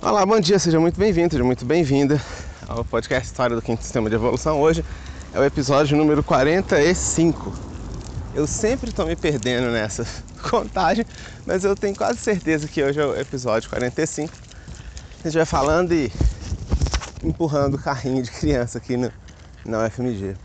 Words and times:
Olá, 0.00 0.24
bom 0.24 0.38
dia, 0.38 0.60
seja 0.60 0.78
muito 0.78 0.96
bem-vindo, 0.96 1.32
seja 1.32 1.42
muito 1.42 1.64
bem-vinda 1.64 2.22
ao 2.68 2.84
podcast 2.84 3.26
História 3.26 3.56
do 3.56 3.60
Quinto 3.60 3.82
Sistema 3.82 4.08
de 4.08 4.14
Evolução. 4.14 4.60
Hoje 4.60 4.84
é 5.34 5.40
o 5.40 5.44
episódio 5.44 5.96
número 5.96 6.22
45. 6.22 7.52
Eu 8.32 8.46
sempre 8.46 8.90
estou 8.90 9.04
me 9.04 9.16
perdendo 9.16 9.72
nessa 9.72 10.06
contagem, 10.48 11.04
mas 11.44 11.64
eu 11.64 11.74
tenho 11.74 11.96
quase 11.96 12.20
certeza 12.20 12.68
que 12.68 12.80
hoje 12.80 13.00
é 13.00 13.04
o 13.04 13.18
episódio 13.18 13.68
45. 13.68 14.32
A 15.18 15.28
gente 15.28 15.36
vai 15.36 15.44
falando 15.44 15.92
e 15.92 16.12
empurrando 17.24 17.74
o 17.74 17.78
carrinho 17.78 18.22
de 18.22 18.30
criança 18.30 18.78
aqui 18.78 18.96
no, 18.96 19.10
na 19.66 19.84
UFMG. 19.84 20.36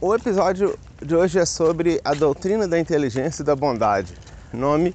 O 0.00 0.14
episódio 0.14 0.78
de 1.04 1.12
hoje 1.12 1.40
é 1.40 1.44
sobre 1.44 2.00
a 2.04 2.14
doutrina 2.14 2.68
da 2.68 2.78
inteligência 2.78 3.42
e 3.42 3.44
da 3.44 3.56
bondade. 3.56 4.14
Nome 4.52 4.94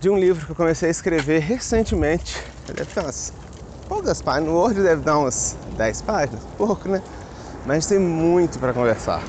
de 0.00 0.08
um 0.08 0.16
livro 0.18 0.46
que 0.46 0.52
eu 0.52 0.56
comecei 0.56 0.88
a 0.88 0.90
escrever 0.90 1.40
recentemente. 1.40 2.42
Deve 2.66 2.86
ter 2.86 3.00
umas 3.00 3.32
poucas 3.86 4.22
páginas, 4.22 4.48
no 4.50 4.58
Word 4.58 4.82
deve 4.82 5.02
dar 5.02 5.18
umas 5.18 5.56
10 5.76 6.02
páginas, 6.02 6.42
pouco, 6.56 6.88
né? 6.88 7.02
Mas 7.66 7.86
tem 7.86 7.98
muito 7.98 8.58
para 8.58 8.72
conversar. 8.72 9.22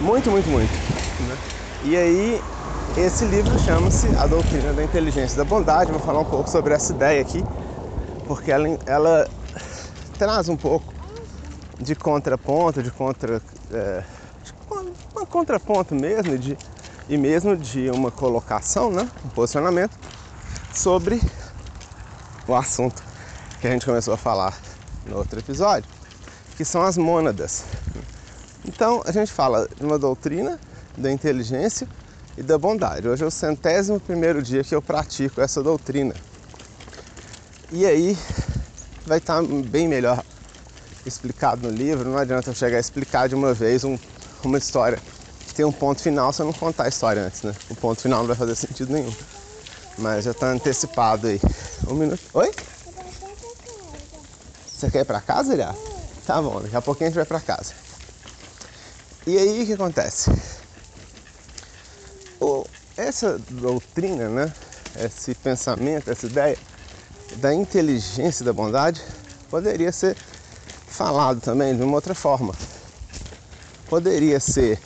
Muito, 0.00 0.30
muito, 0.30 0.48
muito. 0.48 0.72
Né? 1.20 1.36
E 1.84 1.96
aí, 1.96 2.40
esse 2.96 3.26
livro 3.26 3.58
chama-se 3.58 4.08
A 4.16 4.26
Doutrina 4.26 4.72
da 4.72 4.82
Inteligência 4.82 5.34
e 5.34 5.36
da 5.36 5.44
Bondade. 5.44 5.90
Vou 5.90 6.00
falar 6.00 6.20
um 6.20 6.24
pouco 6.24 6.48
sobre 6.48 6.72
essa 6.72 6.92
ideia 6.92 7.20
aqui, 7.20 7.44
porque 8.26 8.50
ela, 8.50 8.68
ela 8.86 9.28
traz 10.18 10.48
um 10.48 10.56
pouco 10.56 10.94
de 11.78 11.94
contraponto, 11.94 12.82
de 12.82 12.90
contra. 12.90 13.42
É, 13.70 14.02
de 14.44 14.54
contraponto 15.28 15.94
mesmo, 15.94 16.38
de 16.38 16.56
e 17.08 17.16
mesmo 17.16 17.56
de 17.56 17.90
uma 17.90 18.10
colocação, 18.10 18.90
né, 18.90 19.08
um 19.24 19.28
posicionamento 19.28 19.96
sobre 20.72 21.20
o 22.46 22.54
assunto 22.54 23.02
que 23.60 23.66
a 23.66 23.70
gente 23.70 23.86
começou 23.86 24.14
a 24.14 24.16
falar 24.16 24.58
no 25.06 25.16
outro 25.16 25.38
episódio, 25.38 25.88
que 26.56 26.64
são 26.64 26.82
as 26.82 26.96
mônadas. 26.96 27.64
Então 28.64 29.02
a 29.04 29.12
gente 29.12 29.32
fala 29.32 29.68
de 29.76 29.84
uma 29.84 29.98
doutrina 29.98 30.58
da 30.96 31.10
inteligência 31.10 31.88
e 32.36 32.42
da 32.42 32.56
bondade. 32.56 33.08
Hoje 33.08 33.22
é 33.22 33.26
o 33.26 33.30
centésimo 33.30 34.00
primeiro 34.00 34.42
dia 34.42 34.64
que 34.64 34.74
eu 34.74 34.80
pratico 34.80 35.40
essa 35.40 35.62
doutrina. 35.62 36.14
E 37.70 37.86
aí 37.86 38.16
vai 39.06 39.18
estar 39.18 39.42
bem 39.42 39.88
melhor 39.88 40.22
explicado 41.04 41.68
no 41.68 41.76
livro, 41.76 42.08
não 42.08 42.18
adianta 42.18 42.50
eu 42.50 42.54
chegar 42.54 42.76
a 42.76 42.80
explicar 42.80 43.28
de 43.28 43.34
uma 43.34 43.52
vez 43.52 43.82
um, 43.82 43.98
uma 44.44 44.58
história 44.58 45.00
tem 45.54 45.64
um 45.64 45.72
ponto 45.72 46.00
final 46.00 46.32
se 46.32 46.40
eu 46.42 46.46
não 46.46 46.52
contar 46.52 46.84
a 46.84 46.88
história 46.88 47.22
antes, 47.22 47.42
né? 47.42 47.54
O 47.68 47.74
ponto 47.74 48.00
final 48.00 48.20
não 48.20 48.26
vai 48.26 48.36
fazer 48.36 48.54
sentido 48.54 48.92
nenhum. 48.92 49.12
Mas 49.98 50.24
já 50.24 50.32
tá 50.32 50.46
antecipado 50.46 51.26
aí. 51.26 51.40
Um 51.86 51.94
minuto. 51.94 52.20
Oi? 52.34 52.50
Você 54.66 54.90
quer 54.90 55.00
ir 55.00 55.04
pra 55.04 55.20
casa, 55.20 55.54
Ilha? 55.54 55.74
Tá 56.26 56.40
bom, 56.40 56.60
daqui 56.60 56.74
a 56.74 56.82
pouquinho 56.82 57.08
a 57.08 57.10
gente 57.10 57.16
vai 57.16 57.26
pra 57.26 57.40
casa. 57.40 57.74
E 59.26 59.38
aí 59.38 59.62
o 59.62 59.66
que 59.66 59.72
acontece? 59.74 60.30
O, 62.40 62.64
essa 62.96 63.38
doutrina, 63.48 64.28
né? 64.28 64.52
Esse 64.96 65.34
pensamento, 65.34 66.10
essa 66.10 66.26
ideia 66.26 66.58
da 67.36 67.54
inteligência 67.54 68.42
e 68.42 68.46
da 68.46 68.52
bondade 68.52 69.00
poderia 69.50 69.92
ser 69.92 70.16
falado 70.88 71.40
também 71.40 71.76
de 71.76 71.82
uma 71.82 71.94
outra 71.94 72.14
forma. 72.14 72.54
Poderia 73.88 74.40
ser 74.40 74.80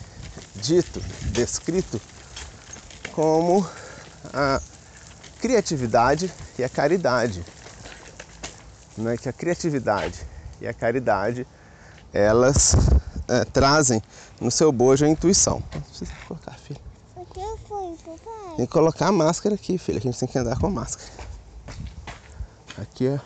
dito, 0.56 1.00
descrito 1.32 2.00
como 3.12 3.66
a 4.32 4.60
criatividade 5.40 6.32
e 6.58 6.64
a 6.64 6.68
caridade. 6.68 7.44
Não 8.96 9.10
é 9.10 9.16
que 9.16 9.28
a 9.28 9.32
criatividade 9.32 10.26
e 10.60 10.66
a 10.66 10.72
caridade 10.72 11.46
elas 12.12 12.74
é, 13.28 13.44
trazem 13.44 14.02
no 14.40 14.50
seu 14.50 14.72
bojo 14.72 15.04
a 15.04 15.08
intuição. 15.08 15.62
Não 15.74 15.80
precisa 15.82 16.12
colocar, 16.26 16.52
filha. 16.52 16.80
O 17.14 17.24
que 17.26 17.40
foi, 17.68 17.96
papai? 18.04 18.56
Tem 18.56 18.66
que 18.66 18.72
colocar 18.72 19.08
a 19.08 19.12
máscara 19.12 19.54
aqui, 19.54 19.76
filha. 19.76 19.98
A 19.98 20.00
gente 20.00 20.18
tem 20.18 20.28
que 20.28 20.38
andar 20.38 20.58
com 20.58 20.70
máscara. 20.70 21.10
Aqui 22.78 23.06
é, 23.06 23.20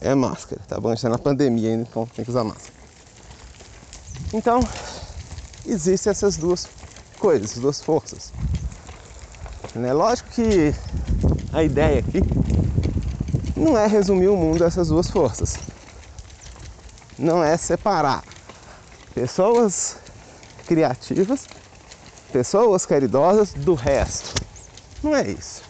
é 0.00 0.14
máscara, 0.14 0.60
tá 0.68 0.78
bom? 0.78 0.88
A 0.88 0.94
gente 0.94 1.02
tá 1.02 1.08
na 1.08 1.18
pandemia 1.18 1.70
ainda, 1.70 1.82
então 1.82 2.06
tem 2.06 2.24
que 2.24 2.30
usar 2.30 2.44
máscara. 2.44 2.74
Então, 4.32 4.60
existem 5.66 6.10
essas 6.10 6.36
duas 6.36 6.68
coisas, 7.18 7.50
essas 7.50 7.62
duas 7.62 7.80
forças. 7.80 8.32
Né? 9.74 9.92
Lógico 9.92 10.30
que 10.30 10.74
a 11.52 11.62
ideia 11.62 12.00
aqui 12.00 12.20
não 13.56 13.78
é 13.78 13.86
resumir 13.86 14.28
o 14.28 14.36
mundo 14.36 14.64
a 14.64 14.66
essas 14.66 14.88
duas 14.88 15.10
forças. 15.10 15.58
Não 17.18 17.42
é 17.42 17.56
separar 17.56 18.24
pessoas 19.14 19.96
criativas, 20.66 21.46
pessoas 22.32 22.84
caridosas 22.84 23.52
do 23.52 23.74
resto. 23.74 24.34
Não 25.02 25.14
é 25.14 25.28
isso. 25.28 25.62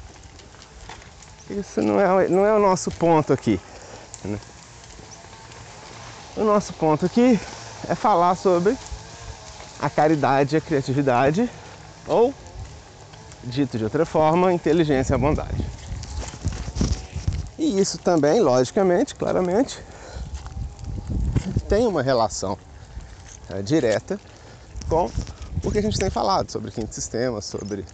Isso 1.50 1.82
não 1.82 2.00
é, 2.00 2.28
não 2.28 2.44
é 2.46 2.54
o 2.54 2.58
nosso 2.58 2.90
ponto 2.90 3.32
aqui. 3.32 3.60
Né? 4.24 4.38
O 6.36 6.44
nosso 6.44 6.72
ponto 6.72 7.04
aqui 7.04 7.38
é 7.88 7.94
falar 7.94 8.34
sobre 8.34 8.76
a 9.84 9.90
caridade 9.90 10.54
e 10.54 10.56
a 10.56 10.62
criatividade, 10.62 11.50
ou, 12.06 12.32
dito 13.42 13.76
de 13.76 13.84
outra 13.84 14.06
forma, 14.06 14.50
inteligência 14.50 15.14
e 15.14 15.18
bondade. 15.18 15.62
E 17.58 17.78
isso 17.78 17.98
também, 17.98 18.40
logicamente, 18.40 19.14
claramente, 19.14 19.78
tem 21.68 21.86
uma 21.86 22.02
relação 22.02 22.56
é, 23.50 23.60
direta 23.60 24.18
com 24.88 25.10
o 25.62 25.70
que 25.70 25.76
a 25.76 25.82
gente 25.82 25.98
tem 25.98 26.08
falado 26.08 26.50
sobre 26.50 26.70
quinto 26.70 26.94
sistema, 26.94 27.42
sobre 27.42 27.84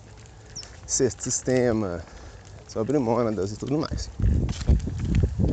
sexto 0.86 1.24
sistema, 1.24 2.04
sobre 2.68 3.00
mônadas 3.00 3.50
e 3.50 3.56
tudo 3.56 3.76
mais. 3.76 4.08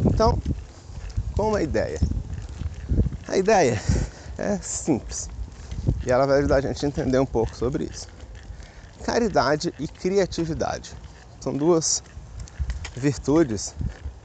Então, 0.06 0.38
qual 1.36 1.56
a 1.56 1.64
ideia? 1.64 2.00
A 3.28 3.38
ideia 3.38 3.82
é 4.38 4.58
simples. 4.58 5.36
E 6.06 6.12
ela 6.12 6.26
vai 6.26 6.40
ajudar 6.40 6.58
a 6.58 6.62
gente 6.62 6.86
a 6.86 6.88
entender 6.88 7.20
um 7.20 7.26
pouco 7.26 7.56
sobre 7.56 7.86
isso. 7.86 8.08
Caridade 9.04 9.74
e 9.80 9.88
criatividade 9.88 10.96
são 11.40 11.56
duas 11.56 12.04
virtudes 12.96 13.76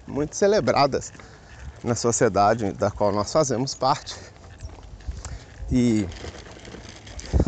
muito 0.07 0.35
celebradas 0.37 1.13
na 1.85 1.95
sociedade 1.95 2.73
da 2.73 2.91
qual 2.91 3.13
nós 3.13 3.33
fazemos 3.33 3.75
parte. 3.75 4.17
E 5.71 6.07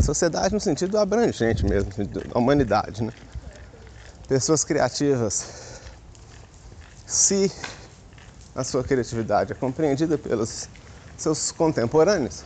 sociedade 0.01 0.53
no 0.53 0.59
sentido 0.59 0.97
abrangente 0.97 1.65
mesmo, 1.65 1.91
da 2.07 2.39
humanidade, 2.39 3.03
né? 3.03 3.13
Pessoas 4.27 4.63
criativas, 4.63 5.79
se 7.05 7.51
a 8.55 8.63
sua 8.63 8.83
criatividade 8.83 9.51
é 9.51 9.55
compreendida 9.55 10.17
pelos 10.17 10.67
seus 11.17 11.51
contemporâneos, 11.51 12.43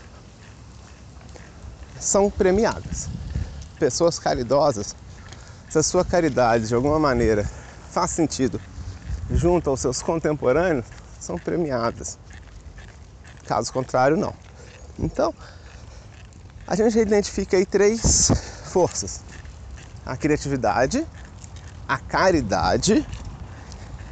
são 1.99 2.29
premiadas. 2.29 3.09
Pessoas 3.77 4.19
caridosas, 4.19 4.95
se 5.69 5.77
a 5.77 5.83
sua 5.83 6.03
caridade 6.03 6.67
de 6.67 6.75
alguma 6.75 6.99
maneira 6.99 7.43
faz 7.91 8.11
sentido 8.11 8.59
junto 9.31 9.69
aos 9.69 9.79
seus 9.79 10.01
contemporâneos, 10.01 10.85
são 11.19 11.38
premiadas. 11.38 12.17
Caso 13.45 13.71
contrário, 13.71 14.17
não. 14.17 14.33
Então, 14.97 15.33
a 16.67 16.75
gente 16.75 16.97
identifica 16.99 17.57
aí 17.57 17.65
três 17.65 18.31
forças: 18.65 19.21
a 20.05 20.15
criatividade, 20.17 21.05
a 21.88 21.97
caridade 21.97 23.05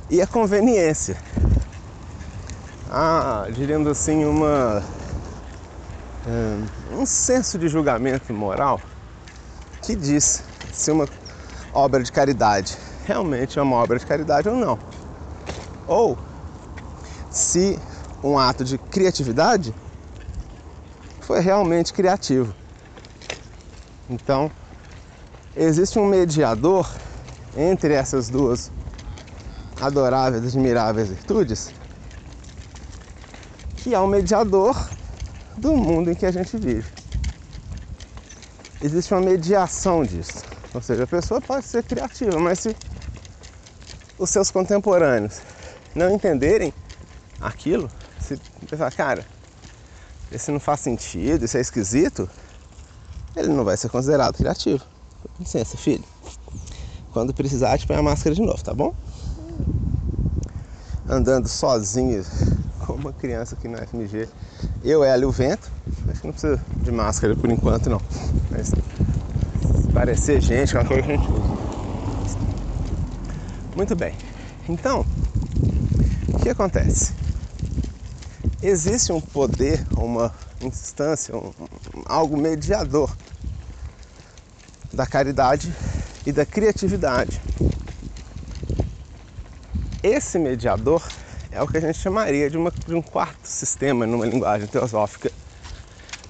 e 0.09 0.21
a 0.21 0.27
conveniência. 0.27 1.17
Ah, 2.89 3.47
diríamos 3.53 3.87
assim, 3.87 4.23
uma 4.25 4.81
um 6.91 7.05
senso 7.05 7.57
de 7.57 7.69
julgamento 7.69 8.33
moral 8.33 8.81
que 9.81 9.95
diz 9.95 10.43
se 10.71 10.91
uma 10.91 11.07
obra 11.73 12.03
de 12.03 12.11
caridade 12.11 12.77
realmente 13.05 13.57
é 13.57 13.61
uma 13.61 13.77
obra 13.77 13.97
de 13.97 14.05
caridade 14.05 14.49
ou 14.49 14.55
não. 14.55 14.77
Ou 15.87 16.17
se 17.29 17.79
um 18.21 18.37
ato 18.37 18.65
de 18.65 18.77
criatividade 18.77 19.73
foi 21.21 21.39
realmente 21.39 21.93
criativo. 21.93 22.53
Então, 24.09 24.51
existe 25.55 25.97
um 25.97 26.05
mediador 26.05 26.89
entre 27.55 27.93
essas 27.93 28.29
duas 28.29 28.71
adoráveis, 29.79 30.43
admiráveis 30.43 31.09
virtudes, 31.09 31.73
que 33.77 33.93
é 33.93 33.99
um 33.99 34.07
mediador 34.07 34.96
do 35.57 35.75
mundo 35.75 36.11
em 36.11 36.15
que 36.15 36.25
a 36.25 36.31
gente 36.31 36.55
vive. 36.57 36.87
Existe 38.81 39.13
uma 39.13 39.21
mediação 39.21 40.05
disso. 40.05 40.43
Ou 40.73 40.81
seja, 40.81 41.03
a 41.03 41.07
pessoa 41.07 41.41
pode 41.41 41.65
ser 41.65 41.83
criativa, 41.83 42.39
mas 42.39 42.59
se 42.59 42.75
os 44.19 44.29
seus 44.29 44.51
contemporâneos 44.51 45.41
não 45.95 46.11
entenderem 46.11 46.71
aquilo, 47.41 47.89
se 48.19 48.37
pensar, 48.69 48.91
cara, 48.91 49.25
esse 50.31 50.51
não 50.51 50.59
faz 50.59 50.81
sentido, 50.81 51.45
isso 51.45 51.57
é 51.57 51.61
esquisito, 51.61 52.29
ele 53.35 53.49
não 53.49 53.63
vai 53.63 53.77
ser 53.77 53.89
considerado 53.89 54.35
criativo. 54.35 54.83
Licença, 55.39 55.77
filho. 55.77 56.03
Quando 57.13 57.33
precisar, 57.33 57.77
te 57.77 57.87
põe 57.87 57.95
a 57.95 58.03
máscara 58.03 58.35
de 58.35 58.41
novo, 58.41 58.63
tá 58.63 58.73
bom? 58.73 58.93
Andando 61.09 61.47
sozinho, 61.47 62.23
uma 62.97 63.13
criança 63.13 63.55
aqui 63.55 63.67
na 63.67 63.85
FMG. 63.85 64.27
Eu, 64.83 65.03
ela 65.03 65.21
e 65.21 65.25
o 65.25 65.31
vento. 65.31 65.71
Acho 66.09 66.21
que 66.21 66.27
não 66.27 66.33
precisa 66.33 66.61
de 66.77 66.91
máscara 66.91 67.35
por 67.35 67.49
enquanto, 67.49 67.89
não. 67.89 68.01
Mas 68.51 68.67
se 68.67 69.87
parecer 69.93 70.41
gente, 70.41 70.75
é 70.75 70.79
uma 70.79 70.87
coisa 70.87 71.03
que 71.03 71.11
a 71.11 71.15
gente 71.15 71.29
usa. 71.29 72.37
Muito 73.75 73.95
bem. 73.95 74.15
Então, 74.67 75.05
o 76.33 76.39
que 76.39 76.49
acontece? 76.49 77.13
Existe 78.61 79.11
um 79.11 79.21
poder, 79.21 79.85
uma 79.95 80.33
instância, 80.61 81.35
um, 81.35 81.51
algo 82.05 82.35
mediador 82.35 83.15
da 84.91 85.05
caridade 85.05 85.71
e 86.25 86.31
da 86.31 86.45
criatividade. 86.45 87.39
Esse 90.01 90.39
mediador 90.39 91.03
é 91.57 91.61
o 91.63 91.67
que 91.67 91.77
a 91.77 91.81
gente 91.81 91.97
chamaria 91.97 92.51
de, 92.51 92.57
uma, 92.57 92.71
de 92.71 92.93
um 92.93 93.01
quarto 93.01 93.45
sistema 93.45 94.05
numa 94.05 94.27
linguagem 94.27 94.67
teosófica, 94.67 95.31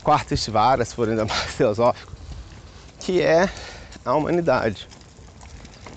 quarto 0.01 0.33
estivaras, 0.33 0.93
por 0.93 1.09
ainda 1.09 1.25
mais 1.25 1.53
teosófico, 1.55 2.13
que 3.01 3.21
é 3.21 3.49
a 4.05 4.15
humanidade. 4.15 4.87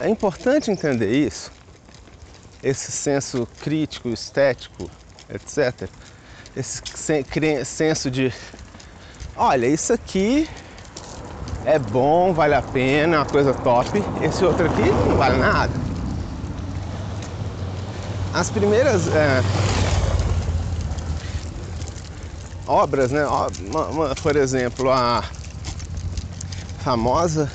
É 0.00 0.08
importante 0.08 0.68
entender 0.68 1.12
isso, 1.12 1.52
esse 2.60 2.90
senso 2.90 3.46
crítico, 3.60 4.08
estético, 4.08 4.90
etc. 5.32 5.88
Esse 6.56 6.82
senso 7.64 8.10
de, 8.10 8.34
olha, 9.36 9.66
isso 9.66 9.92
aqui 9.92 10.48
é 11.64 11.78
bom, 11.78 12.32
vale 12.32 12.56
a 12.56 12.62
pena, 12.62 13.14
é 13.14 13.18
uma 13.20 13.26
coisa 13.26 13.54
top. 13.54 13.90
Esse 14.20 14.44
outro 14.44 14.66
aqui 14.66 14.90
não 15.08 15.16
vale 15.16 15.38
nada. 15.38 15.89
As 18.32 18.50
primeiras 18.50 19.08
é, 19.08 19.42
obras, 22.66 23.10
né? 23.10 23.24
Uma, 23.26 23.86
uma, 23.86 24.14
por 24.16 24.36
exemplo, 24.36 24.90
a 24.90 25.24
famosa 26.82 27.50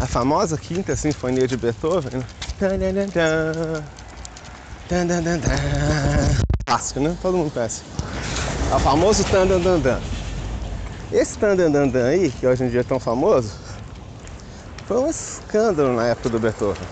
a 0.00 0.06
famosa 0.06 0.56
quinta 0.58 0.94
sinfonia 0.96 1.46
de 1.46 1.56
Beethoven. 1.56 2.22
Clássico, 6.66 7.00
né? 7.00 7.16
Todo 7.22 7.36
mundo 7.36 7.52
conhece. 7.52 7.82
É 8.70 8.74
o 8.74 8.78
famoso 8.80 9.24
tan 9.24 9.46
dan 9.46 9.60
dan 9.60 9.80
dan. 9.80 10.00
Esse 11.12 11.38
Tandandandan 11.38 12.04
aí, 12.04 12.32
que 12.32 12.46
hoje 12.46 12.64
em 12.64 12.68
dia 12.68 12.80
é 12.80 12.82
tão 12.82 12.98
famoso, 12.98 13.52
foi 14.86 14.98
um 14.98 15.08
escândalo 15.08 15.94
na 15.94 16.08
época 16.08 16.28
do 16.28 16.40
Beethoven. 16.40 16.86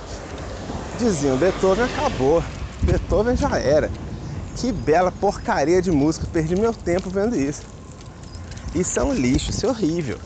Diziam, 0.98 1.36
Beethoven 1.36 1.84
acabou, 1.84 2.42
Beethoven 2.82 3.36
já 3.36 3.58
era. 3.58 3.90
Que 4.56 4.70
bela 4.70 5.10
porcaria 5.10 5.82
de 5.82 5.90
música, 5.90 6.26
perdi 6.32 6.54
meu 6.54 6.72
tempo 6.72 7.10
vendo 7.10 7.34
isso. 7.34 7.64
Isso 8.74 9.00
é 9.00 9.02
um 9.02 9.12
lixo, 9.12 9.50
isso 9.50 9.66
é 9.66 9.68
horrível. 9.68 10.18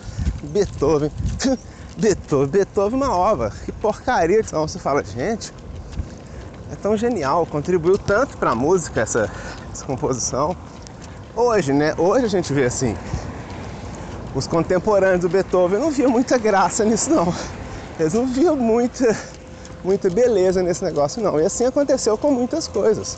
Beethoven, 0.43 1.11
Beethoven, 1.97 2.49
Beethoven 2.49 2.99
uma 2.99 3.17
ova, 3.17 3.51
que 3.65 3.73
porcaria. 3.73 4.41
Então 4.41 4.69
você 4.69 4.79
fala, 4.79 5.03
gente, 5.03 5.53
é 6.71 6.77
tão 6.77 6.97
genial, 6.97 7.47
contribuiu 7.47 7.97
tanto 7.97 8.37
para 8.37 8.51
a 8.51 8.55
música 8.55 9.01
essa, 9.01 9.31
essa 9.73 9.85
composição. 9.87 10.55
Hoje, 11.35 11.73
né? 11.73 11.95
Hoje 11.97 12.27
a 12.27 12.29
gente 12.29 12.53
vê 12.53 12.65
assim, 12.65 12.95
os 14.35 14.47
contemporâneos 14.47 15.21
do 15.21 15.29
Beethoven 15.29 15.79
não 15.79 15.91
viam 15.91 16.11
muita 16.11 16.37
graça 16.37 16.85
nisso 16.85 17.11
não. 17.11 17.35
Eles 17.99 18.13
não 18.13 18.27
viam 18.27 18.55
muita, 18.55 19.17
muita 19.89 20.11
beleza 20.11 20.63
nesse 20.63 20.85
negócio 20.85 21.23
não. 21.23 21.41
E 21.41 21.47
assim 21.47 21.65
aconteceu 21.65 22.19
com 22.19 22.31
muitas 22.31 22.69
coisas. 22.69 23.17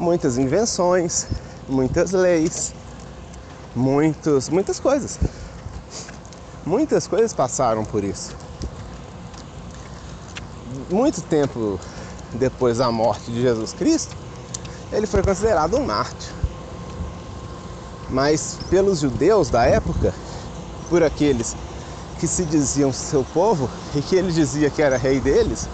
Muitas 0.00 0.36
invenções, 0.36 1.28
muitas 1.68 2.10
leis, 2.10 2.74
muitos, 3.76 4.48
muitas 4.48 4.80
coisas. 4.80 5.16
Muitas 6.66 7.06
coisas 7.06 7.32
passaram 7.32 7.84
por 7.84 8.02
isso. 8.02 8.34
Muito 10.90 11.22
tempo 11.22 11.78
depois 12.32 12.78
da 12.78 12.90
morte 12.90 13.30
de 13.30 13.40
Jesus 13.40 13.72
Cristo, 13.72 14.16
ele 14.90 15.06
foi 15.06 15.22
considerado 15.22 15.76
um 15.76 15.84
mártir 15.86 16.34
mas 18.10 18.58
pelos 18.70 19.00
judeus 19.00 19.48
da 19.50 19.64
época, 19.64 20.14
por 20.88 21.02
aqueles 21.02 21.56
que 22.18 22.26
se 22.26 22.44
diziam 22.44 22.92
seu 22.92 23.24
povo 23.34 23.68
e 23.94 24.00
que 24.00 24.16
ele 24.16 24.32
dizia 24.32 24.70
que 24.70 24.82
era 24.82 24.96
rei 24.96 25.20
deles, 25.20 25.68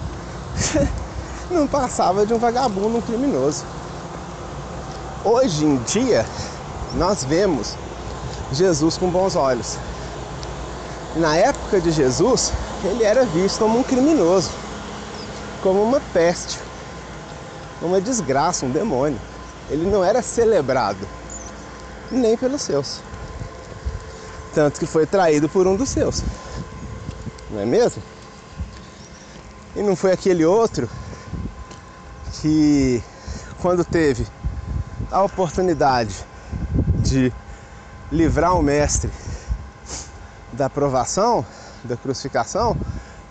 não 1.50 1.66
passava 1.66 2.24
de 2.24 2.32
um 2.32 2.38
vagabundo, 2.38 2.98
um 2.98 3.00
criminoso. 3.00 3.64
Hoje 5.24 5.64
em 5.64 5.76
dia, 5.84 6.24
nós 6.94 7.24
vemos 7.24 7.74
Jesus 8.52 8.96
com 8.96 9.10
bons 9.10 9.36
olhos. 9.36 9.76
Na 11.16 11.36
época 11.36 11.80
de 11.80 11.90
Jesus, 11.90 12.52
ele 12.84 13.04
era 13.04 13.24
visto 13.24 13.58
como 13.58 13.78
um 13.78 13.82
criminoso, 13.82 14.50
como 15.62 15.82
uma 15.82 16.00
peste, 16.12 16.58
uma 17.82 18.00
desgraça, 18.00 18.64
um 18.64 18.70
demônio. 18.70 19.20
Ele 19.68 19.88
não 19.88 20.04
era 20.04 20.22
celebrado 20.22 21.06
nem 22.10 22.36
pelos 22.36 22.62
seus. 22.62 23.00
Tanto 24.54 24.80
que 24.80 24.86
foi 24.86 25.06
traído 25.06 25.48
por 25.48 25.66
um 25.66 25.76
dos 25.76 25.88
seus. 25.88 26.22
Não 27.50 27.60
é 27.60 27.64
mesmo? 27.64 28.02
E 29.76 29.82
não 29.82 29.94
foi 29.94 30.12
aquele 30.12 30.44
outro 30.44 30.88
que, 32.40 33.02
quando 33.60 33.84
teve 33.84 34.26
a 35.10 35.22
oportunidade 35.22 36.24
de 36.98 37.32
livrar 38.10 38.56
o 38.56 38.62
mestre 38.62 39.10
da 40.52 40.66
aprovação, 40.66 41.46
da 41.84 41.96
crucificação, 41.96 42.76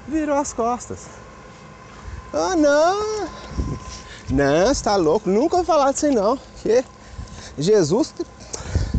virou 0.07 0.37
as 0.37 0.53
costas. 0.53 1.07
Ah, 2.33 2.55
não! 2.55 3.27
Não, 4.29 4.71
está 4.71 4.95
louco, 4.95 5.29
nunca 5.29 5.57
vou 5.57 5.65
falar 5.65 5.91
disso 5.91 6.11
não. 6.11 6.37
Que 6.61 6.83
Jesus 7.57 8.13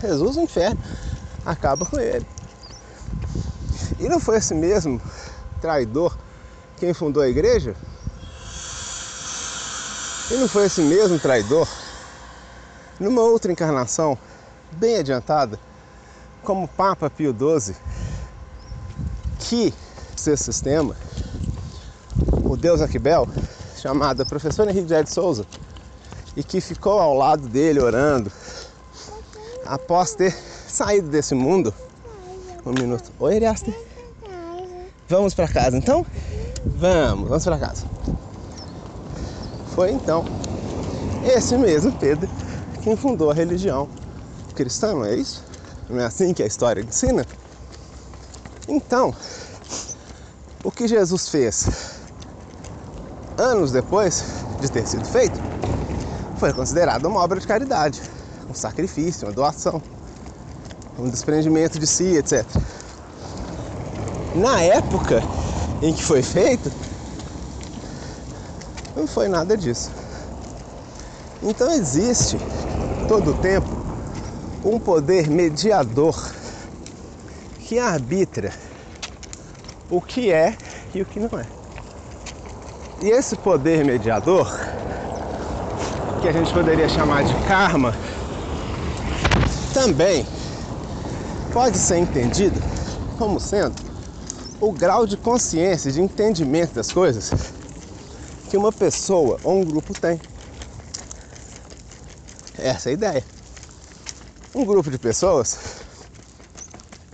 Jesus 0.02 0.36
o 0.36 0.40
inferno 0.40 0.80
acaba 1.50 1.84
com 1.84 1.98
ele. 1.98 2.26
E 3.98 4.08
não 4.08 4.18
foi 4.18 4.36
esse 4.36 4.54
mesmo 4.54 5.00
traidor 5.60 6.16
quem 6.80 6.94
fundou 6.94 7.22
a 7.22 7.28
igreja? 7.28 7.76
E 10.30 10.34
não 10.34 10.48
foi 10.48 10.64
esse 10.64 10.80
mesmo 10.80 11.18
traidor, 11.18 11.68
numa 12.98 13.20
outra 13.20 13.52
encarnação 13.52 14.16
bem 14.72 14.96
adiantada, 14.96 15.60
como 16.42 16.66
Papa 16.66 17.10
Pio 17.10 17.36
XII, 17.36 17.76
que 19.40 19.74
seu 20.16 20.38
sistema, 20.38 20.96
o 22.42 22.56
Deus 22.56 22.80
Aquibel, 22.80 23.28
chamado 23.76 24.24
professor 24.24 24.66
Henrique 24.66 24.86
de 24.86 25.12
Souza, 25.12 25.44
e 26.34 26.42
que 26.42 26.62
ficou 26.62 26.98
ao 26.98 27.14
lado 27.14 27.46
dele 27.46 27.78
orando, 27.78 28.32
após 29.66 30.14
ter 30.14 30.34
saído 30.70 31.08
desse 31.08 31.34
mundo. 31.34 31.74
Um 32.64 32.72
minuto. 32.72 33.10
Oi, 33.18 33.36
Ariaste. 33.36 33.74
Vamos 35.08 35.34
para 35.34 35.48
casa 35.48 35.76
então? 35.76 36.06
Vamos, 36.64 37.28
vamos 37.28 37.44
para 37.44 37.58
casa. 37.58 37.86
Foi 39.74 39.90
então 39.90 40.24
esse 41.24 41.56
mesmo 41.56 41.92
Pedro 41.92 42.28
quem 42.82 42.96
fundou 42.96 43.30
a 43.30 43.34
religião 43.34 43.88
cristã, 44.54 44.94
não 44.94 45.04
é 45.04 45.14
isso? 45.14 45.44
Não 45.88 46.00
é 46.00 46.06
assim 46.06 46.32
que 46.32 46.42
a 46.42 46.46
história 46.46 46.80
ensina? 46.80 47.26
Então, 48.68 49.14
o 50.64 50.70
que 50.70 50.86
Jesus 50.86 51.28
fez 51.28 51.68
anos 53.36 53.72
depois 53.72 54.24
de 54.60 54.70
ter 54.70 54.86
sido 54.86 55.04
feito 55.04 55.38
foi 56.38 56.52
considerado 56.52 57.06
uma 57.06 57.20
obra 57.20 57.38
de 57.38 57.46
caridade 57.46 58.00
um 58.50 58.54
sacrifício, 58.54 59.28
uma 59.28 59.32
doação, 59.32 59.80
um 60.98 61.08
desprendimento 61.08 61.78
de 61.78 61.86
si, 61.86 62.16
etc. 62.16 62.44
Na 64.34 64.60
época 64.60 65.22
em 65.82 65.92
que 65.92 66.04
foi 66.04 66.22
feito, 66.22 66.70
não 68.96 69.06
foi 69.06 69.28
nada 69.28 69.56
disso. 69.56 69.90
Então 71.42 71.70
existe 71.72 72.38
todo 73.08 73.30
o 73.30 73.34
tempo 73.34 73.68
um 74.64 74.78
poder 74.78 75.28
mediador 75.28 76.32
que 77.60 77.78
arbitra 77.78 78.52
o 79.88 80.00
que 80.00 80.30
é 80.30 80.56
e 80.94 81.00
o 81.00 81.06
que 81.06 81.18
não 81.18 81.38
é. 81.38 81.46
E 83.00 83.08
esse 83.08 83.34
poder 83.36 83.84
mediador 83.84 84.48
que 86.20 86.28
a 86.28 86.32
gente 86.32 86.52
poderia 86.52 86.88
chamar 86.88 87.24
de 87.24 87.34
karma, 87.46 87.94
também 89.72 90.26
pode 91.52 91.78
ser 91.78 91.98
entendido 91.98 92.60
como 93.18 93.40
sendo 93.40 93.74
o 94.60 94.72
grau 94.72 95.06
de 95.06 95.16
consciência, 95.16 95.90
de 95.90 96.00
entendimento 96.00 96.74
das 96.74 96.92
coisas 96.92 97.32
que 98.48 98.56
uma 98.56 98.72
pessoa 98.72 99.38
ou 99.42 99.60
um 99.60 99.64
grupo 99.64 99.92
tem. 99.92 100.20
Essa 102.58 102.88
é 102.88 102.90
a 102.90 102.92
ideia. 102.92 103.24
Um 104.54 104.64
grupo 104.64 104.90
de 104.90 104.98
pessoas 104.98 105.58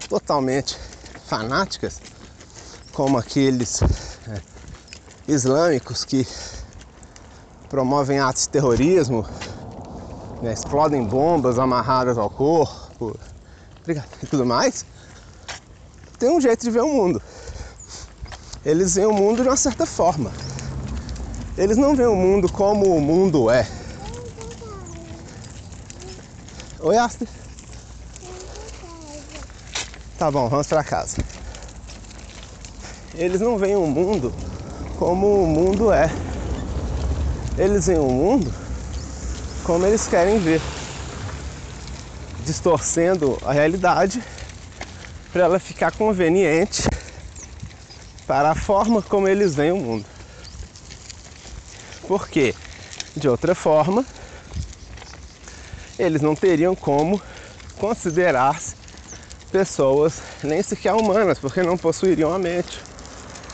totalmente 0.09 0.77
fanáticas, 1.27 2.01
como 2.93 3.19
aqueles 3.19 3.83
é, 3.83 4.41
islâmicos 5.29 6.05
que 6.05 6.27
promovem 7.69 8.19
atos 8.19 8.43
de 8.43 8.49
terrorismo, 8.51 9.27
né, 10.43 10.53
explodem 10.53 11.05
bombas 11.05 11.59
amarradas 11.59 12.19
ao 12.19 12.31
corpo 12.31 13.19
e 14.23 14.27
tudo 14.27 14.45
mais, 14.45 14.85
tem 16.19 16.31
um 16.31 16.41
jeito 16.41 16.63
de 16.63 16.71
ver 16.71 16.83
o 16.83 16.89
mundo. 16.89 17.23
Eles 18.65 18.95
veem 18.97 19.07
o 19.07 19.13
mundo 19.13 19.43
de 19.43 19.49
uma 19.49 19.57
certa 19.57 19.87
forma. 19.87 20.33
Eles 21.57 21.77
não 21.77 21.95
veem 21.95 22.09
o 22.09 22.17
mundo 22.17 22.51
como 22.51 22.97
o 22.97 23.01
mundo 23.01 23.49
é. 23.51 23.67
Oi, 26.81 26.97
Aster. 26.97 27.29
Tá 30.19 30.31
bom, 30.31 30.49
vamos 30.49 30.67
para 30.67 30.83
casa. 30.83 31.19
Eles 33.15 33.41
não 33.41 33.57
veem 33.57 33.77
o 33.77 33.87
mundo 33.87 34.33
como 34.99 35.45
o 35.45 35.47
mundo 35.47 35.93
é. 35.93 36.11
Eles 37.57 37.87
veem 37.87 38.01
o 38.01 38.11
mundo 38.11 38.53
como 39.67 39.85
eles 39.85 40.07
querem 40.07 40.39
ver, 40.39 40.61
distorcendo 42.47 43.37
a 43.45 43.53
realidade 43.53 44.23
para 45.33 45.43
ela 45.43 45.59
ficar 45.59 45.91
conveniente 45.91 46.89
para 48.25 48.53
a 48.53 48.55
forma 48.55 49.03
como 49.03 49.27
eles 49.27 49.57
veem 49.57 49.73
o 49.73 49.77
mundo. 49.77 50.07
Porque, 52.07 52.55
de 53.17 53.29
outra 53.29 53.53
forma, 53.53 54.07
eles 55.99 56.23
não 56.23 56.37
teriam 56.37 56.77
como 56.77 57.21
considerar-se 57.79 58.77
pessoas 59.51 60.23
nem 60.43 60.63
sequer 60.63 60.95
humanas, 60.95 61.39
porque 61.41 61.65
não 61.65 61.77
possuiriam 61.77 62.33
a 62.33 62.39
mente, 62.39 62.81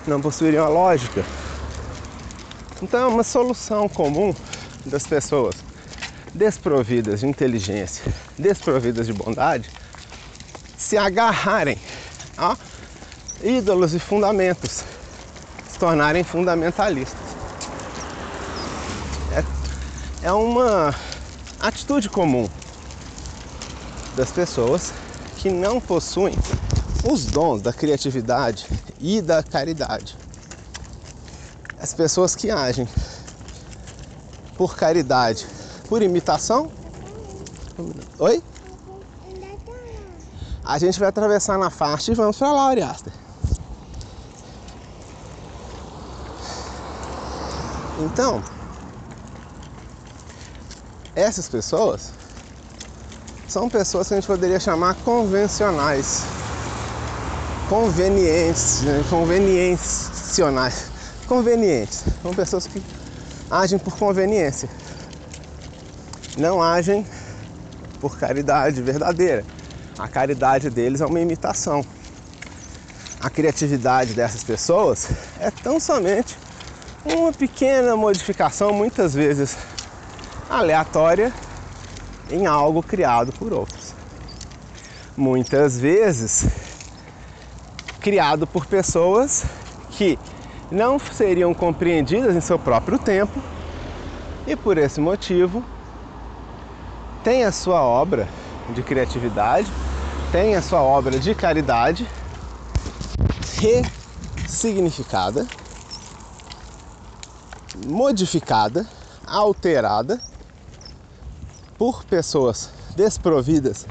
não 0.06 0.20
possuiriam 0.20 0.66
a 0.66 0.68
lógica. 0.68 1.24
Então 2.82 3.00
é 3.00 3.06
uma 3.06 3.24
solução 3.24 3.88
comum 3.88 4.34
das 4.84 5.06
pessoas 5.06 5.71
desprovidas 6.34 7.20
de 7.20 7.26
inteligência, 7.26 8.04
desprovidas 8.38 9.06
de 9.06 9.12
bondade, 9.12 9.70
se 10.76 10.96
agarrarem 10.96 11.78
a 12.36 12.56
ídolos 13.42 13.94
e 13.94 13.98
fundamentos, 13.98 14.84
se 15.68 15.78
tornarem 15.78 16.24
fundamentalistas. 16.24 17.20
É, 19.32 20.26
é 20.26 20.32
uma 20.32 20.94
atitude 21.60 22.08
comum 22.08 22.48
das 24.16 24.30
pessoas 24.30 24.92
que 25.38 25.50
não 25.50 25.80
possuem 25.80 26.34
os 27.10 27.26
dons 27.26 27.60
da 27.60 27.72
criatividade 27.72 28.66
e 29.00 29.20
da 29.20 29.42
caridade. 29.42 30.16
As 31.78 31.92
pessoas 31.92 32.36
que 32.36 32.50
agem 32.50 32.88
por 34.56 34.76
caridade, 34.76 35.46
por 35.92 36.00
imitação. 36.00 36.70
Oi? 38.18 38.42
A 40.64 40.78
gente 40.78 40.98
vai 40.98 41.10
atravessar 41.10 41.58
na 41.58 41.68
faixa 41.68 42.12
e 42.12 42.14
vamos 42.14 42.38
para 42.38 42.50
lá, 42.50 42.68
Ariaster. 42.68 43.12
Então, 47.98 48.42
essas 51.14 51.46
pessoas 51.46 52.10
são 53.46 53.68
pessoas 53.68 54.08
que 54.08 54.14
a 54.14 54.16
gente 54.16 54.26
poderia 54.26 54.58
chamar 54.58 54.94
convencionais, 55.04 56.22
convenientes, 57.68 58.80
né? 58.80 59.04
convenienciais, 59.10 60.86
convenientes. 61.28 62.02
São 62.22 62.32
pessoas 62.32 62.66
que 62.66 62.82
agem 63.50 63.78
por 63.78 63.94
conveniência, 63.98 64.70
não 66.36 66.62
agem 66.62 67.06
por 68.00 68.18
caridade 68.18 68.80
verdadeira. 68.82 69.44
A 69.98 70.08
caridade 70.08 70.70
deles 70.70 71.00
é 71.00 71.06
uma 71.06 71.20
imitação. 71.20 71.84
A 73.20 73.30
criatividade 73.30 74.14
dessas 74.14 74.42
pessoas 74.42 75.08
é 75.38 75.50
tão 75.50 75.78
somente 75.78 76.36
uma 77.04 77.32
pequena 77.32 77.94
modificação, 77.96 78.72
muitas 78.72 79.14
vezes 79.14 79.56
aleatória, 80.48 81.32
em 82.30 82.46
algo 82.46 82.82
criado 82.82 83.32
por 83.32 83.52
outros. 83.52 83.94
Muitas 85.16 85.78
vezes 85.78 86.46
criado 88.00 88.46
por 88.46 88.66
pessoas 88.66 89.44
que 89.90 90.18
não 90.70 90.98
seriam 90.98 91.54
compreendidas 91.54 92.34
em 92.34 92.40
seu 92.40 92.58
próprio 92.58 92.98
tempo 92.98 93.40
e 94.46 94.56
por 94.56 94.78
esse 94.78 95.00
motivo 95.00 95.62
tem 97.22 97.44
a 97.44 97.52
sua 97.52 97.82
obra 97.82 98.28
de 98.74 98.82
criatividade 98.82 99.70
tem 100.32 100.56
a 100.56 100.62
sua 100.62 100.82
obra 100.82 101.20
de 101.20 101.34
caridade 101.34 102.08
ressignificada, 103.60 105.46
modificada, 107.86 108.88
alterada 109.26 110.18
por 111.76 112.02
pessoas 112.04 112.70
desprovidas 112.96 113.86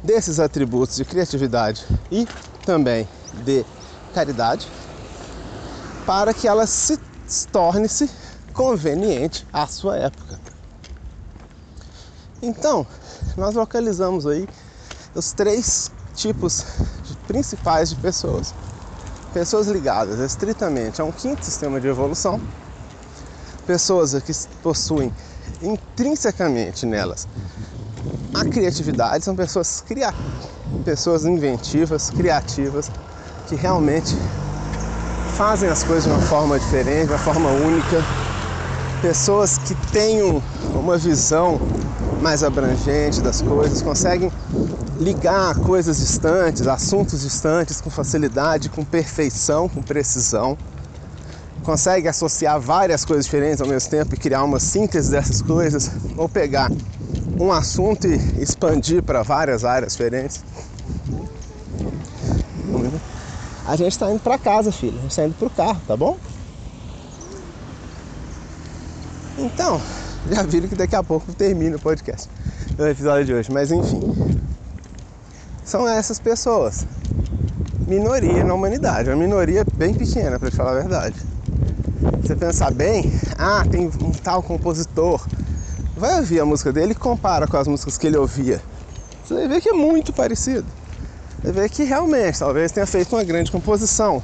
desses 0.00 0.38
atributos 0.38 0.94
de 0.94 1.04
criatividade 1.04 1.84
e 2.08 2.28
também 2.64 3.08
de 3.44 3.66
caridade, 4.14 4.68
para 6.06 6.32
que 6.32 6.46
ela 6.46 6.68
se 6.68 7.00
torne-se 7.50 8.08
conveniente 8.54 9.44
à 9.52 9.66
sua 9.66 9.96
época. 9.96 10.49
Então, 12.42 12.86
nós 13.36 13.54
localizamos 13.54 14.26
aí 14.26 14.48
os 15.14 15.32
três 15.32 15.90
tipos 16.14 16.64
principais 17.26 17.90
de 17.90 17.96
pessoas. 17.96 18.54
Pessoas 19.32 19.68
ligadas 19.68 20.18
estritamente 20.18 21.00
a 21.00 21.04
um 21.04 21.12
quinto 21.12 21.44
sistema 21.44 21.80
de 21.80 21.86
evolução, 21.86 22.40
pessoas 23.66 24.14
que 24.22 24.32
possuem 24.62 25.12
intrinsecamente 25.62 26.84
nelas 26.84 27.28
a 28.34 28.44
criatividade, 28.44 29.24
são 29.24 29.34
pessoas 29.34 29.80
cria 29.80 30.14
pessoas 30.84 31.24
inventivas, 31.24 32.10
criativas, 32.10 32.90
que 33.48 33.54
realmente 33.54 34.16
fazem 35.36 35.68
as 35.68 35.82
coisas 35.82 36.04
de 36.04 36.10
uma 36.10 36.20
forma 36.22 36.58
diferente, 36.58 37.06
de 37.06 37.12
uma 37.12 37.18
forma 37.18 37.50
única, 37.50 38.02
pessoas 39.02 39.58
que 39.58 39.74
têm 39.90 40.42
uma 40.74 40.96
visão 40.96 41.60
mais 42.20 42.42
abrangente 42.42 43.20
das 43.20 43.40
coisas, 43.40 43.80
conseguem 43.82 44.30
ligar 44.98 45.54
coisas 45.60 45.98
distantes, 45.98 46.66
assuntos 46.66 47.22
distantes 47.22 47.80
com 47.80 47.88
facilidade, 47.88 48.68
com 48.68 48.84
perfeição, 48.84 49.68
com 49.68 49.82
precisão. 49.82 50.56
Consegue 51.62 52.08
associar 52.08 52.60
várias 52.60 53.04
coisas 53.04 53.24
diferentes 53.24 53.60
ao 53.60 53.66
mesmo 53.66 53.90
tempo 53.90 54.14
e 54.14 54.18
criar 54.18 54.44
uma 54.44 54.60
síntese 54.60 55.10
dessas 55.10 55.42
coisas, 55.42 55.90
ou 56.16 56.28
pegar 56.28 56.70
um 57.38 57.50
assunto 57.50 58.06
e 58.06 58.42
expandir 58.42 59.02
para 59.02 59.22
várias 59.22 59.64
áreas 59.64 59.92
diferentes. 59.92 60.44
A 63.66 63.76
gente 63.76 63.92
está 63.92 64.10
indo 64.10 64.20
para 64.20 64.36
casa, 64.36 64.72
filho. 64.72 64.98
A 64.98 65.02
gente 65.02 65.10
está 65.10 65.24
indo 65.24 65.34
para 65.34 65.46
o 65.46 65.50
carro, 65.50 65.80
tá 65.86 65.96
bom? 65.96 66.18
Então, 69.38 69.80
já 70.30 70.42
viram 70.42 70.68
que 70.68 70.74
daqui 70.74 70.96
a 70.96 71.02
pouco 71.02 71.32
termina 71.32 71.76
o 71.76 71.80
podcast, 71.80 72.28
o 72.78 72.86
episódio 72.86 73.24
de 73.24 73.34
hoje. 73.34 73.50
Mas 73.50 73.70
enfim, 73.70 74.00
são 75.64 75.88
essas 75.88 76.18
pessoas. 76.18 76.86
Minoria 77.86 78.44
na 78.44 78.54
humanidade, 78.54 79.08
uma 79.08 79.16
minoria 79.16 79.64
bem 79.74 79.94
pequena, 79.94 80.38
para 80.38 80.50
te 80.50 80.56
falar 80.56 80.72
a 80.72 80.74
verdade. 80.74 81.16
Você 82.22 82.36
pensar 82.36 82.70
bem, 82.72 83.12
ah, 83.38 83.64
tem 83.68 83.86
um 83.86 84.12
tal 84.12 84.42
compositor. 84.42 85.26
Vai 85.96 86.18
ouvir 86.18 86.40
a 86.40 86.44
música 86.44 86.72
dele 86.72 86.92
e 86.92 86.94
compara 86.94 87.46
com 87.46 87.56
as 87.56 87.66
músicas 87.66 87.98
que 87.98 88.06
ele 88.06 88.16
ouvia. 88.16 88.62
Você 89.24 89.34
vai 89.34 89.48
ver 89.48 89.60
que 89.60 89.68
é 89.68 89.72
muito 89.72 90.12
parecido. 90.12 90.66
Vai 91.42 91.52
ver 91.52 91.70
que 91.70 91.82
realmente 91.82 92.38
talvez 92.38 92.70
tenha 92.70 92.86
feito 92.86 93.14
uma 93.16 93.24
grande 93.24 93.50
composição. 93.50 94.22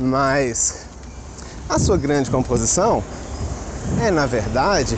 Mas 0.00 0.86
a 1.68 1.78
sua 1.78 1.96
grande 1.96 2.30
composição 2.30 3.02
é, 4.00 4.10
na 4.10 4.26
verdade, 4.26 4.96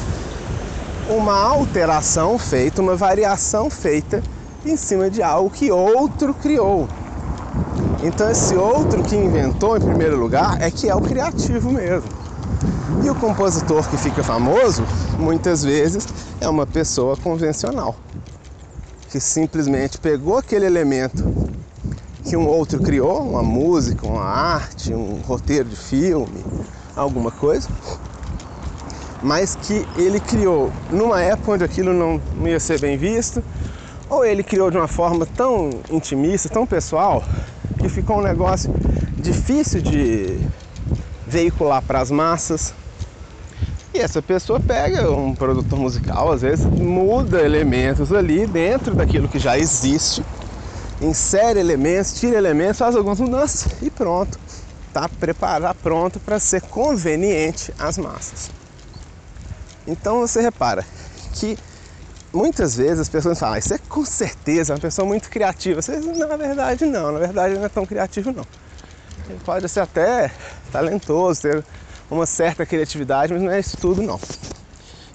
uma 1.08 1.38
alteração 1.38 2.38
feita, 2.38 2.80
uma 2.80 2.96
variação 2.96 3.68
feita 3.68 4.22
em 4.64 4.76
cima 4.76 5.10
de 5.10 5.22
algo 5.22 5.50
que 5.50 5.70
outro 5.70 6.32
criou. 6.34 6.88
Então 8.02 8.30
esse 8.30 8.54
outro 8.54 9.02
que 9.02 9.16
inventou 9.16 9.76
em 9.76 9.80
primeiro 9.80 10.18
lugar 10.18 10.60
é 10.60 10.70
que 10.70 10.88
é 10.88 10.94
o 10.94 11.00
criativo 11.00 11.70
mesmo. 11.70 12.08
E 13.04 13.10
o 13.10 13.14
compositor 13.14 13.88
que 13.88 13.96
fica 13.96 14.22
famoso, 14.22 14.82
muitas 15.18 15.62
vezes, 15.64 16.06
é 16.40 16.48
uma 16.48 16.66
pessoa 16.66 17.16
convencional, 17.16 17.96
que 19.10 19.20
simplesmente 19.20 19.98
pegou 19.98 20.38
aquele 20.38 20.64
elemento 20.64 21.22
que 22.24 22.36
um 22.36 22.46
outro 22.46 22.80
criou, 22.80 23.20
uma 23.20 23.42
música, 23.42 24.06
uma 24.06 24.24
arte, 24.24 24.94
um 24.94 25.20
roteiro 25.26 25.68
de 25.68 25.76
filme, 25.76 26.44
alguma 26.96 27.30
coisa, 27.30 27.68
mas 29.24 29.56
que 29.56 29.86
ele 29.96 30.20
criou 30.20 30.70
numa 30.90 31.22
época 31.22 31.52
onde 31.52 31.64
aquilo 31.64 31.94
não, 31.94 32.20
ia 32.46 32.60
ser 32.60 32.78
bem 32.78 32.98
visto, 32.98 33.42
ou 34.10 34.22
ele 34.22 34.42
criou 34.42 34.70
de 34.70 34.76
uma 34.76 34.86
forma 34.86 35.26
tão 35.34 35.80
intimista, 35.90 36.50
tão 36.50 36.66
pessoal, 36.66 37.24
que 37.78 37.88
ficou 37.88 38.18
um 38.18 38.22
negócio 38.22 38.70
difícil 39.16 39.80
de 39.80 40.38
veicular 41.26 41.82
para 41.82 42.00
as 42.00 42.10
massas. 42.10 42.74
E 43.94 43.98
essa 43.98 44.20
pessoa 44.20 44.60
pega 44.60 45.10
um 45.10 45.34
produtor 45.34 45.78
musical, 45.78 46.30
às 46.30 46.42
vezes 46.42 46.66
muda 46.66 47.40
elementos 47.40 48.12
ali 48.12 48.46
dentro 48.46 48.94
daquilo 48.94 49.26
que 49.26 49.38
já 49.38 49.58
existe, 49.58 50.22
insere 51.00 51.58
elementos, 51.58 52.12
tira 52.12 52.36
elementos, 52.36 52.76
faz 52.76 52.94
algumas 52.94 53.18
mudanças 53.18 53.72
e 53.80 53.88
pronto. 53.88 54.38
Está 54.88 55.08
preparado, 55.08 55.76
pronto 55.82 56.20
para 56.20 56.38
ser 56.38 56.60
conveniente 56.60 57.72
às 57.78 57.96
massas. 57.96 58.50
Então 59.86 60.20
você 60.20 60.40
repara 60.40 60.84
que 61.34 61.58
muitas 62.32 62.76
vezes 62.76 63.00
as 63.00 63.08
pessoas 63.08 63.38
falam, 63.38 63.54
ah, 63.54 63.58
isso 63.58 63.74
é 63.74 63.78
com 63.78 64.04
certeza 64.04 64.74
uma 64.74 64.80
pessoa 64.80 65.06
muito 65.06 65.28
criativa. 65.30 65.80
Você, 65.80 65.96
na 65.98 66.36
verdade 66.36 66.84
não, 66.86 67.12
na 67.12 67.18
verdade 67.18 67.54
não 67.54 67.64
é 67.64 67.68
tão 67.68 67.86
criativo 67.86 68.32
não. 68.32 68.46
Ele 69.28 69.40
pode 69.44 69.68
ser 69.68 69.80
até 69.80 70.30
talentoso, 70.72 71.42
ter 71.42 71.64
uma 72.10 72.26
certa 72.26 72.66
criatividade, 72.66 73.32
mas 73.32 73.42
não 73.42 73.50
é 73.50 73.60
isso 73.60 73.76
tudo 73.76 74.02
não. 74.02 74.20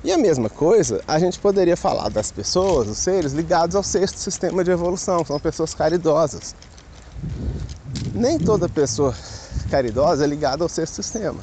E 0.03 0.11
a 0.13 0.17
mesma 0.17 0.49
coisa, 0.49 1.03
a 1.05 1.19
gente 1.19 1.37
poderia 1.39 1.75
falar 1.75 2.09
das 2.09 2.31
pessoas, 2.31 2.87
dos 2.87 2.97
seres 2.97 3.33
ligados 3.33 3.75
ao 3.75 3.83
sexto 3.83 4.17
sistema 4.17 4.63
de 4.63 4.71
evolução, 4.71 5.25
são 5.25 5.37
pessoas 5.39 5.73
caridosas. 5.75 6.55
Nem 8.15 8.39
toda 8.39 8.69
pessoa 8.69 9.13
caridosa 9.69 10.23
é 10.23 10.27
ligada 10.27 10.63
ao 10.63 10.69
sexto 10.69 10.95
sistema. 10.95 11.39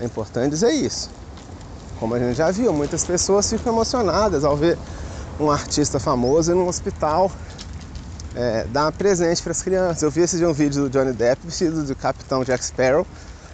É 0.00 0.04
importante 0.04 0.50
dizer 0.50 0.70
isso. 0.70 1.10
Como 1.98 2.14
a 2.14 2.18
gente 2.18 2.36
já 2.36 2.50
viu, 2.50 2.72
muitas 2.72 3.04
pessoas 3.04 3.48
ficam 3.48 3.72
emocionadas 3.72 4.44
ao 4.44 4.56
ver 4.56 4.76
um 5.38 5.50
artista 5.50 5.98
famoso 5.98 6.54
no 6.54 6.68
hospital 6.68 7.30
é, 8.34 8.64
dar 8.64 8.90
presente 8.92 9.42
para 9.42 9.52
as 9.52 9.62
crianças. 9.62 10.02
Eu 10.02 10.10
vi 10.10 10.22
esse 10.22 10.36
de 10.36 10.44
um 10.44 10.52
vídeo 10.52 10.82
do 10.82 10.90
Johnny 10.90 11.12
Depp 11.12 11.40
vestido 11.44 11.84
de 11.84 11.94
Capitão 11.94 12.44
Jack 12.44 12.64
Sparrow 12.64 13.06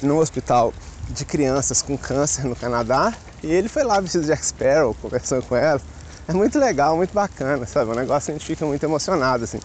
no 0.02 0.18
hospital 0.18 0.72
de 1.10 1.24
crianças 1.24 1.82
com 1.82 1.98
câncer 1.98 2.44
no 2.44 2.56
Canadá 2.56 3.12
e 3.42 3.50
ele 3.50 3.68
foi 3.68 3.82
lá 3.82 4.00
vestido 4.00 4.22
de 4.22 4.28
Jack 4.28 4.44
Sparrow 4.44 4.94
conversando 4.94 5.42
com 5.42 5.56
ela. 5.56 5.80
É 6.26 6.32
muito 6.32 6.58
legal, 6.58 6.96
muito 6.96 7.12
bacana, 7.12 7.66
sabe? 7.66 7.90
É 7.90 7.94
um 7.94 7.96
negócio 7.96 8.26
que 8.26 8.32
a 8.32 8.34
gente 8.34 8.46
fica 8.46 8.64
muito 8.64 8.82
emocionado 8.82 9.44
assim. 9.44 9.60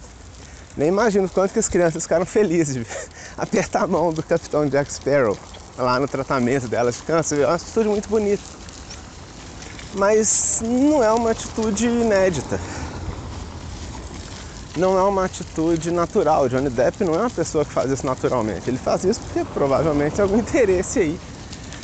Nem 0.75 0.89
imagino 0.89 1.29
quanto 1.29 1.53
que 1.53 1.59
as 1.59 1.69
crianças 1.69 2.03
ficaram 2.03 2.25
felizes 2.25 2.75
de 2.75 2.85
apertar 3.37 3.83
a 3.83 3.87
mão 3.87 4.11
do 4.11 4.21
Capitão 4.21 4.67
Jack 4.67 4.91
Sparrow 4.91 5.37
lá 5.77 5.99
no 5.99 6.07
tratamento 6.07 6.67
delas 6.67 6.95
de 6.95 7.03
câncer. 7.03 7.39
É 7.39 7.45
uma 7.45 7.55
atitude 7.55 7.87
muito 7.87 8.09
bonita 8.09 8.43
mas 9.95 10.61
não 10.61 11.01
é 11.01 11.11
uma 11.11 11.31
atitude 11.31 11.87
inédita. 11.87 12.59
Não 14.75 14.97
é 14.97 15.03
uma 15.03 15.23
atitude 15.23 15.89
natural. 15.89 16.49
Johnny 16.49 16.69
Depp 16.69 17.05
não 17.05 17.15
é 17.15 17.19
uma 17.19 17.29
pessoa 17.29 17.63
que 17.63 17.71
faz 17.71 17.89
isso 17.89 18.05
naturalmente. 18.05 18.69
Ele 18.69 18.77
faz 18.77 19.05
isso 19.05 19.21
porque 19.21 19.45
provavelmente 19.53 20.15
tem 20.15 20.23
algum 20.23 20.37
interesse 20.37 20.99
aí. 20.99 21.19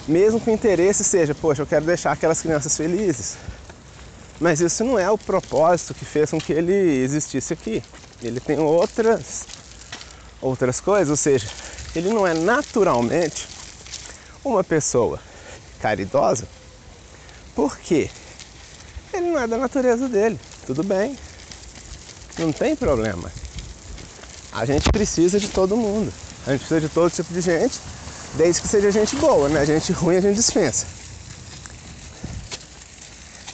Mesmo 0.08 0.42
que 0.42 0.50
o 0.50 0.54
interesse 0.54 1.04
seja, 1.04 1.34
poxa, 1.34 1.62
eu 1.62 1.66
quero 1.66 1.86
deixar 1.86 2.12
aquelas 2.12 2.42
crianças 2.42 2.76
felizes. 2.76 3.38
Mas 4.42 4.60
isso 4.60 4.84
não 4.84 5.00
é 5.00 5.10
o 5.10 5.18
propósito 5.18 5.94
que 5.94 6.04
fez 6.04 6.32
com 6.32 6.42
que 6.42 6.52
ele 6.52 6.74
existisse 6.74 7.54
aqui. 7.54 7.82
Ele 8.22 8.40
tem 8.40 8.60
outras 8.60 9.46
outras 10.42 10.82
coisas, 10.82 11.10
ou 11.12 11.16
seja, 11.16 11.48
ele 11.96 12.10
não 12.10 12.26
é 12.26 12.34
naturalmente 12.34 13.48
uma 14.44 14.64
pessoa 14.64 15.20
caridosa 15.80 16.48
por 17.56 17.78
quê? 17.78 18.10
Ele 19.14 19.32
não 19.32 19.40
é 19.40 19.48
da 19.48 19.58
natureza 19.58 20.08
dele. 20.08 20.40
Tudo 20.66 20.84
bem. 20.84 21.18
Não 22.38 22.52
tem 22.52 22.76
problema. 22.76 23.32
A 24.52 24.66
gente 24.66 24.90
precisa 24.92 25.40
de 25.40 25.48
todo 25.50 25.76
mundo. 25.76 26.12
A 26.46 26.52
gente 26.52 26.60
precisa 26.62 26.82
de 26.82 26.90
todo 26.90 27.12
tipo 27.12 27.34
de 27.34 27.42
gente, 27.42 27.80
desde 28.36 28.62
que 28.62 28.68
seja 28.68 28.92
gente 28.92 29.16
boa, 29.16 29.48
né? 29.50 29.66
Gente 29.66 29.92
ruim 29.92 30.18
a 30.18 30.22
gente 30.22 30.36
dispensa. 30.36 30.86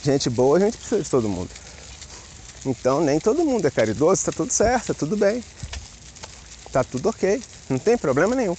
Gente 0.03 0.29
boa 0.29 0.57
a 0.57 0.61
gente 0.61 0.77
precisa 0.77 1.03
de 1.03 1.09
todo 1.09 1.27
mundo. 1.27 1.49
Então 2.65 3.01
nem 3.01 3.19
todo 3.19 3.43
mundo 3.43 3.65
é 3.67 3.71
caridoso, 3.71 4.25
tá 4.25 4.31
tudo 4.31 4.51
certo, 4.51 4.87
tá 4.87 4.93
tudo 4.93 5.17
bem. 5.17 5.43
Tá 6.71 6.83
tudo 6.83 7.09
ok, 7.09 7.41
não 7.69 7.77
tem 7.77 7.97
problema 7.97 8.35
nenhum. 8.35 8.55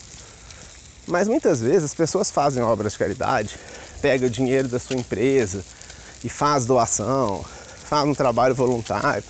Mas 1.07 1.27
muitas 1.27 1.61
vezes 1.61 1.85
as 1.85 1.95
pessoas 1.95 2.31
fazem 2.31 2.63
obras 2.63 2.93
de 2.93 2.99
caridade 2.99 3.59
pega 4.01 4.27
o 4.27 4.31
dinheiro 4.31 4.69
da 4.69 4.79
sua 4.79 4.97
empresa 4.97 5.65
e 6.25 6.29
faz 6.29 6.67
doação, 6.67 7.45
faz 7.85 8.09
um 8.09 8.15
trabalho 8.15 8.55
voluntário. 8.55 9.25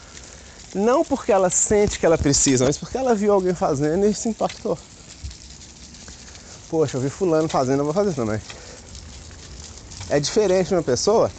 Não 0.74 1.04
porque 1.04 1.32
ela 1.32 1.50
sente 1.50 1.98
que 1.98 2.04
ela 2.04 2.18
precisa, 2.18 2.64
mas 2.64 2.76
porque 2.76 2.96
ela 2.96 3.14
viu 3.14 3.32
alguém 3.32 3.54
fazendo 3.54 4.06
e 4.06 4.14
se 4.14 4.28
impactou. 4.28 4.78
Poxa, 6.68 6.98
eu 6.98 7.00
vi 7.00 7.08
fulano 7.08 7.48
fazendo, 7.48 7.80
eu 7.80 7.84
vou 7.84 7.94
fazer 7.94 8.12
também. 8.12 8.40
É 10.10 10.20
diferente 10.20 10.68
de 10.68 10.74
uma 10.74 10.82
pessoa 10.82 11.30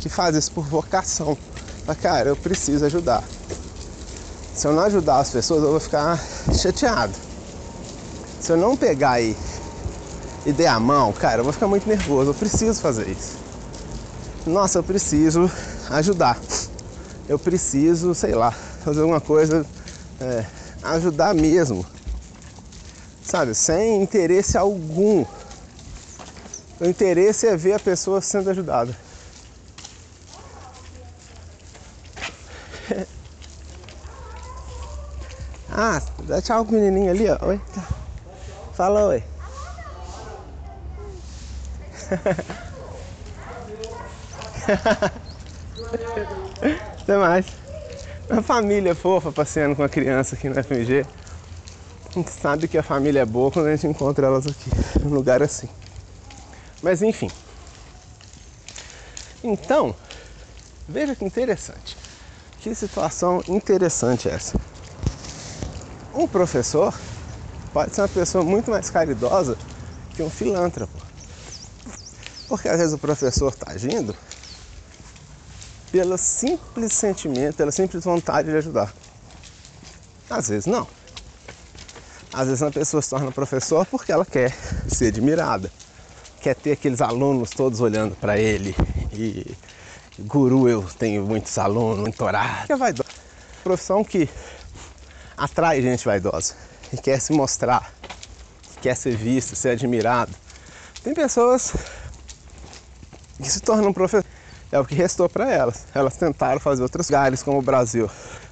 que 0.00 0.08
faz 0.08 0.34
isso 0.34 0.50
por 0.52 0.64
vocação. 0.64 1.36
Mas, 1.86 1.98
cara, 1.98 2.30
eu 2.30 2.36
preciso 2.36 2.84
ajudar. 2.86 3.22
Se 4.54 4.66
eu 4.66 4.72
não 4.72 4.82
ajudar 4.84 5.18
as 5.18 5.30
pessoas, 5.30 5.62
eu 5.62 5.70
vou 5.70 5.80
ficar 5.80 6.18
chateado. 6.54 7.14
Se 8.40 8.52
eu 8.52 8.56
não 8.56 8.76
pegar 8.76 9.12
aí 9.12 9.36
e 10.46 10.52
der 10.52 10.68
a 10.68 10.78
mão, 10.80 11.12
cara, 11.12 11.40
eu 11.40 11.44
vou 11.44 11.52
ficar 11.52 11.66
muito 11.66 11.88
nervoso. 11.88 12.30
Eu 12.30 12.34
preciso 12.34 12.80
fazer 12.80 13.08
isso. 13.08 13.36
Nossa, 14.46 14.78
eu 14.78 14.82
preciso 14.82 15.50
ajudar. 15.90 16.38
Eu 17.28 17.38
preciso, 17.38 18.14
sei 18.14 18.34
lá, 18.34 18.50
fazer 18.50 19.00
alguma 19.00 19.20
coisa, 19.20 19.66
é, 20.20 20.44
ajudar 20.82 21.34
mesmo. 21.34 21.84
Sabe, 23.22 23.54
sem 23.54 24.02
interesse 24.02 24.56
algum. 24.56 25.26
O 26.80 26.86
interesse 26.86 27.46
é 27.46 27.54
ver 27.56 27.74
a 27.74 27.78
pessoa 27.78 28.22
sendo 28.22 28.48
ajudada. 28.48 28.96
ah, 35.70 36.00
dá 36.24 36.40
tchau 36.40 36.64
pro 36.64 36.74
menininho 36.74 37.10
ali, 37.10 37.28
ó. 37.28 37.36
Oi. 37.48 37.60
Fala 38.72 39.04
oi. 39.08 39.22
Até 47.02 47.16
mais. 47.16 47.46
Uma 48.30 48.42
família 48.42 48.94
fofa 48.94 49.32
passeando 49.32 49.76
com 49.76 49.82
a 49.82 49.88
criança 49.88 50.34
aqui 50.34 50.48
no 50.48 50.62
FMG. 50.62 51.06
A 52.08 52.12
gente 52.12 52.30
sabe 52.30 52.68
que 52.68 52.76
a 52.76 52.82
família 52.82 53.20
é 53.20 53.26
boa 53.26 53.50
quando 53.50 53.66
a 53.66 53.76
gente 53.76 53.86
encontra 53.86 54.26
elas 54.26 54.46
aqui, 54.46 54.70
num 55.00 55.14
lugar 55.14 55.42
assim. 55.42 55.68
Mas 56.82 57.02
enfim. 57.02 57.30
Então, 59.42 59.94
veja 60.88 61.14
que 61.14 61.24
interessante. 61.24 61.96
Que 62.60 62.74
situação 62.74 63.42
interessante 63.48 64.28
essa. 64.28 64.58
Um 66.14 66.26
professor 66.26 66.94
pode 67.72 67.94
ser 67.94 68.02
uma 68.02 68.08
pessoa 68.08 68.42
muito 68.42 68.70
mais 68.70 68.90
caridosa 68.90 69.56
que 70.14 70.22
um 70.22 70.30
filântropo. 70.30 71.07
Porque 72.48 72.68
às 72.68 72.78
vezes 72.78 72.94
o 72.94 72.98
professor 72.98 73.52
está 73.52 73.72
agindo 73.72 74.16
pelo 75.92 76.16
simples 76.18 76.92
sentimento, 76.92 77.56
pela 77.56 77.70
simples 77.70 78.04
vontade 78.04 78.50
de 78.50 78.56
ajudar. 78.56 78.92
Às 80.28 80.48
vezes 80.48 80.66
não. 80.66 80.86
Às 82.32 82.46
vezes 82.46 82.60
uma 82.60 82.70
pessoa 82.70 83.02
se 83.02 83.10
torna 83.10 83.32
professor 83.32 83.86
porque 83.86 84.12
ela 84.12 84.24
quer 84.24 84.54
ser 84.86 85.08
admirada, 85.08 85.70
quer 86.40 86.54
ter 86.54 86.72
aqueles 86.72 87.00
alunos 87.00 87.50
todos 87.50 87.80
olhando 87.80 88.14
para 88.16 88.38
ele 88.38 88.74
e 89.12 89.56
guru 90.18 90.68
eu 90.68 90.82
tenho 90.98 91.24
muitos 91.24 91.56
alunos, 91.58 92.04
mentorado. 92.04 92.66
Que 92.66 92.72
é 92.72 92.76
vaidosa. 92.76 93.08
Profissão 93.64 94.04
que 94.04 94.28
atrai 95.36 95.80
gente 95.80 96.04
vaidosa 96.04 96.54
e 96.92 96.96
quer 96.96 97.20
se 97.20 97.32
mostrar, 97.32 97.92
quer 98.80 98.94
ser 98.94 99.16
visto, 99.16 99.56
ser 99.56 99.70
admirado. 99.70 100.32
Tem 101.02 101.14
pessoas 101.14 101.72
que 103.42 103.50
se 103.50 103.60
torna 103.60 103.88
um 103.88 103.92
professor 103.92 104.24
é 104.70 104.78
o 104.78 104.84
que 104.84 104.94
restou 104.94 105.28
para 105.28 105.50
elas. 105.50 105.86
Elas 105.94 106.16
tentaram 106.16 106.60
fazer 106.60 106.82
outros 106.82 107.08
lugares, 107.08 107.42
como 107.42 107.58
o 107.58 107.62
Brasil. 107.62 108.10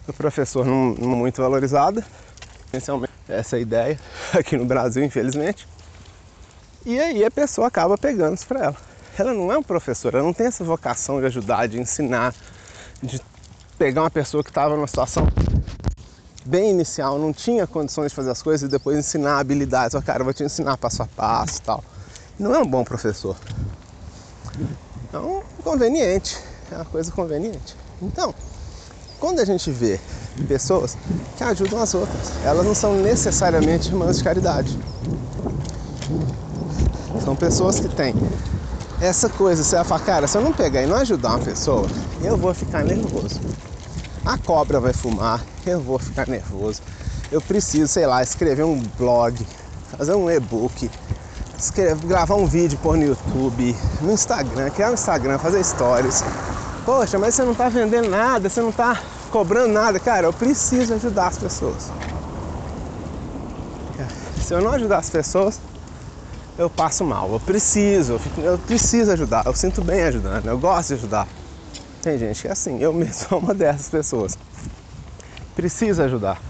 O 0.09 0.13
professor 0.13 0.65
não, 0.65 0.95
não 0.95 1.17
muito 1.17 1.43
valorizado, 1.43 2.03
essencialmente 2.69 3.13
essa 3.29 3.57
é 3.57 3.61
ideia 3.61 3.99
aqui 4.33 4.57
no 4.57 4.65
Brasil, 4.65 5.03
infelizmente. 5.05 5.67
E 6.85 7.01
aí 7.01 7.25
a 7.25 7.31
pessoa 7.31 7.67
acaba 7.67 7.99
pegando 7.99 8.37
isso 8.37 8.47
para 8.47 8.67
ela. 8.67 8.77
Ela 9.19 9.35
não 9.35 9.51
é 9.51 9.59
um 9.59 9.63
professor, 9.63 10.15
ela 10.15 10.23
não 10.23 10.33
tem 10.33 10.47
essa 10.47 10.63
vocação 10.63 11.21
de 11.21 11.27
ajudar, 11.27 11.67
de 11.67 11.81
ensinar, 11.81 12.35
de 13.03 13.21
pegar 13.77 14.03
uma 14.03 14.11
pessoa 14.11 14.45
que 14.45 14.51
estava 14.51 14.77
numa 14.77 14.87
situação 14.87 15.27
bem 16.45 16.71
inicial, 16.71 17.19
não 17.19 17.33
tinha 17.33 17.67
condições 17.67 18.13
de 18.13 18.15
fazer 18.15 18.31
as 18.31 18.43
coisas 18.43 18.69
e 18.69 18.71
depois 18.71 18.97
ensinar 18.97 19.41
habilidades. 19.41 19.95
Ó, 19.95 20.01
cara, 20.01 20.21
eu 20.21 20.25
vou 20.25 20.35
te 20.35 20.45
ensinar 20.45 20.77
passo 20.77 21.03
a 21.03 21.07
passo 21.07 21.59
e 21.59 21.63
tal. 21.63 21.85
Não 22.39 22.55
é 22.55 22.59
um 22.59 22.67
bom 22.67 22.85
professor. 22.85 23.37
É 25.13 25.19
um 25.19 25.43
conveniente, 25.63 26.37
é 26.71 26.77
uma 26.77 26.85
coisa 26.85 27.11
conveniente. 27.13 27.77
Então, 28.03 28.35
quando 29.21 29.41
a 29.41 29.45
gente 29.45 29.71
vê 29.71 30.01
pessoas 30.47 30.97
que 31.37 31.45
ajudam 31.45 31.81
as 31.81 31.95
outras, 31.95 32.33
elas 32.45 32.65
não 32.65 32.75
são 32.75 32.95
necessariamente 33.03 33.89
irmãs 33.89 34.19
de 34.19 34.25
caridade. 34.25 34.79
São 37.25 37.35
pessoas 37.35 37.81
que 37.81 37.89
têm 37.89 38.15
essa 39.01 39.29
coisa, 39.29 39.63
você 39.63 39.77
vai 39.77 39.85
falar, 39.85 40.01
cara, 40.01 40.27
se 40.27 40.39
eu 40.39 40.43
não 40.43 40.53
pegar 40.53 40.83
e 40.83 40.87
não 40.87 40.97
ajudar 40.97 41.31
uma 41.31 41.45
pessoa, 41.45 41.89
eu 42.23 42.37
vou 42.37 42.55
ficar 42.55 42.85
nervoso. 42.85 43.41
A 44.25 44.39
cobra 44.39 44.81
vai 44.81 44.93
fumar, 44.93 45.45
eu 45.67 45.81
vou 45.81 45.99
ficar 45.99 46.27
nervoso. 46.27 46.83
Eu 47.31 47.41
preciso, 47.41 47.89
sei 47.89 48.07
lá, 48.07 48.23
escrever 48.23 48.65
um 48.65 48.81
blog, 48.99 49.47
fazer 49.97 50.15
um 50.15 50.31
e-book, 50.31 50.91
gravar 52.05 52.35
um 52.35 52.47
vídeo 52.47 52.79
pôr 52.83 52.97
no 52.97 53.05
YouTube, 53.05 53.77
no 54.01 54.13
Instagram, 54.13 54.71
criar 54.71 54.91
um 54.91 54.95
Instagram, 54.95 55.39
fazer 55.39 55.65
stories. 55.65 56.23
Poxa, 56.85 57.19
mas 57.19 57.35
você 57.35 57.43
não 57.43 57.53
está 57.53 57.69
vendendo 57.69 58.09
nada, 58.09 58.49
você 58.49 58.61
não 58.61 58.71
está 58.71 59.01
cobrando 59.31 59.73
nada. 59.73 59.99
Cara, 59.99 60.27
eu 60.27 60.33
preciso 60.33 60.95
ajudar 60.95 61.29
as 61.29 61.39
pessoas. 61.39 61.91
Se 64.47 64.55
eu 64.55 64.61
não 64.61 64.71
ajudar 64.71 64.99
as 64.99 65.11
pessoas, 65.11 65.61
eu 66.57 66.71
passo 66.71 67.05
mal. 67.05 67.33
Eu 67.33 67.41
preciso, 67.41 68.13
eu, 68.13 68.19
fico, 68.21 68.41
eu 68.41 68.57
preciso 68.57 69.11
ajudar. 69.11 69.45
Eu 69.45 69.53
sinto 69.55 69.83
bem 69.83 70.03
ajudando, 70.05 70.47
eu 70.47 70.57
gosto 70.57 70.89
de 70.89 70.95
ajudar. 70.95 71.27
Tem 72.01 72.17
gente 72.17 72.43
que 72.43 72.47
é 72.47 72.53
assim, 72.53 72.81
eu 72.81 72.93
mesmo 72.93 73.15
sou 73.29 73.39
uma 73.41 73.53
dessas 73.53 73.89
pessoas. 73.89 74.39
Precisa 75.57 76.05
ajudar. 76.05 76.41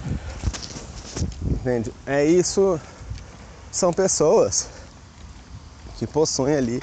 Entende? 1.49 1.91
É 2.07 2.23
isso. 2.23 2.79
São 3.73 3.95
pessoas 3.95 4.69
que 5.97 6.07
possuem 6.07 6.55
ali 6.55 6.83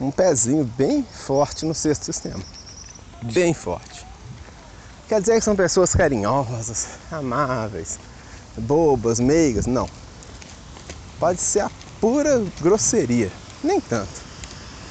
um 0.00 0.10
pezinho 0.10 0.64
bem 0.64 1.02
forte 1.02 1.64
no 1.64 1.74
sexto 1.74 2.04
sistema. 2.04 2.42
Bem 3.22 3.54
forte. 3.54 4.06
Quer 5.08 5.20
dizer 5.20 5.34
que 5.36 5.40
são 5.40 5.56
pessoas 5.56 5.94
carinhosas, 5.94 6.88
amáveis, 7.10 7.98
bobas, 8.58 9.20
meigas? 9.20 9.66
Não. 9.66 9.88
Pode 11.18 11.40
ser 11.40 11.60
a 11.60 11.70
pura 12.00 12.42
grosseria. 12.60 13.30
Nem 13.62 13.80
tanto. 13.80 14.26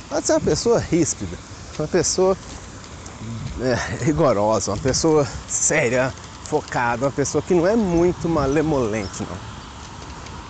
Pode 0.09 0.25
ser 0.25 0.33
uma 0.33 0.41
pessoa 0.41 0.79
ríspida, 0.79 1.37
uma 1.77 1.87
pessoa 1.87 2.37
é, 3.61 3.75
rigorosa, 4.03 4.71
uma 4.71 4.77
pessoa 4.77 5.27
séria, 5.47 6.13
focada, 6.43 7.05
uma 7.05 7.11
pessoa 7.11 7.41
que 7.41 7.53
não 7.53 7.67
é 7.67 7.75
muito 7.75 8.27
malemolente, 8.29 9.23
não. 9.23 9.37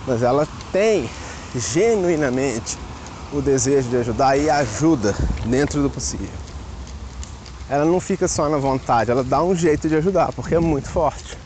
Mas 0.06 0.22
ela 0.22 0.46
tem 0.72 1.10
genuinamente 1.54 2.78
o 3.32 3.40
desejo 3.40 3.88
de 3.88 3.96
ajudar 3.96 4.36
e 4.36 4.48
ajuda 4.48 5.14
dentro 5.44 5.82
do 5.82 5.90
possível. 5.90 6.28
Ela 7.68 7.84
não 7.84 8.00
fica 8.00 8.28
só 8.28 8.48
na 8.48 8.58
vontade, 8.58 9.10
ela 9.10 9.24
dá 9.24 9.42
um 9.42 9.54
jeito 9.54 9.88
de 9.88 9.96
ajudar, 9.96 10.32
porque 10.32 10.54
é 10.54 10.60
muito 10.60 10.88
forte. 10.88 11.36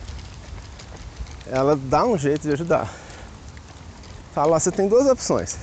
Ela 1.47 1.77
dá 1.77 2.05
um 2.05 2.17
jeito 2.19 2.43
de 2.43 2.53
ajudar. 2.53 2.93
Fala, 4.35 4.61
você 4.61 4.71
tem 4.71 4.87
duas 4.87 5.07
opções. 5.07 5.57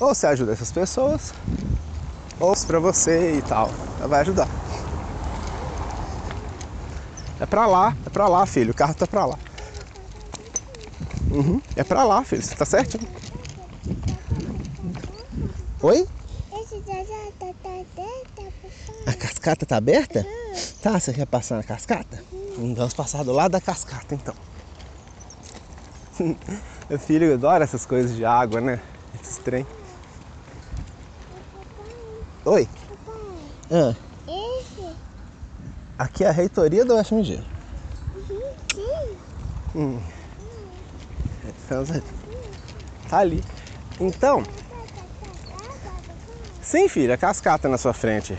Ou 0.00 0.14
você 0.14 0.26
ajuda 0.26 0.52
essas 0.52 0.72
pessoas, 0.72 1.32
ou 2.40 2.54
para 2.66 2.78
você 2.78 3.36
e 3.36 3.42
tal. 3.42 3.70
Ela 3.98 4.08
vai 4.08 4.20
ajudar. 4.20 4.48
É 7.38 7.46
pra 7.46 7.66
lá, 7.66 7.94
é 8.04 8.10
pra 8.10 8.28
lá, 8.28 8.46
filho. 8.46 8.72
O 8.72 8.74
carro 8.74 8.94
tá 8.94 9.06
pra 9.06 9.26
lá. 9.26 9.38
Uhum. 11.36 11.60
É 11.76 11.84
pra 11.84 12.02
lá, 12.02 12.24
filho. 12.24 12.42
Tá 12.56 12.64
certo? 12.64 12.98
Oi? 15.82 16.06
A 19.06 19.12
cascata 19.12 19.66
tá 19.66 19.76
aberta? 19.76 20.20
Uhum. 20.20 20.56
Tá, 20.82 20.98
você 20.98 21.12
quer 21.12 21.26
passar 21.26 21.56
na 21.56 21.62
cascata? 21.62 22.24
Uhum. 22.32 22.74
Vamos 22.74 22.94
passar 22.94 23.22
do 23.22 23.32
lado 23.32 23.52
da 23.52 23.60
cascata 23.60 24.14
então. 24.14 24.34
Meu 26.88 26.98
filho 26.98 27.34
adora 27.34 27.64
essas 27.64 27.84
coisas 27.84 28.16
de 28.16 28.24
água, 28.24 28.60
né? 28.62 28.80
Esse 29.22 29.38
trem. 29.40 29.66
Oi? 32.46 32.66
Ah. 33.70 33.94
Esse? 34.26 34.96
Aqui 35.98 36.24
é 36.24 36.28
a 36.28 36.32
reitoria 36.32 36.84
do 36.84 36.96
FMG. 37.04 37.44
Uhum. 38.30 39.16
Hum. 39.74 40.15
Tá 43.08 43.18
ali. 43.18 43.42
Então. 44.00 44.44
Sim, 46.62 46.88
filha, 46.88 47.16
cascata 47.16 47.68
na 47.68 47.78
sua 47.78 47.92
frente. 47.92 48.36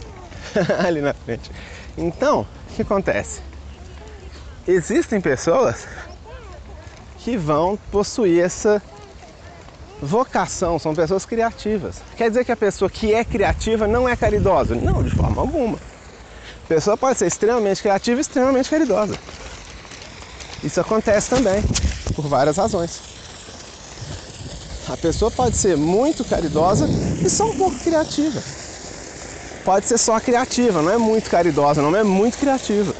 ali 0.84 1.00
na 1.00 1.12
frente. 1.12 1.50
Então, 1.96 2.46
o 2.70 2.74
que 2.74 2.82
acontece? 2.82 3.40
Existem 4.66 5.20
pessoas 5.20 5.86
que 7.18 7.36
vão 7.36 7.78
possuir 7.90 8.42
essa 8.42 8.82
vocação, 10.00 10.78
são 10.78 10.94
pessoas 10.94 11.24
criativas. 11.24 12.02
Quer 12.16 12.28
dizer 12.28 12.44
que 12.44 12.52
a 12.52 12.56
pessoa 12.56 12.90
que 12.90 13.14
é 13.14 13.24
criativa 13.24 13.86
não 13.86 14.08
é 14.08 14.16
caridosa? 14.16 14.74
Não, 14.74 15.02
de 15.02 15.10
forma 15.10 15.40
alguma. 15.40 15.78
A 16.64 16.68
pessoa 16.68 16.96
pode 16.96 17.18
ser 17.18 17.26
extremamente 17.26 17.80
criativa 17.80 18.18
e 18.18 18.20
extremamente 18.20 18.68
caridosa. 18.68 19.16
Isso 20.62 20.80
acontece 20.80 21.30
também, 21.30 21.62
por 22.14 22.26
várias 22.26 22.56
razões. 22.56 23.00
A 24.88 24.96
pessoa 24.96 25.30
pode 25.30 25.56
ser 25.56 25.76
muito 25.76 26.24
caridosa 26.24 26.88
e 27.24 27.28
só 27.28 27.50
um 27.50 27.56
pouco 27.56 27.76
criativa. 27.80 28.40
Pode 29.64 29.86
ser 29.86 29.98
só 29.98 30.20
criativa, 30.20 30.80
não 30.80 30.92
é 30.92 30.96
muito 30.96 31.28
caridosa, 31.28 31.82
não 31.82 31.94
é 31.96 32.04
muito 32.04 32.38
criativa. 32.38 32.94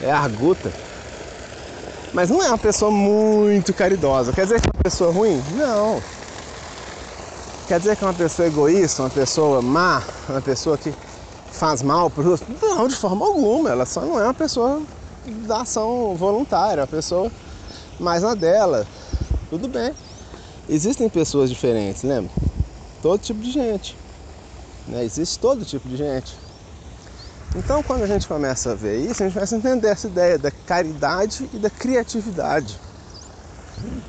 É 0.00 0.12
arguta. 0.12 0.72
Mas 2.14 2.30
não 2.30 2.42
é 2.42 2.48
uma 2.48 2.58
pessoa 2.58 2.90
muito 2.90 3.74
caridosa. 3.74 4.32
Quer 4.32 4.44
dizer 4.44 4.60
que 4.60 4.68
é 4.68 4.70
uma 4.74 4.82
pessoa 4.82 5.12
ruim? 5.12 5.42
Não. 5.56 6.00
Quer 7.66 7.80
dizer 7.80 7.96
que 7.96 8.04
é 8.04 8.06
uma 8.06 8.14
pessoa 8.14 8.46
egoísta, 8.46 9.02
uma 9.02 9.10
pessoa 9.10 9.60
má, 9.60 10.02
uma 10.28 10.40
pessoa 10.40 10.78
que 10.78 10.94
faz 11.50 11.82
mal 11.82 12.08
para 12.08 12.22
os 12.22 12.26
outros? 12.28 12.48
Não, 12.62 12.88
de 12.88 12.96
forma 12.96 13.26
alguma. 13.26 13.70
Ela 13.70 13.84
só 13.84 14.00
não 14.02 14.20
é 14.20 14.24
uma 14.24 14.34
pessoa 14.34 14.80
da 15.30 15.62
ação 15.62 16.14
voluntária, 16.14 16.82
uma 16.82 16.86
pessoa 16.86 17.30
mais 17.98 18.22
na 18.22 18.34
dela. 18.34 18.86
Tudo 19.50 19.68
bem. 19.68 19.94
Existem 20.68 21.08
pessoas 21.08 21.48
diferentes, 21.48 22.02
lembra? 22.02 22.30
Todo 23.00 23.20
tipo 23.20 23.40
de 23.40 23.50
gente. 23.50 23.96
Né? 24.86 25.04
Existe 25.04 25.38
todo 25.38 25.64
tipo 25.64 25.88
de 25.88 25.96
gente. 25.96 26.36
Então, 27.56 27.82
quando 27.82 28.02
a 28.02 28.06
gente 28.06 28.28
começa 28.28 28.72
a 28.72 28.74
ver 28.74 28.98
isso, 28.98 29.22
a 29.22 29.26
gente 29.26 29.34
começa 29.34 29.54
a 29.54 29.58
entender 29.58 29.88
essa 29.88 30.06
ideia 30.06 30.38
da 30.38 30.50
caridade 30.50 31.48
e 31.52 31.58
da 31.58 31.70
criatividade. 31.70 32.78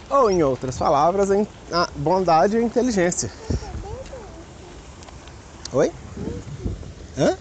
Ou, 0.10 0.30
em 0.30 0.44
outras 0.44 0.78
palavras, 0.78 1.30
a 1.72 1.90
bondade 1.96 2.56
e 2.56 2.60
a 2.60 2.62
inteligência. 2.62 3.32
Oi? 5.72 5.92
Hã? 7.18 7.38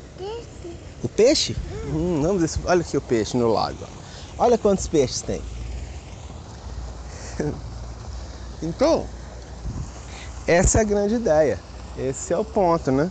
O 1.02 1.08
peixe? 1.08 1.56
Hum, 1.92 2.36
ver, 2.38 2.50
olha 2.64 2.80
aqui 2.80 2.96
o 2.96 3.00
peixe 3.00 3.36
no 3.36 3.48
lago. 3.48 3.86
Olha 4.38 4.58
quantos 4.58 4.86
peixes 4.86 5.22
tem. 5.22 5.40
então, 8.62 9.04
essa 10.46 10.78
é 10.78 10.80
a 10.80 10.84
grande 10.84 11.14
ideia. 11.14 11.58
Esse 11.98 12.32
é 12.32 12.38
o 12.38 12.44
ponto, 12.44 12.90
né? 12.90 13.10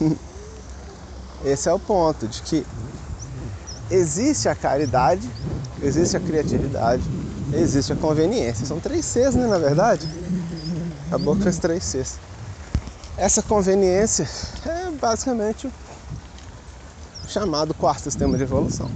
Esse 1.44 1.68
é 1.68 1.72
o 1.72 1.78
ponto 1.78 2.26
de 2.26 2.40
que 2.42 2.66
existe 3.90 4.48
a 4.48 4.54
caridade, 4.54 5.30
existe 5.82 6.16
a 6.16 6.20
criatividade, 6.20 7.02
existe 7.52 7.92
a 7.92 7.96
conveniência. 7.96 8.66
São 8.66 8.80
três 8.80 9.04
Cs, 9.04 9.34
né, 9.34 9.46
na 9.46 9.58
verdade? 9.58 10.08
A 11.10 11.18
boca 11.18 11.42
fez 11.42 11.58
três 11.58 11.84
Cs. 11.84 12.18
Essa 13.18 13.42
conveniência 13.42 14.26
é 14.66 14.90
basicamente 14.90 15.66
o 15.66 15.72
chamado 17.34 17.74
quarto 17.74 18.04
sistema 18.04 18.36
de 18.36 18.44
evolução. 18.44 18.88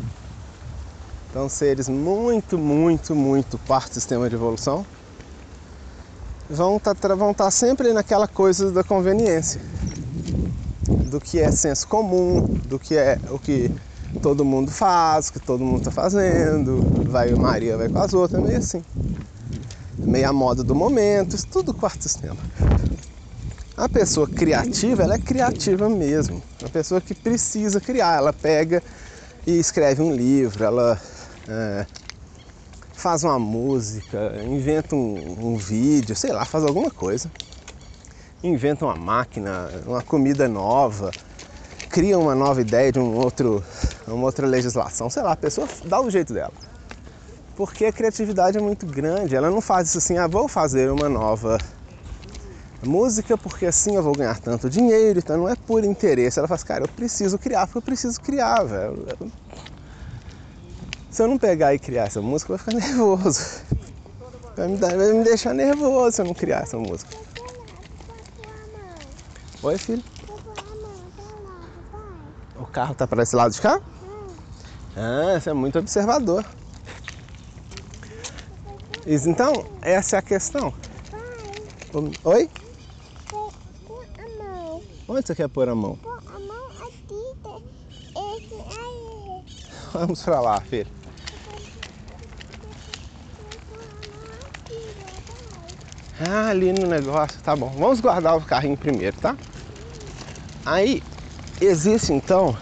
Então, 1.29 1.49
seres 1.49 1.89
muito, 1.89 2.57
muito, 2.57 3.13
muito 3.13 3.59
quarto 3.67 3.95
sistema 3.95 4.29
de 4.29 4.37
evolução 4.37 4.87
vão 6.49 6.77
estar 6.77 6.95
tá, 6.95 7.35
tá 7.35 7.51
sempre 7.51 7.93
naquela 7.93 8.29
coisa 8.29 8.71
da 8.71 8.85
conveniência, 8.85 9.61
do 11.11 11.21
que 11.21 11.41
é 11.41 11.51
senso 11.51 11.87
comum, 11.89 12.43
do 12.67 12.79
que 12.79 12.97
é 12.97 13.19
o 13.29 13.41
que 13.41 13.71
todo 14.23 14.45
mundo 14.45 14.71
faz, 14.71 15.29
o 15.29 15.33
que 15.33 15.41
todo 15.41 15.65
mundo 15.65 15.79
está 15.79 15.91
fazendo, 15.91 16.81
vai 17.11 17.35
Maria 17.35 17.77
vai 17.77 17.89
com 17.89 17.99
as 17.99 18.15
outras, 18.15 18.41
meio 18.41 18.59
assim. 18.59 18.83
Meio 19.99 20.29
a 20.29 20.33
moda 20.33 20.63
do 20.63 20.77
momento, 20.77 21.35
isso 21.35 21.47
tudo 21.49 21.75
quarto 21.75 22.03
sistema. 22.03 22.39
A 23.79 23.89
pessoa 23.89 24.27
criativa, 24.27 25.05
ela 25.05 25.15
é 25.15 25.19
criativa 25.21 25.89
mesmo. 25.89 26.43
A 26.65 26.69
pessoa 26.69 27.01
que 27.01 27.15
precisa 27.15 27.81
criar, 27.81 28.17
ela 28.17 28.33
pega 28.33 28.83
e 29.47 29.57
escreve 29.57 30.03
um 30.03 30.13
livro, 30.13 30.65
ela 30.65 31.01
é, 31.49 31.87
faz 32.93 33.23
uma 33.23 33.39
música, 33.39 34.33
inventa 34.45 34.97
um, 34.97 35.53
um 35.53 35.57
vídeo, 35.57 36.17
sei 36.17 36.33
lá, 36.33 36.45
faz 36.45 36.65
alguma 36.65 36.91
coisa. 36.91 37.31
Inventa 38.43 38.85
uma 38.85 38.97
máquina, 38.97 39.71
uma 39.87 40.03
comida 40.03 40.49
nova, 40.49 41.15
cria 41.89 42.19
uma 42.19 42.35
nova 42.35 42.61
ideia 42.61 42.91
de 42.91 42.99
um 42.99 43.15
outro, 43.15 43.63
uma 44.09 44.25
outra 44.25 44.45
legislação, 44.45 45.09
sei 45.09 45.23
lá, 45.23 45.31
a 45.31 45.37
pessoa 45.37 45.69
dá 45.85 46.01
o 46.01 46.11
jeito 46.11 46.35
dela. 46.35 46.53
Porque 47.57 47.85
a 47.85 47.93
criatividade 47.93 48.59
é 48.59 48.61
muito 48.61 48.87
grande, 48.87 49.37
ela 49.37 49.49
não 49.49 49.61
faz 49.61 49.89
isso 49.89 49.99
assim, 49.99 50.19
ah, 50.19 50.27
vou 50.27 50.49
fazer 50.49 50.91
uma 50.91 51.09
nova 51.09 51.61
música 52.83 53.37
porque 53.37 53.67
assim 53.67 53.97
eu 53.97 54.03
vou 54.03 54.15
ganhar 54.15 54.39
tanto 54.39 54.71
dinheiro, 54.71 55.19
então 55.19 55.37
não 55.37 55.49
é 55.49 55.57
por 55.57 55.85
interesse. 55.85 56.39
Ela 56.39 56.49
faz, 56.49 56.63
cara, 56.63 56.85
eu 56.85 56.89
preciso 56.89 57.39
criar 57.39 57.67
porque 57.67 57.79
eu 57.79 57.83
preciso 57.83 58.21
criar, 58.21 58.63
velho. 58.65 59.07
Se 61.11 61.23
eu 61.23 61.29
não 61.29 61.39
pegar 61.39 61.75
e 61.75 61.79
criar 61.79 62.05
essa 62.05 62.21
música, 62.21 62.53
eu 62.53 62.57
vou 62.57 62.65
ficar 62.65 62.73
nervoso. 62.87 63.45
Vai 64.57 64.69
me, 64.69 64.77
dar, 64.77 64.97
vai 64.97 65.13
me 65.13 65.25
deixar 65.25 65.55
nervoso 65.55 66.17
se 66.17 66.23
eu 66.23 66.27
não 66.27 66.35
criar 66.35 66.63
essa 66.63 66.77
música. 66.77 67.11
Oi, 69.63 69.79
filho? 69.79 70.03
O 72.57 72.67
carro 72.67 72.95
tá 72.95 73.07
para 73.07 73.23
esse 73.23 73.35
lado 73.35 73.53
de 73.53 73.61
cá? 73.61 73.81
Ah, 74.97 75.39
você 75.41 75.51
é 75.51 75.53
muito 75.53 75.79
observador. 75.79 76.45
Então, 79.07 79.65
essa 79.81 80.17
é 80.17 80.19
a 80.19 80.23
questão. 80.23 80.75
Oi? 82.25 82.51
Onde 85.11 85.27
você 85.27 85.35
quer 85.35 85.49
pôr 85.49 85.67
a 85.71 85.75
mão? 85.75 85.97
Pôr 85.97 86.21
a 86.27 86.39
mão 86.39 86.67
aqui, 86.87 87.15
esse 88.37 88.55
aí. 88.55 89.43
Vamos 89.91 90.23
pra 90.23 90.39
lá, 90.39 90.61
filho. 90.61 90.87
Ah, 96.21 96.49
ali 96.49 96.75
no 96.75 96.87
negócio, 96.87 97.41
tá 97.41 97.57
bom. 97.57 97.71
Vamos 97.71 98.01
guardar 98.01 98.37
o 98.37 98.43
carrinho 98.43 98.77
primeiro, 98.77 99.17
tá? 99.17 99.35
Aí 100.67 101.03
existe 101.59 102.13
então 102.13 102.55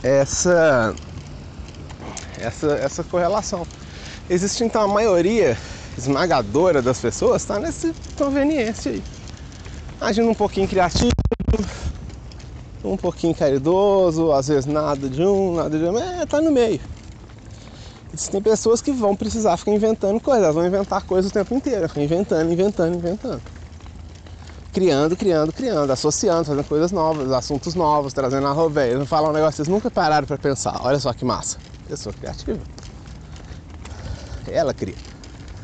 essa 0.00 0.94
essa 2.38 2.68
essa 2.74 3.02
correlação. 3.02 3.66
Existe 4.30 4.62
então 4.62 4.82
a 4.82 4.86
maioria 4.86 5.58
esmagadora 5.96 6.80
das 6.80 7.00
pessoas 7.00 7.42
está 7.42 7.58
nessa 7.58 7.92
conveniência 8.16 8.92
aí 8.92 9.17
agindo 10.00 10.28
um 10.28 10.34
pouquinho 10.34 10.68
criativo, 10.68 11.12
um 12.84 12.96
pouquinho 12.96 13.34
caridoso, 13.34 14.32
às 14.32 14.48
vezes 14.48 14.66
nada 14.66 15.08
de 15.08 15.22
um, 15.22 15.56
nada 15.56 15.76
de 15.76 15.84
outro, 15.84 16.00
é, 16.00 16.26
tá 16.26 16.40
no 16.40 16.50
meio. 16.50 16.80
Existem 18.12 18.40
pessoas 18.40 18.80
que 18.80 18.90
vão 18.90 19.14
precisar 19.14 19.56
ficar 19.56 19.72
inventando 19.72 20.20
coisas, 20.20 20.42
elas 20.42 20.54
vão 20.54 20.66
inventar 20.66 21.02
coisas 21.02 21.30
o 21.30 21.34
tempo 21.34 21.54
inteiro, 21.54 21.88
inventando, 21.96 22.52
inventando, 22.52 22.96
inventando. 22.96 23.42
Criando, 24.72 25.16
criando, 25.16 25.52
criando, 25.52 25.90
associando, 25.90 26.44
fazendo 26.44 26.64
coisas 26.64 26.92
novas, 26.92 27.30
assuntos 27.32 27.74
novos, 27.74 28.12
trazendo 28.12 28.46
a 28.46 28.52
roveia. 28.52 29.04
Falar 29.06 29.30
um 29.30 29.32
negócio 29.32 29.56
vocês 29.56 29.68
nunca 29.68 29.90
pararam 29.90 30.26
para 30.26 30.38
pensar. 30.38 30.80
Olha 30.82 30.98
só 31.00 31.12
que 31.12 31.24
massa. 31.24 31.58
Pessoa 31.88 32.12
criativa. 32.12 32.60
Ela 34.46 34.72
cria. 34.72 34.94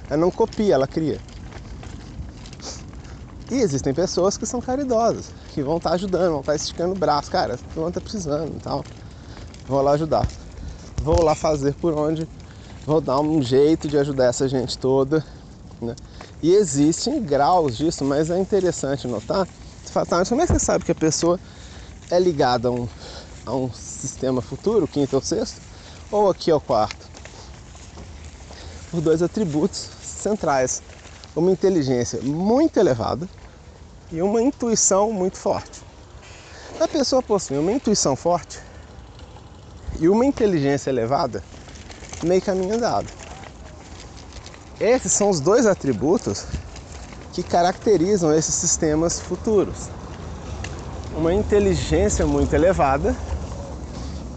Ela 0.09 0.17
não 0.17 0.31
copia, 0.31 0.75
ela 0.75 0.87
cria. 0.87 1.21
E 3.55 3.61
existem 3.61 3.95
pessoas 3.95 4.37
que 4.37 4.45
são 4.45 4.61
caridosas, 4.61 5.27
que 5.53 5.63
vão 5.63 5.77
estar 5.77 5.91
tá 5.91 5.95
ajudando, 5.95 6.31
vão 6.33 6.41
estar 6.41 6.51
tá 6.51 6.57
esticando 6.57 6.93
o 6.93 6.99
braço, 6.99 7.31
cara, 7.31 7.57
não 7.77 7.87
está 7.87 8.01
precisando 8.01 8.57
e 8.57 8.59
tal. 8.59 8.85
Vou 9.69 9.81
lá 9.81 9.93
ajudar. 9.93 10.27
Vou 11.01 11.23
lá 11.23 11.37
fazer 11.37 11.73
por 11.75 11.97
onde, 11.97 12.29
vou 12.85 13.01
dar 13.01 13.21
um 13.21 13.41
jeito 13.41 13.87
de 13.87 13.97
ajudar 13.97 14.25
essa 14.25 14.49
gente 14.49 14.77
toda. 14.77 15.25
Né? 15.81 15.95
E 16.43 16.53
existem 16.53 17.23
graus 17.23 17.77
disso, 17.77 18.05
mas 18.05 18.29
é 18.29 18.37
interessante 18.37 19.07
notar. 19.07 19.47
Fala, 19.85 20.05
tá, 20.05 20.25
como 20.25 20.43
é 20.43 20.47
que 20.49 20.53
você 20.53 20.59
sabe 20.59 20.85
que 20.85 20.91
a 20.91 20.97
pessoa 20.97 21.39
é 22.11 22.19
ligada 22.19 22.67
a 22.67 22.73
um, 22.73 22.89
a 23.47 23.55
um 23.55 23.73
sistema 23.73 24.43
futuro, 24.43 24.89
quinto 24.89 25.15
ou 25.15 25.23
sexto, 25.23 25.61
ou 26.11 26.29
aqui 26.29 26.51
ao 26.51 26.61
quarto? 26.61 27.07
Por 28.91 29.01
dois 29.01 29.23
atributos 29.23 29.91
centrais 30.03 30.83
uma 31.37 31.53
inteligência 31.53 32.21
muito 32.21 32.79
elevada 32.79 33.29
e 34.15 34.23
uma 34.23 34.41
intuição 34.41 35.13
muito 35.13 35.37
forte. 35.37 35.83
A 36.79 36.87
pessoa 36.87 37.21
possui 37.21 37.59
uma 37.59 37.73
intuição 37.73 38.15
forte 38.15 38.61
e 39.99 40.09
uma 40.09 40.25
inteligência 40.25 40.89
elevada, 40.89 41.43
meio 42.23 42.41
caminho 42.41 42.77
andado. 42.77 43.09
Esses 44.81 45.13
são 45.13 45.31
os 45.31 45.41
dois 45.41 45.67
atributos 45.67 46.45
que 47.33 47.43
caracterizam 47.43 48.33
esses 48.33 48.55
sistemas 48.55 49.19
futuros. 49.19 49.89
Uma 51.17 51.35
inteligência 51.35 52.25
muito 52.25 52.55
elevada 52.55 53.17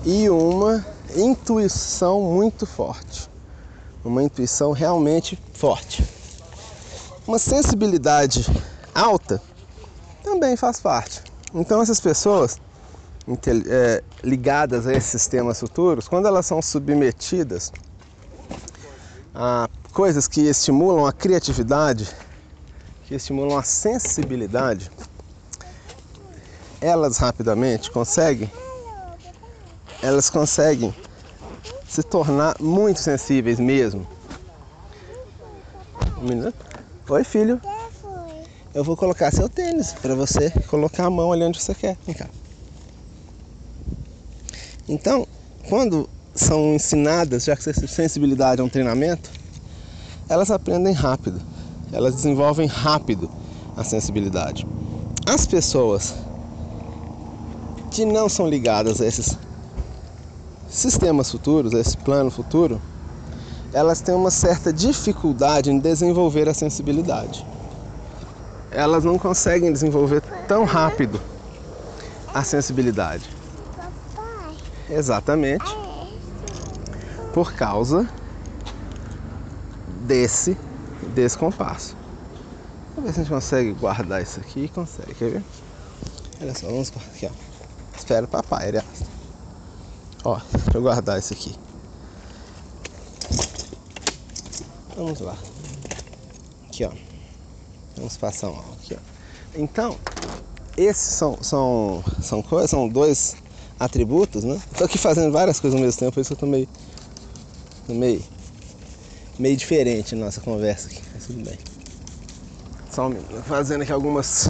e 0.03 0.27
uma 0.27 0.83
intuição 1.15 2.21
muito 2.21 2.65
forte. 2.65 3.29
Uma 4.03 4.23
intuição 4.23 4.71
realmente 4.71 5.37
forte. 5.53 6.03
Uma 7.27 7.37
sensibilidade 7.37 8.45
alta 8.93 9.41
também 10.27 10.57
faz 10.57 10.79
parte. 10.79 11.21
Então 11.53 11.81
essas 11.81 11.99
pessoas 11.99 12.59
é, 13.69 14.03
ligadas 14.23 14.85
a 14.85 14.93
esses 14.93 15.09
sistemas 15.09 15.59
futuros, 15.59 16.07
quando 16.07 16.27
elas 16.27 16.45
são 16.45 16.61
submetidas 16.61 17.71
a 19.33 19.69
coisas 19.93 20.27
que 20.27 20.41
estimulam 20.41 21.05
a 21.05 21.13
criatividade, 21.13 22.07
que 23.05 23.15
estimulam 23.15 23.57
a 23.57 23.63
sensibilidade, 23.63 24.91
elas 26.81 27.17
rapidamente 27.17 27.89
conseguem, 27.89 28.51
elas 30.03 30.29
conseguem 30.29 30.93
se 31.87 32.03
tornar 32.03 32.55
muito 32.59 32.99
sensíveis 32.99 33.59
mesmo. 33.59 34.05
Um 36.17 36.25
minuto. 36.25 36.65
Oi, 37.09 37.23
filho. 37.23 37.61
Eu 38.77 38.83
vou 38.83 38.95
colocar 38.95 39.31
seu 39.31 39.49
tênis 39.49 39.91
para 39.91 40.13
você 40.13 40.51
colocar 40.67 41.05
a 41.05 41.09
mão 41.09 41.31
ali 41.31 41.43
onde 41.43 41.59
você 41.59 41.73
quer. 41.73 41.97
Vem 42.05 42.13
cá. 42.13 42.27
Então, 44.87 45.27
quando 45.67 46.07
são 46.35 46.75
ensinadas, 46.75 47.45
já 47.45 47.55
que 47.55 47.63
sensibilidade 47.87 48.61
é 48.61 48.63
um 48.63 48.69
treinamento, 48.69 49.31
elas 50.29 50.51
aprendem 50.51 50.93
rápido. 50.93 51.41
Elas 51.91 52.13
desenvolvem 52.13 52.67
rápido 52.67 53.27
a 53.75 53.83
sensibilidade. 53.83 54.67
As 55.25 55.47
pessoas 55.47 56.13
que 57.89 58.05
não 58.05 58.29
são 58.29 58.47
ligadas 58.47 59.01
a 59.01 59.07
esses 59.07 59.39
sistemas 60.69 61.31
futuros, 61.31 61.73
a 61.73 61.79
esse 61.79 61.97
plano 61.97 62.29
futuro, 62.29 62.79
elas 63.73 64.01
têm 64.01 64.13
uma 64.13 64.29
certa 64.29 64.71
dificuldade 64.71 65.71
em 65.71 65.79
desenvolver 65.79 66.47
a 66.47 66.53
sensibilidade. 66.53 67.43
Elas 68.77 69.03
não 69.03 69.17
conseguem 69.17 69.73
desenvolver 69.73 70.21
tão 70.47 70.63
rápido 70.63 71.19
a 72.31 72.43
sensibilidade. 72.43 73.27
Exatamente. 74.87 75.65
Por 77.33 77.53
causa 77.53 78.07
desse 80.05 80.55
descompasso. 81.15 81.97
Vamos 82.93 83.09
ver 83.09 83.13
se 83.13 83.19
a 83.19 83.23
gente 83.23 83.33
consegue 83.33 83.73
guardar 83.73 84.21
isso 84.21 84.39
aqui. 84.39 84.67
Consegue, 84.67 85.15
quer 85.15 85.31
ver? 85.31 85.43
Olha 86.39 86.53
só, 86.53 86.67
vamos 86.67 86.91
guardar 86.91 87.11
aqui, 87.15 87.25
ó. 87.25 87.97
Espera 87.97 88.25
o 88.25 88.29
papai, 88.29 88.67
aliás. 88.67 88.85
Ó, 90.23 90.39
deixa 90.53 90.77
eu 90.77 90.81
guardar 90.83 91.17
isso 91.17 91.33
aqui. 91.33 91.55
Vamos 94.95 95.19
lá. 95.19 95.35
Aqui, 96.67 96.85
ó. 96.85 97.06
Vamos 97.97 98.15
passar 98.15 98.49
um 98.49 98.59
aqui, 98.73 98.95
ó. 98.95 99.59
Então, 99.59 99.97
esses 100.77 101.13
são, 101.13 101.37
são, 101.41 102.03
são 102.21 102.41
coisas, 102.43 102.69
são 102.69 102.87
dois 102.87 103.35
atributos, 103.79 104.43
né? 104.43 104.61
Tô 104.77 104.83
aqui 104.83 104.97
fazendo 104.97 105.31
várias 105.31 105.59
coisas 105.59 105.77
ao 105.77 105.83
mesmo 105.83 105.99
tempo, 105.99 106.13
por 106.13 106.21
isso 106.21 106.33
eu 106.33 106.37
tô 106.37 106.45
meio, 106.45 106.69
meio, 107.89 108.23
meio 109.39 109.57
diferente 109.57 110.15
na 110.15 110.25
nossa 110.25 110.39
conversa 110.41 110.87
aqui, 110.87 111.01
mas 111.13 111.25
tudo 111.25 111.43
bem. 111.43 111.57
Só 112.91 113.07
um 113.07 113.09
minuto, 113.09 113.43
fazendo 113.43 113.81
aqui 113.81 113.91
algumas 113.91 114.47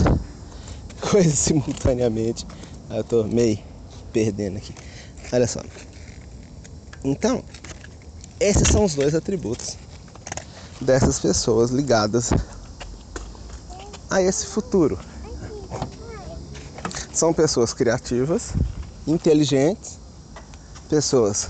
coisas 0.99 1.39
simultaneamente. 1.39 2.45
Eu 2.89 3.03
tô 3.03 3.23
meio 3.23 3.59
perdendo 4.11 4.57
aqui. 4.57 4.73
Olha 5.31 5.47
só. 5.47 5.61
Então, 7.03 7.43
esses 8.39 8.67
são 8.67 8.85
os 8.85 8.95
dois 8.95 9.13
atributos 9.15 9.77
dessas 10.79 11.19
pessoas 11.19 11.71
ligadas 11.71 12.31
a 14.17 14.21
esse 14.21 14.45
futuro. 14.45 14.97
São 17.13 17.33
pessoas 17.33 17.73
criativas, 17.73 18.53
inteligentes, 19.07 19.99
pessoas 20.89 21.49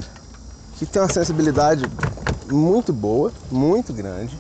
que 0.78 0.86
têm 0.86 1.02
uma 1.02 1.12
sensibilidade 1.12 1.86
muito 2.52 2.94
boa, 2.94 3.32
muito 3.52 3.92
grande, 3.92 4.38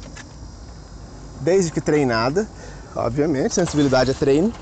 desde 1.41 1.71
que 1.71 1.81
treinada, 1.81 2.47
obviamente, 2.95 3.55
sensibilidade 3.55 4.11
é 4.11 4.13
treino, 4.13 4.53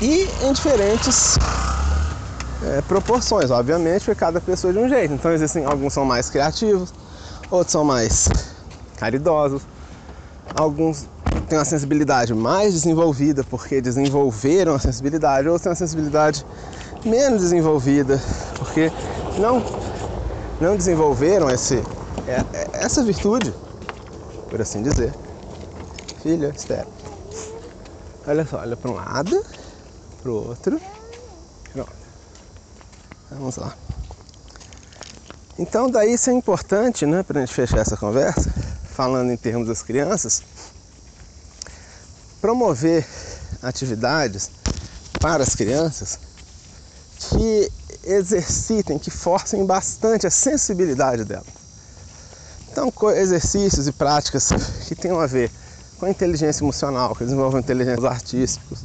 e 0.00 0.28
em 0.42 0.52
diferentes 0.52 1.36
é, 2.62 2.80
proporções, 2.82 3.50
obviamente, 3.50 4.04
porque 4.04 4.14
cada 4.14 4.40
pessoa 4.40 4.70
é 4.70 4.74
de 4.74 4.78
um 4.78 4.88
jeito. 4.88 5.14
Então 5.14 5.32
existem 5.32 5.64
alguns 5.64 5.92
são 5.92 6.04
mais 6.04 6.30
criativos, 6.30 6.92
outros 7.50 7.72
são 7.72 7.84
mais 7.84 8.28
caridosos, 8.96 9.62
alguns 10.54 11.06
têm 11.48 11.58
uma 11.58 11.64
sensibilidade 11.64 12.34
mais 12.34 12.74
desenvolvida 12.74 13.42
porque 13.44 13.80
desenvolveram 13.80 14.74
a 14.74 14.78
sensibilidade, 14.78 15.48
outros 15.48 15.62
têm 15.62 15.70
uma 15.70 15.76
sensibilidade 15.76 16.44
menos 17.04 17.42
desenvolvida 17.42 18.20
porque 18.58 18.90
não 19.38 19.62
não 20.60 20.76
desenvolveram 20.76 21.48
esse, 21.48 21.76
é, 22.26 22.44
é, 22.52 22.68
essa 22.72 23.02
virtude, 23.02 23.54
por 24.50 24.60
assim 24.60 24.82
dizer. 24.82 25.14
Filha, 26.22 26.52
espera. 26.54 26.86
Olha 28.26 28.44
só, 28.44 28.58
olha 28.58 28.76
para 28.76 28.90
um 28.90 28.94
lado, 28.94 29.44
para 30.20 30.30
o 30.30 30.48
outro. 30.48 30.80
Pronto. 31.72 31.92
Vamos 33.30 33.56
lá. 33.56 33.74
Então 35.58 35.90
daí 35.90 36.14
isso 36.14 36.30
é 36.30 36.32
importante, 36.32 37.06
né, 37.06 37.22
para 37.22 37.38
a 37.38 37.40
gente 37.44 37.54
fechar 37.54 37.78
essa 37.78 37.96
conversa, 37.96 38.52
falando 38.90 39.30
em 39.30 39.36
termos 39.36 39.68
das 39.68 39.82
crianças, 39.82 40.42
promover 42.40 43.06
atividades 43.62 44.50
para 45.20 45.42
as 45.42 45.54
crianças 45.54 46.18
que 47.18 47.70
exercitem, 48.04 48.98
que 48.98 49.10
forcem 49.10 49.66
bastante 49.66 50.26
a 50.26 50.30
sensibilidade 50.30 51.24
delas. 51.24 51.46
Então, 52.70 52.92
exercícios 53.10 53.88
e 53.88 53.92
práticas 53.92 54.50
que 54.86 54.94
tenham 54.94 55.18
a 55.18 55.26
ver 55.26 55.50
com 55.98 56.06
a 56.06 56.10
inteligência 56.10 56.62
emocional, 56.62 57.14
que 57.14 57.24
desenvolvam 57.24 57.58
inteligências 57.58 58.04
artísticos, 58.04 58.80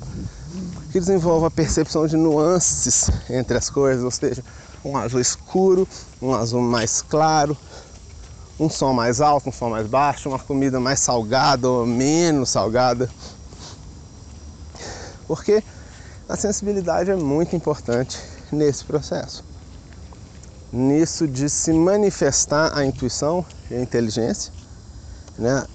que 0.92 1.00
desenvolvam 1.00 1.46
a 1.46 1.52
percepção 1.52 2.08
de 2.08 2.18
nuances 2.18 3.10
entre 3.30 3.58
as 3.58 3.70
coisas, 3.70 4.04
ou 4.04 4.12
seja, 4.12 4.44
um 4.84 4.98
azul 4.98 5.20
escuro, 5.20 5.88
um 6.22 6.34
azul 6.34 6.62
mais 6.62 7.02
claro, 7.02 7.56
um 8.60 8.70
som 8.70 8.94
mais 8.94 9.22
alto, 9.22 9.50
um 9.50 9.52
som 9.52 9.70
mais 9.70 9.88
baixo, 9.88 10.30
uma 10.30 10.40
comida 10.40 10.80
mais 10.80 11.00
salgada 11.00 11.70
ou 11.70 11.86
menos 11.86 12.50
salgada. 12.50 13.10
Porque 15.34 15.64
a 16.30 16.38
sensibilidade 16.38 17.10
é 17.10 17.16
muito 17.16 17.56
importante 17.56 18.20
nesse 18.52 18.86
processo. 18.86 19.44
Nisso 20.72 21.28
de 21.28 21.50
se 21.50 21.74
manifestar 21.74 22.78
a 22.78 22.86
intuição 22.86 23.44
e 23.72 23.74
a 23.74 23.82
inteligência, 23.82 24.54
né? 25.40 25.66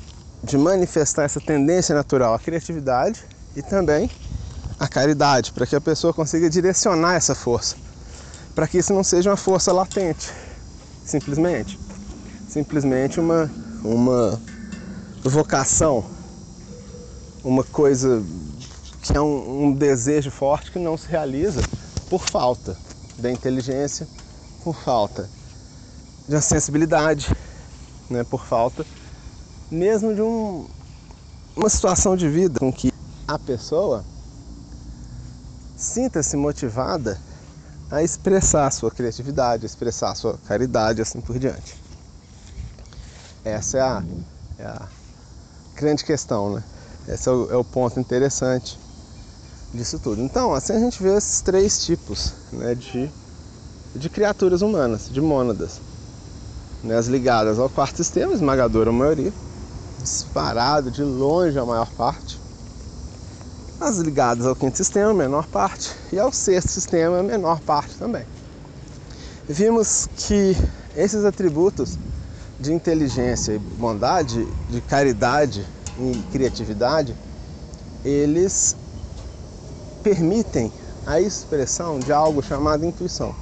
de 0.44 0.56
manifestar 0.56 1.24
essa 1.24 1.40
tendência 1.40 1.92
natural 1.92 2.34
à 2.34 2.38
criatividade 2.38 3.24
e 3.56 3.60
também 3.60 4.08
à 4.78 4.86
caridade, 4.86 5.50
para 5.50 5.66
que 5.66 5.74
a 5.74 5.80
pessoa 5.80 6.14
consiga 6.14 6.48
direcionar 6.48 7.16
essa 7.16 7.34
força, 7.34 7.74
para 8.54 8.68
que 8.68 8.78
isso 8.78 8.94
não 8.94 9.02
seja 9.02 9.28
uma 9.28 9.36
força 9.36 9.72
latente, 9.72 10.30
simplesmente, 11.04 11.76
simplesmente 12.48 13.18
uma, 13.18 13.50
uma 13.82 14.40
vocação, 15.24 16.04
uma 17.42 17.64
coisa 17.64 18.22
que 19.08 19.16
é 19.16 19.20
um, 19.20 19.64
um 19.64 19.72
desejo 19.72 20.30
forte 20.30 20.70
que 20.70 20.78
não 20.78 20.96
se 20.96 21.08
realiza 21.08 21.62
por 22.10 22.20
falta 22.20 22.76
da 23.18 23.30
inteligência, 23.30 24.06
por 24.62 24.76
falta 24.76 25.28
de 26.28 26.34
uma 26.34 26.42
sensibilidade, 26.42 27.34
né, 28.10 28.22
por 28.22 28.44
falta 28.44 28.84
mesmo 29.70 30.14
de 30.14 30.20
um, 30.20 30.66
uma 31.56 31.70
situação 31.70 32.16
de 32.16 32.28
vida 32.28 32.60
com 32.60 32.70
que 32.70 32.92
a 33.26 33.38
pessoa 33.38 34.04
sinta-se 35.76 36.36
motivada 36.36 37.18
a 37.90 38.02
expressar 38.02 38.66
a 38.66 38.70
sua 38.70 38.90
criatividade, 38.90 39.64
a 39.64 39.66
expressar 39.66 40.10
a 40.10 40.14
sua 40.14 40.38
caridade, 40.46 41.00
assim 41.00 41.20
por 41.20 41.38
diante. 41.38 41.80
Essa 43.42 43.78
é 43.78 43.80
a, 43.80 44.04
é 44.58 44.64
a 44.64 44.88
grande 45.74 46.04
questão, 46.04 46.54
né? 46.54 46.64
Esse 47.06 47.28
é 47.28 47.32
o, 47.32 47.50
é 47.50 47.56
o 47.56 47.64
ponto 47.64 47.98
interessante 47.98 48.78
disso 49.72 49.98
tudo. 49.98 50.22
Então, 50.22 50.54
assim 50.54 50.72
a 50.72 50.78
gente 50.78 51.02
vê 51.02 51.16
esses 51.16 51.40
três 51.40 51.84
tipos 51.84 52.32
né, 52.52 52.74
de, 52.74 53.10
de 53.94 54.08
criaturas 54.08 54.62
humanas, 54.62 55.08
de 55.10 55.20
mônadas. 55.20 55.80
Né, 56.82 56.96
as 56.96 57.06
ligadas 57.06 57.58
ao 57.58 57.68
quarto 57.68 57.96
sistema, 57.96 58.32
esmagadora 58.32 58.92
maioria, 58.92 59.32
disparado 60.00 60.90
de 60.90 61.02
longe 61.02 61.58
a 61.58 61.64
maior 61.64 61.90
parte. 61.92 62.38
As 63.80 63.98
ligadas 63.98 64.46
ao 64.46 64.56
quinto 64.56 64.76
sistema, 64.76 65.14
menor 65.14 65.46
parte, 65.46 65.94
e 66.12 66.18
ao 66.18 66.32
sexto 66.32 66.68
sistema, 66.68 67.22
menor 67.22 67.60
parte 67.60 67.94
também. 67.94 68.24
Vimos 69.48 70.08
que 70.16 70.56
esses 70.96 71.24
atributos 71.24 71.96
de 72.58 72.72
inteligência 72.72 73.52
e 73.52 73.58
bondade, 73.58 74.46
de 74.68 74.80
caridade 74.80 75.64
e 75.98 76.22
criatividade, 76.32 77.14
eles 78.04 78.76
permitem 80.02 80.72
a 81.06 81.20
expressão 81.20 81.98
de 81.98 82.12
algo 82.12 82.42
chamado 82.42 82.84
intuição. 82.84 83.34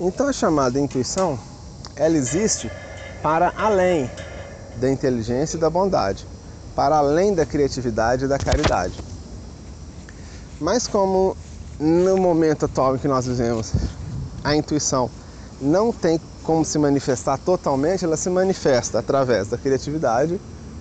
Então 0.00 0.28
a 0.28 0.32
chamada 0.32 0.78
intuição, 0.78 1.38
ela 1.96 2.16
existe 2.16 2.70
para 3.22 3.52
além 3.56 4.10
da 4.76 4.90
inteligência 4.90 5.56
e 5.56 5.60
da 5.60 5.68
bondade, 5.68 6.26
para 6.74 6.96
além 6.96 7.34
da 7.34 7.44
criatividade 7.44 8.24
e 8.24 8.28
da 8.28 8.38
caridade. 8.38 8.94
Mas 10.60 10.86
como 10.86 11.36
no 11.78 12.16
momento 12.16 12.64
atual 12.64 12.96
em 12.96 12.98
que 12.98 13.08
nós 13.08 13.26
vivemos, 13.26 13.72
a 14.42 14.54
intuição 14.54 15.10
não 15.60 15.92
tem 15.92 16.20
como 16.42 16.64
se 16.64 16.78
manifestar 16.78 17.36
totalmente, 17.38 18.04
ela 18.04 18.16
se 18.16 18.30
manifesta 18.30 18.98
através 18.98 19.48
da 19.48 19.58
criatividade 19.58 20.40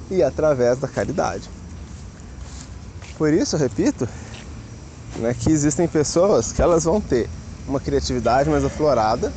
e 0.09 0.23
através 0.23 0.77
da 0.77 0.87
caridade. 0.87 1.49
Por 3.17 3.33
isso, 3.33 3.57
repito, 3.57 4.07
né, 5.19 5.33
que 5.33 5.51
existem 5.51 5.87
pessoas 5.87 6.51
que 6.51 6.61
elas 6.61 6.83
vão 6.83 7.01
ter 7.01 7.29
uma 7.67 7.79
criatividade 7.79 8.49
mais 8.49 8.63
aflorada 8.63 9.31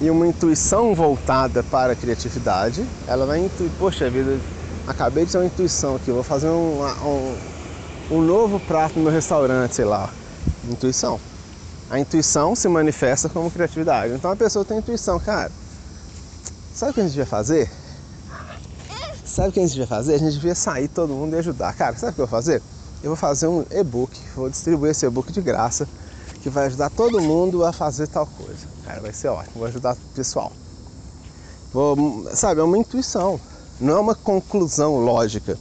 e 0.00 0.10
uma 0.10 0.26
intuição 0.26 0.94
voltada 0.94 1.62
para 1.62 1.92
a 1.92 1.96
criatividade. 1.96 2.86
Ela 3.06 3.26
vai 3.26 3.44
intuir, 3.44 3.70
poxa 3.78 4.10
vida, 4.10 4.38
acabei 4.86 5.24
de 5.24 5.32
ter 5.32 5.38
uma 5.38 5.46
intuição 5.46 5.96
aqui, 5.96 6.10
vou 6.10 6.22
fazer 6.22 6.48
um, 6.48 6.82
um, 6.82 7.36
um 8.16 8.20
novo 8.20 8.60
prato 8.60 8.98
no 8.98 9.10
restaurante, 9.10 9.74
sei 9.74 9.84
lá. 9.84 10.10
Intuição. 10.68 11.20
A 11.88 12.00
intuição 12.00 12.56
se 12.56 12.68
manifesta 12.68 13.28
como 13.28 13.50
criatividade. 13.50 14.12
Então 14.14 14.30
a 14.30 14.36
pessoa 14.36 14.64
tem 14.64 14.78
intuição, 14.78 15.18
cara. 15.20 15.52
Sabe 16.74 16.90
o 16.90 16.94
que 16.94 17.00
a 17.00 17.02
gente 17.04 17.12
devia 17.12 17.26
fazer? 17.26 17.70
Sabe 19.24 19.48
o 19.48 19.52
que 19.52 19.60
a 19.60 19.62
gente 19.62 19.72
devia 19.72 19.86
fazer? 19.86 20.14
A 20.14 20.18
gente 20.18 20.32
devia 20.32 20.54
sair 20.54 20.88
todo 20.88 21.12
mundo 21.12 21.34
e 21.34 21.38
ajudar. 21.38 21.74
Cara, 21.74 21.96
sabe 21.96 22.12
o 22.12 22.14
que 22.14 22.20
eu 22.20 22.26
vou 22.26 22.30
fazer? 22.30 22.62
Eu 23.02 23.10
vou 23.10 23.16
fazer 23.16 23.46
um 23.46 23.64
e-book, 23.70 24.18
vou 24.34 24.50
distribuir 24.50 24.92
esse 24.92 25.06
e-book 25.06 25.32
de 25.32 25.40
graça, 25.40 25.86
que 26.42 26.50
vai 26.50 26.66
ajudar 26.66 26.90
todo 26.90 27.20
mundo 27.20 27.64
a 27.64 27.72
fazer 27.72 28.06
tal 28.06 28.26
coisa. 28.26 28.66
Cara, 28.84 29.00
vai 29.00 29.12
ser 29.12 29.28
ótimo, 29.28 29.54
vou 29.56 29.66
ajudar 29.66 29.94
o 29.94 30.14
pessoal. 30.14 30.52
Vou, 31.72 32.28
sabe, 32.34 32.60
é 32.60 32.64
uma 32.64 32.78
intuição, 32.78 33.40
não 33.80 33.96
é 33.96 34.00
uma 34.00 34.14
conclusão 34.14 34.96
lógica 34.96 35.58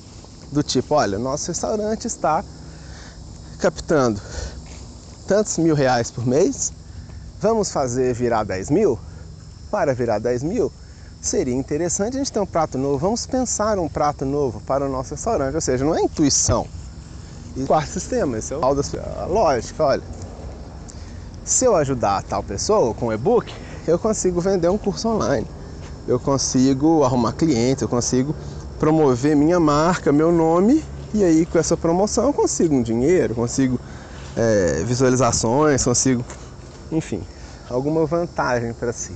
do 0.51 0.63
tipo, 0.63 0.95
olha, 0.95 1.19
nosso 1.19 1.47
restaurante 1.47 2.05
está 2.05 2.43
captando 3.59 4.21
tantos 5.27 5.57
mil 5.57 5.75
reais 5.75 6.11
por 6.11 6.25
mês, 6.25 6.71
vamos 7.41 7.71
fazer 7.71 8.13
virar 8.13 8.43
10 8.43 8.69
mil? 8.69 8.99
Para 9.71 9.93
virar 9.93 10.19
10 10.19 10.43
mil, 10.43 10.71
seria 11.19 11.55
interessante 11.55 12.15
a 12.15 12.19
gente 12.19 12.31
ter 12.31 12.39
um 12.39 12.45
prato 12.45 12.77
novo, 12.77 12.99
vamos 12.99 13.25
pensar 13.25 13.79
um 13.79 13.89
prato 13.89 14.23
novo 14.23 14.61
para 14.61 14.85
o 14.85 14.89
nosso 14.89 15.15
restaurante, 15.15 15.55
ou 15.55 15.61
seja, 15.61 15.83
não 15.83 15.95
é 15.95 16.01
intuição, 16.01 16.67
e 17.55 17.63
quarto 17.63 17.89
sistema, 17.89 18.37
esse 18.37 18.53
é 18.53 18.57
o 18.57 18.59
tal 18.59 18.75
da 18.75 19.25
lógica, 19.27 19.83
olha. 19.83 20.03
Se 21.43 21.65
eu 21.65 21.75
ajudar 21.75 22.23
tal 22.23 22.43
pessoa 22.43 22.93
com 22.93 23.13
e-book, 23.13 23.53
eu 23.87 23.99
consigo 23.99 24.41
vender 24.41 24.67
um 24.69 24.77
curso 24.77 25.07
online. 25.07 25.47
Eu 26.07 26.19
consigo 26.19 27.03
arrumar 27.03 27.33
clientes, 27.33 27.81
eu 27.81 27.87
consigo 27.87 28.35
promover 28.79 29.35
minha 29.35 29.59
marca, 29.59 30.11
meu 30.11 30.31
nome, 30.31 30.83
e 31.13 31.23
aí 31.23 31.45
com 31.45 31.57
essa 31.57 31.77
promoção 31.77 32.25
eu 32.25 32.33
consigo 32.33 32.75
um 32.75 32.81
dinheiro, 32.81 33.33
consigo 33.33 33.79
é, 34.35 34.83
visualizações, 34.85 35.83
consigo, 35.83 36.25
enfim, 36.91 37.23
alguma 37.69 38.05
vantagem 38.05 38.73
para 38.73 38.91
si. 38.91 39.13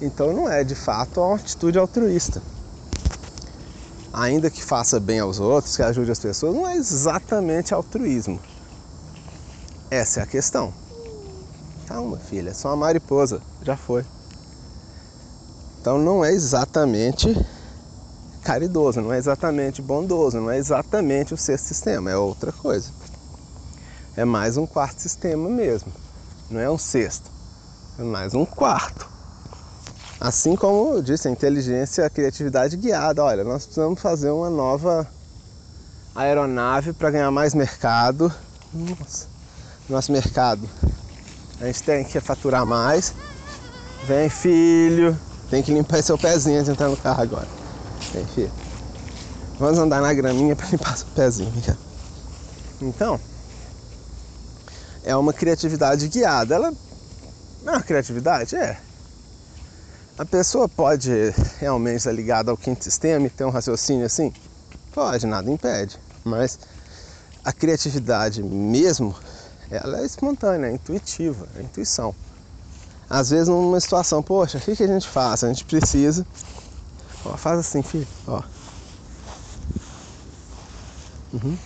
Então 0.00 0.32
não 0.32 0.48
é 0.48 0.64
de 0.64 0.74
fato 0.74 1.20
uma 1.20 1.36
atitude 1.36 1.78
altruísta. 1.78 2.42
Ainda 4.12 4.50
que 4.50 4.62
faça 4.62 5.00
bem 5.00 5.20
aos 5.20 5.40
outros, 5.40 5.74
que 5.74 5.82
ajude 5.82 6.10
as 6.10 6.18
pessoas, 6.18 6.54
não 6.54 6.68
é 6.68 6.76
exatamente 6.76 7.72
altruísmo. 7.72 8.38
Essa 9.90 10.20
é 10.20 10.22
a 10.22 10.26
questão. 10.26 10.72
Calma, 11.86 12.18
filha, 12.18 12.50
é 12.50 12.54
só 12.54 12.68
uma 12.68 12.76
mariposa, 12.76 13.40
já 13.62 13.76
foi. 13.76 14.04
Então 15.80 15.98
não 15.98 16.24
é 16.24 16.32
exatamente 16.32 17.34
caridoso, 18.42 19.00
não 19.00 19.12
é 19.12 19.18
exatamente 19.18 19.80
bondoso, 19.80 20.40
não 20.40 20.50
é 20.50 20.58
exatamente 20.58 21.32
o 21.32 21.36
sexto 21.36 21.66
sistema, 21.66 22.10
é 22.10 22.16
outra 22.16 22.52
coisa. 22.52 22.90
É 24.16 24.24
mais 24.24 24.56
um 24.56 24.66
quarto 24.66 25.00
sistema 25.00 25.48
mesmo. 25.48 25.92
Não 26.50 26.60
é 26.60 26.70
um 26.70 26.78
sexto, 26.78 27.30
é 27.98 28.02
mais 28.02 28.34
um 28.34 28.44
quarto. 28.44 29.11
Assim 30.22 30.54
como 30.54 30.94
eu 30.94 31.02
disse, 31.02 31.26
a 31.26 31.32
inteligência, 31.32 32.06
a 32.06 32.08
criatividade 32.08 32.76
guiada. 32.76 33.24
Olha, 33.24 33.42
nós 33.42 33.64
precisamos 33.64 34.00
fazer 34.00 34.30
uma 34.30 34.48
nova 34.48 35.04
aeronave 36.14 36.92
para 36.92 37.10
ganhar 37.10 37.30
mais 37.32 37.54
mercado. 37.54 38.32
Nossa, 38.72 39.26
nosso 39.88 40.12
mercado. 40.12 40.70
A 41.60 41.66
gente 41.66 41.82
tem 41.82 42.04
que 42.04 42.20
faturar 42.20 42.64
mais. 42.64 43.12
Vem, 44.06 44.30
filho. 44.30 45.18
Tem 45.50 45.60
que 45.60 45.74
limpar 45.74 46.00
seu 46.04 46.16
pezinho 46.16 46.54
antes 46.54 46.66
de 46.66 46.70
entrar 46.70 46.88
no 46.88 46.96
carro 46.96 47.20
agora. 47.20 47.48
Vem, 48.12 48.24
filho. 48.26 48.52
Vamos 49.58 49.76
andar 49.76 50.00
na 50.00 50.14
graminha 50.14 50.54
para 50.54 50.68
limpar 50.68 50.96
seu 50.96 51.08
pezinho. 51.16 51.52
Então, 52.80 53.18
é 55.02 55.16
uma 55.16 55.32
criatividade 55.32 56.06
guiada. 56.06 56.54
Ela 56.54 56.72
é 57.66 57.70
uma 57.72 57.82
criatividade? 57.82 58.54
É 58.54 58.91
a 60.18 60.24
pessoa 60.26 60.68
pode 60.68 61.10
realmente 61.58 61.98
estar 61.98 62.12
ligada 62.12 62.50
ao 62.50 62.56
quinto 62.56 62.84
sistema 62.84 63.26
e 63.26 63.30
ter 63.30 63.44
um 63.44 63.50
raciocínio 63.50 64.04
assim? 64.04 64.32
Pode, 64.92 65.26
nada 65.26 65.50
impede. 65.50 65.98
Mas 66.22 66.58
a 67.44 67.52
criatividade 67.52 68.42
mesmo, 68.42 69.14
ela 69.70 70.00
é 70.00 70.04
espontânea, 70.04 70.68
é 70.68 70.72
intuitiva, 70.72 71.48
é 71.56 71.62
intuição. 71.62 72.14
Às 73.08 73.30
vezes 73.30 73.48
numa 73.48 73.80
situação, 73.80 74.22
poxa, 74.22 74.58
o 74.58 74.60
que, 74.60 74.76
que 74.76 74.82
a 74.82 74.86
gente 74.86 75.08
faz? 75.08 75.44
A 75.44 75.48
gente 75.48 75.64
precisa. 75.64 76.26
Ó, 77.24 77.36
faz 77.36 77.58
assim, 77.60 77.82
filho, 77.82 78.06
ó. 78.26 78.42
Uhum. 81.32 81.56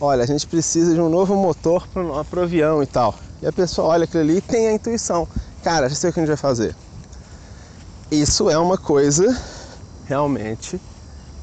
Olha, 0.00 0.24
a 0.24 0.26
gente 0.26 0.46
precisa 0.46 0.94
de 0.94 1.00
um 1.00 1.10
novo 1.10 1.36
motor 1.36 1.86
para 1.88 2.02
o 2.02 2.42
avião 2.42 2.82
e 2.82 2.86
tal. 2.86 3.14
E 3.42 3.46
a 3.46 3.52
pessoa 3.52 3.88
olha 3.88 4.04
aquilo 4.04 4.22
ali 4.22 4.38
e 4.38 4.40
tem 4.40 4.68
a 4.68 4.72
intuição. 4.72 5.28
Cara, 5.62 5.90
já 5.90 5.94
sei 5.94 6.08
o 6.08 6.12
que 6.12 6.20
a 6.20 6.22
gente 6.22 6.28
vai 6.28 6.38
fazer 6.38 6.74
isso 8.10 8.50
é 8.50 8.58
uma 8.58 8.76
coisa 8.76 9.38
realmente 10.06 10.80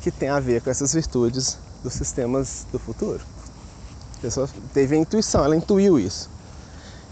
que 0.02 0.12
tem 0.12 0.28
a 0.30 0.40
ver 0.40 0.62
com 0.62 0.70
essas 0.70 0.94
virtudes 0.94 1.58
dos 1.82 1.94
sistemas 1.94 2.66
do 2.72 2.78
futuro. 2.78 3.22
A 4.18 4.22
pessoa 4.22 4.50
teve 4.74 4.96
a 4.96 5.00
intuição, 5.00 5.46
ela 5.46 5.56
intuiu 5.56 5.98
isso. 5.98 6.30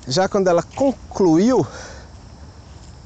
Já 0.08 0.28
quando 0.28 0.48
ela 0.48 0.62
concluiu 0.62 1.66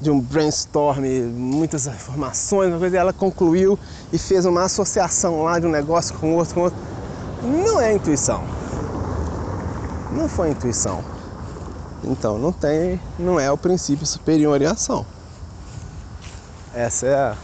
de 0.00 0.10
um 0.10 0.18
brainstorm, 0.18 1.04
muitas 1.32 1.86
informações, 1.86 2.70
uma 2.70 2.78
coisa, 2.78 2.96
ela 2.96 3.12
concluiu 3.12 3.78
e 4.12 4.18
fez 4.18 4.44
uma 4.44 4.64
associação 4.64 5.42
lá 5.42 5.58
de 5.58 5.66
um 5.66 5.70
negócio 5.70 6.14
com 6.18 6.34
outro, 6.34 6.54
com 6.54 6.60
outro. 6.62 6.78
Não 7.42 7.80
é 7.80 7.94
intuição. 7.94 8.42
Não 10.12 10.28
foi 10.28 10.50
intuição. 10.50 11.04
Então 12.02 12.38
não 12.38 12.50
tem, 12.50 13.00
não 13.18 13.38
é 13.38 13.52
o 13.52 13.56
princípio 13.56 14.06
superior 14.06 14.60
em 14.60 14.66
ação. 14.66 15.06
Essa 16.74 17.06
é 17.06 17.14
a, 17.14 17.36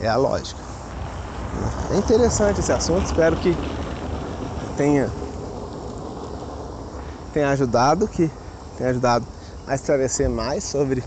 é 0.00 0.08
a 0.08 0.16
lógica. 0.16 0.60
É 1.90 1.96
interessante 1.96 2.60
esse 2.60 2.72
assunto, 2.72 3.06
espero 3.06 3.36
que 3.36 3.56
tenha, 4.76 5.10
tenha 7.32 7.50
ajudado, 7.50 8.06
que 8.06 8.30
tenha 8.76 8.90
ajudado 8.90 9.26
a 9.66 9.74
esclarecer 9.74 10.28
mais 10.28 10.64
sobre 10.64 11.02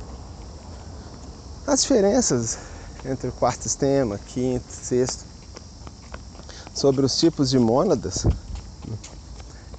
as 1.68 1.82
diferenças 1.82 2.58
entre 3.06 3.30
o 3.30 3.32
quarto 3.32 3.64
sistema, 3.64 4.18
quinto, 4.18 4.72
sexto, 4.72 5.24
sobre 6.74 7.06
os 7.06 7.18
tipos 7.18 7.50
de 7.50 7.60
mônadas. 7.60 8.26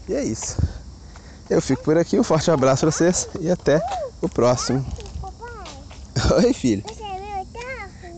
E 0.09 0.15
é 0.15 0.23
isso. 0.23 0.57
Eu 1.49 1.61
fico 1.61 1.83
por 1.83 1.99
aqui, 1.99 2.19
um 2.19 2.25
forte 2.25 2.51
abraço 2.51 2.83
para 2.83 2.93
vocês 2.93 3.29
e 3.41 3.51
até 3.51 3.83
o 4.21 4.29
próximo. 4.29 4.87
Oi, 6.37 6.53
filho. 6.53 6.85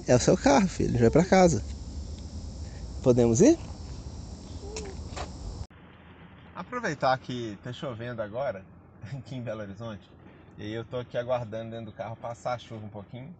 É 0.06 0.16
o 0.16 0.18
seu 0.18 0.36
carro, 0.36 0.66
filho. 0.66 0.98
Vai 0.98 1.10
pra 1.10 1.24
casa. 1.24 1.62
Podemos 3.02 3.40
ir? 3.40 3.58
Aproveitar 6.54 7.16
que 7.18 7.56
tá 7.62 7.72
chovendo 7.72 8.20
agora 8.20 8.64
aqui 9.16 9.36
em 9.36 9.42
Belo 9.42 9.60
Horizonte. 9.60 10.10
E 10.58 10.72
eu 10.72 10.84
tô 10.84 10.98
aqui 10.98 11.16
aguardando 11.16 11.70
dentro 11.70 11.86
do 11.86 11.92
carro 11.92 12.16
passar 12.16 12.54
a 12.54 12.58
chuva 12.58 12.84
um 12.84 12.88
pouquinho 12.88 13.34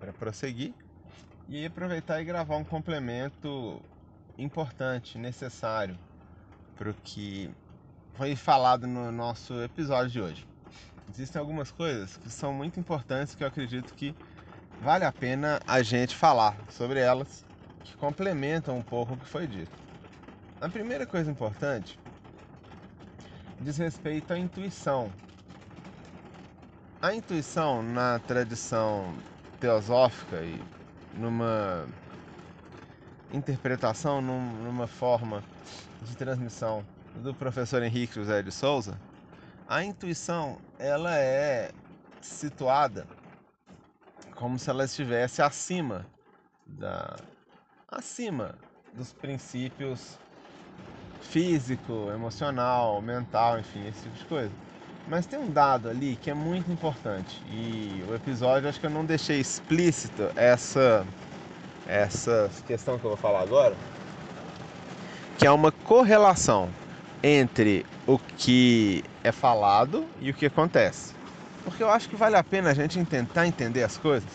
para 0.00 0.12
prosseguir. 0.12 0.72
E 1.48 1.66
aproveitar 1.66 2.22
e 2.22 2.24
gravar 2.24 2.56
um 2.56 2.64
complemento 2.64 3.80
importante, 4.38 5.18
necessário 5.18 5.98
para 6.76 6.90
o 6.90 6.94
que 6.94 7.50
foi 8.14 8.34
falado 8.34 8.86
no 8.86 9.12
nosso 9.12 9.62
episódio 9.62 10.10
de 10.10 10.20
hoje. 10.20 10.48
Existem 11.10 11.38
algumas 11.38 11.70
coisas 11.70 12.16
que 12.16 12.30
são 12.30 12.52
muito 12.52 12.80
importantes 12.80 13.34
que 13.34 13.44
eu 13.44 13.48
acredito 13.48 13.92
que 13.92 14.14
vale 14.80 15.04
a 15.04 15.12
pena 15.12 15.60
a 15.66 15.82
gente 15.82 16.14
falar 16.14 16.56
sobre 16.68 17.00
elas, 17.00 17.44
que 17.82 17.96
complementam 17.96 18.76
um 18.76 18.82
pouco 18.82 19.14
o 19.14 19.16
que 19.16 19.26
foi 19.26 19.46
dito. 19.46 19.72
A 20.60 20.68
primeira 20.68 21.06
coisa 21.06 21.30
importante 21.30 21.98
diz 23.60 23.76
respeito 23.78 24.32
à 24.32 24.38
intuição. 24.38 25.10
A 27.00 27.14
intuição, 27.14 27.82
na 27.82 28.18
tradição 28.20 29.14
teosófica 29.60 30.36
e 30.42 30.62
numa 31.14 31.86
interpretação, 33.32 34.20
numa 34.20 34.86
forma 34.86 35.42
de 36.02 36.16
transmissão 36.16 36.84
do 37.16 37.34
professor 37.34 37.82
Henrique 37.82 38.14
José 38.14 38.42
de 38.42 38.50
Souza, 38.50 38.98
a 39.68 39.84
intuição 39.84 40.58
ela 40.78 41.16
é 41.16 41.70
situada 42.20 43.06
como 44.36 44.58
se 44.58 44.68
ela 44.70 44.84
estivesse 44.84 45.42
acima 45.42 46.06
da 46.66 47.16
acima 47.90 48.54
dos 48.92 49.12
princípios 49.12 50.18
físico, 51.20 52.10
emocional, 52.12 53.00
mental, 53.00 53.58
enfim, 53.58 53.86
esse 53.88 54.02
tipo 54.02 54.16
de 54.16 54.24
coisa. 54.24 54.52
Mas 55.08 55.26
tem 55.26 55.38
um 55.38 55.50
dado 55.50 55.88
ali 55.88 56.16
que 56.16 56.30
é 56.30 56.34
muito 56.34 56.70
importante 56.70 57.40
e 57.50 58.04
o 58.08 58.14
episódio 58.14 58.68
acho 58.68 58.80
que 58.80 58.86
eu 58.86 58.90
não 58.90 59.04
deixei 59.04 59.38
explícito 59.40 60.30
essa 60.36 61.06
essa 61.86 62.50
questão 62.66 62.98
que 62.98 63.04
eu 63.04 63.10
vou 63.10 63.18
falar 63.18 63.42
agora, 63.42 63.76
que 65.38 65.46
é 65.46 65.50
uma 65.50 65.70
correlação 65.70 66.70
entre 67.22 67.84
o 68.06 68.18
que 68.18 69.04
é 69.22 69.30
falado 69.30 70.06
e 70.20 70.30
o 70.30 70.34
que 70.34 70.46
acontece. 70.46 71.13
Porque 71.64 71.82
eu 71.82 71.90
acho 71.90 72.08
que 72.08 72.16
vale 72.16 72.36
a 72.36 72.44
pena 72.44 72.70
a 72.70 72.74
gente 72.74 73.02
tentar 73.04 73.46
entender 73.46 73.82
as 73.82 73.96
coisas 73.96 74.28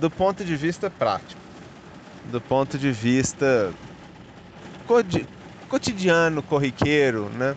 do 0.00 0.10
ponto 0.10 0.44
de 0.44 0.56
vista 0.56 0.90
prático, 0.90 1.40
do 2.26 2.40
ponto 2.40 2.78
de 2.78 2.92
vista 2.92 3.72
cotidiano, 5.68 6.42
corriqueiro, 6.42 7.28
né? 7.30 7.56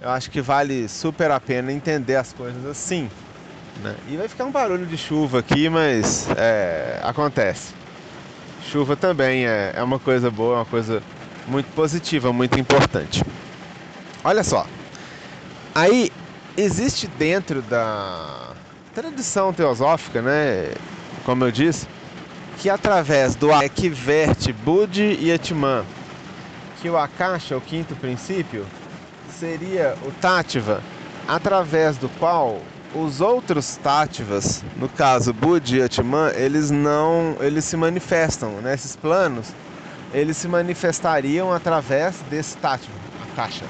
Eu 0.00 0.10
acho 0.10 0.30
que 0.30 0.40
vale 0.40 0.88
super 0.88 1.30
a 1.30 1.40
pena 1.40 1.72
entender 1.72 2.16
as 2.16 2.32
coisas 2.32 2.64
assim. 2.66 3.10
Né? 3.82 3.94
E 4.08 4.16
vai 4.16 4.28
ficar 4.28 4.44
um 4.44 4.50
barulho 4.50 4.86
de 4.86 4.96
chuva 4.96 5.38
aqui, 5.38 5.68
mas 5.68 6.28
é, 6.36 7.00
acontece. 7.02 7.74
Chuva 8.70 8.96
também 8.96 9.46
é, 9.46 9.72
é 9.74 9.82
uma 9.82 9.98
coisa 9.98 10.30
boa, 10.30 10.54
é 10.54 10.58
uma 10.58 10.66
coisa 10.66 11.02
muito 11.46 11.66
positiva, 11.74 12.32
muito 12.32 12.58
importante. 12.58 13.22
Olha 14.22 14.42
só. 14.42 14.66
Aí 15.74 16.10
existe 16.56 17.06
dentro 17.06 17.60
da 17.62 18.52
tradição 18.94 19.52
teosófica, 19.52 20.22
né, 20.22 20.72
como 21.24 21.44
eu 21.44 21.50
disse, 21.50 21.86
que 22.58 22.70
através 22.70 23.34
do 23.34 23.48
que 23.74 23.88
verte 23.88 24.52
Budi 24.52 25.18
e 25.20 25.30
Atman, 25.30 25.84
que 26.80 26.88
o 26.88 26.96
Akasha, 26.96 27.56
o 27.56 27.60
quinto 27.60 27.94
princípio, 27.96 28.64
seria 29.38 29.96
o 30.06 30.12
Tativa, 30.12 30.82
através 31.28 31.98
do 31.98 32.08
qual 32.08 32.60
os 32.94 33.20
outros 33.20 33.76
tátivas, 33.76 34.64
no 34.76 34.88
caso 34.88 35.34
Bud 35.34 35.76
e 35.76 35.82
Atman, 35.82 36.30
eles 36.34 36.70
não, 36.70 37.36
eles 37.40 37.66
se 37.66 37.76
manifestam 37.76 38.62
nesses 38.62 38.94
né? 38.94 38.98
planos, 39.02 39.48
eles 40.14 40.38
se 40.38 40.48
manifestariam 40.48 41.52
através 41.52 42.16
desse 42.30 42.56
tátivo, 42.56 42.94
a 43.22 43.36
caixa, 43.36 43.64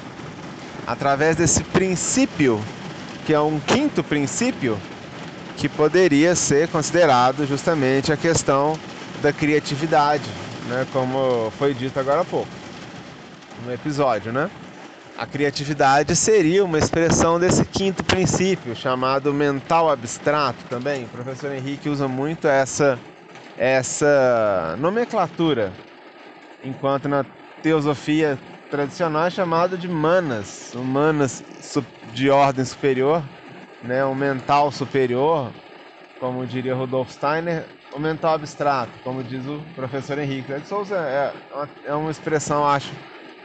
através 0.87 1.37
desse 1.37 1.63
princípio 1.65 2.63
que 3.27 3.35
é 3.35 3.41
um 3.41 3.59
quinto 3.59 4.05
princípio 4.05 4.79
que 5.57 5.69
poderia 5.69 6.35
ser 6.37 6.69
considerado 6.69 7.45
justamente 7.45 8.13
a 8.13 8.17
questão 8.17 8.79
da 9.21 9.33
criatividade, 9.33 10.25
né? 10.69 10.87
Como 10.93 11.51
foi 11.59 11.75
dito 11.75 11.99
agora 11.99 12.21
há 12.21 12.25
pouco 12.25 12.49
no 13.65 13.73
episódio, 13.73 14.33
né? 14.33 14.49
A 15.19 15.27
criatividade 15.27 16.15
seria 16.15 16.65
uma 16.65 16.79
expressão 16.79 17.41
desse 17.41 17.65
quinto 17.65 18.05
princípio, 18.05 18.77
chamado 18.77 19.33
mental 19.33 19.91
abstrato 19.91 20.63
também. 20.69 21.05
O 21.05 21.09
professor 21.09 21.53
Henrique 21.53 21.89
usa 21.89 22.07
muito 22.07 22.47
essa, 22.47 22.99
essa 23.57 24.77
nomenclatura, 24.79 25.73
enquanto 26.63 27.09
na 27.09 27.25
teosofia 27.63 28.39
tradicional 28.71 29.27
é 29.27 29.31
chamado 29.31 29.79
de 29.79 29.89
manas, 29.89 30.75
humanas 30.75 31.43
de 32.13 32.31
ordem 32.31 32.65
superior, 32.65 33.23
né? 33.83 34.05
o 34.05 34.15
mental 34.15 34.73
superior, 34.73 35.53
como 36.19 36.47
diria 36.47 36.75
Rudolf 36.75 37.11
Steiner, 37.11 37.67
o 37.93 37.99
mental 37.99 38.35
abstrato, 38.35 38.93
como 39.01 39.23
diz 39.23 39.47
o 39.47 39.61
professor 39.75 40.19
Henrique 40.19 40.53
de 40.61 40.69
Souza, 40.69 40.97
é 40.97 41.33
uma, 41.55 41.71
é 41.87 41.95
uma 41.95 42.11
expressão, 42.11 42.67
acho, 42.67 42.93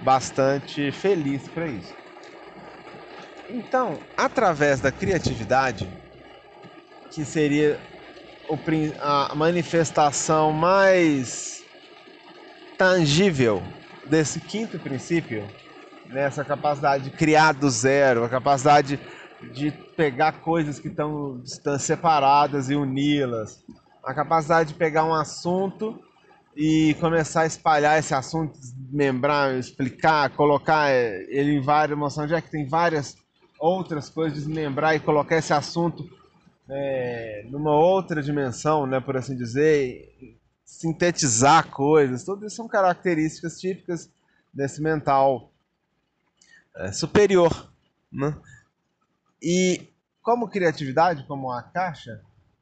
bastante 0.02 0.92
feliz 0.92 1.48
para 1.48 1.68
isso. 1.68 1.94
Então, 3.50 4.00
através 4.18 4.82
da 4.82 4.92
criatividade, 4.92 5.88
que 7.14 7.24
seria 7.24 7.80
a 9.00 9.36
manifestação 9.36 10.52
mais 10.52 11.64
tangível 12.78 13.62
desse 14.06 14.40
quinto 14.40 14.80
princípio, 14.80 15.48
nessa 16.08 16.44
capacidade 16.44 17.06
de 17.06 17.10
criar 17.12 17.54
do 17.54 17.70
zero, 17.70 18.24
a 18.24 18.30
capacidade 18.30 19.00
de 19.54 19.72
pegar 19.96 20.42
coisas 20.42 20.80
que 20.80 20.88
estão, 20.88 21.42
separadas 21.80 22.70
e 22.70 22.76
uni-las, 22.76 23.64
a 24.04 24.14
capacidade 24.14 24.70
de 24.70 24.76
pegar 24.76 25.04
um 25.06 25.14
assunto 25.14 26.00
e 26.56 26.96
começar 27.00 27.42
a 27.42 27.46
espalhar 27.46 27.98
esse 27.98 28.14
assunto, 28.14 28.60
desmembrar, 28.60 29.56
explicar, 29.56 30.30
colocar 30.32 30.90
eh, 30.90 31.26
ele 31.30 31.56
em 31.56 31.62
várias 31.62 31.98
emoções, 31.98 32.30
já 32.30 32.42
que 32.42 32.52
tem 32.52 32.68
várias 32.68 33.16
outras 33.60 34.10
coisas, 34.10 34.40
desmembrar 34.40 34.96
e 34.96 35.00
colocar 35.00 35.38
esse 35.38 35.54
assunto 35.54 36.04
é, 36.70 37.46
numa 37.50 37.76
outra 37.76 38.22
dimensão, 38.22 38.88
né, 38.88 39.00
por 39.00 39.18
assim 39.18 39.36
dizer, 39.36 40.10
sintetizar 40.72 41.70
coisas, 41.70 42.24
tudo 42.24 42.48
isso 42.48 42.56
são 42.56 42.68
características 42.68 43.60
típicas 43.60 44.10
desse 44.54 44.82
mental 44.82 45.52
é, 46.78 46.94
superior. 46.94 47.70
Né? 48.12 48.34
E 49.44 49.90
como 50.22 50.50
criatividade, 50.50 51.28
como 51.28 51.52
a 51.52 51.62
caixa, 51.62 52.22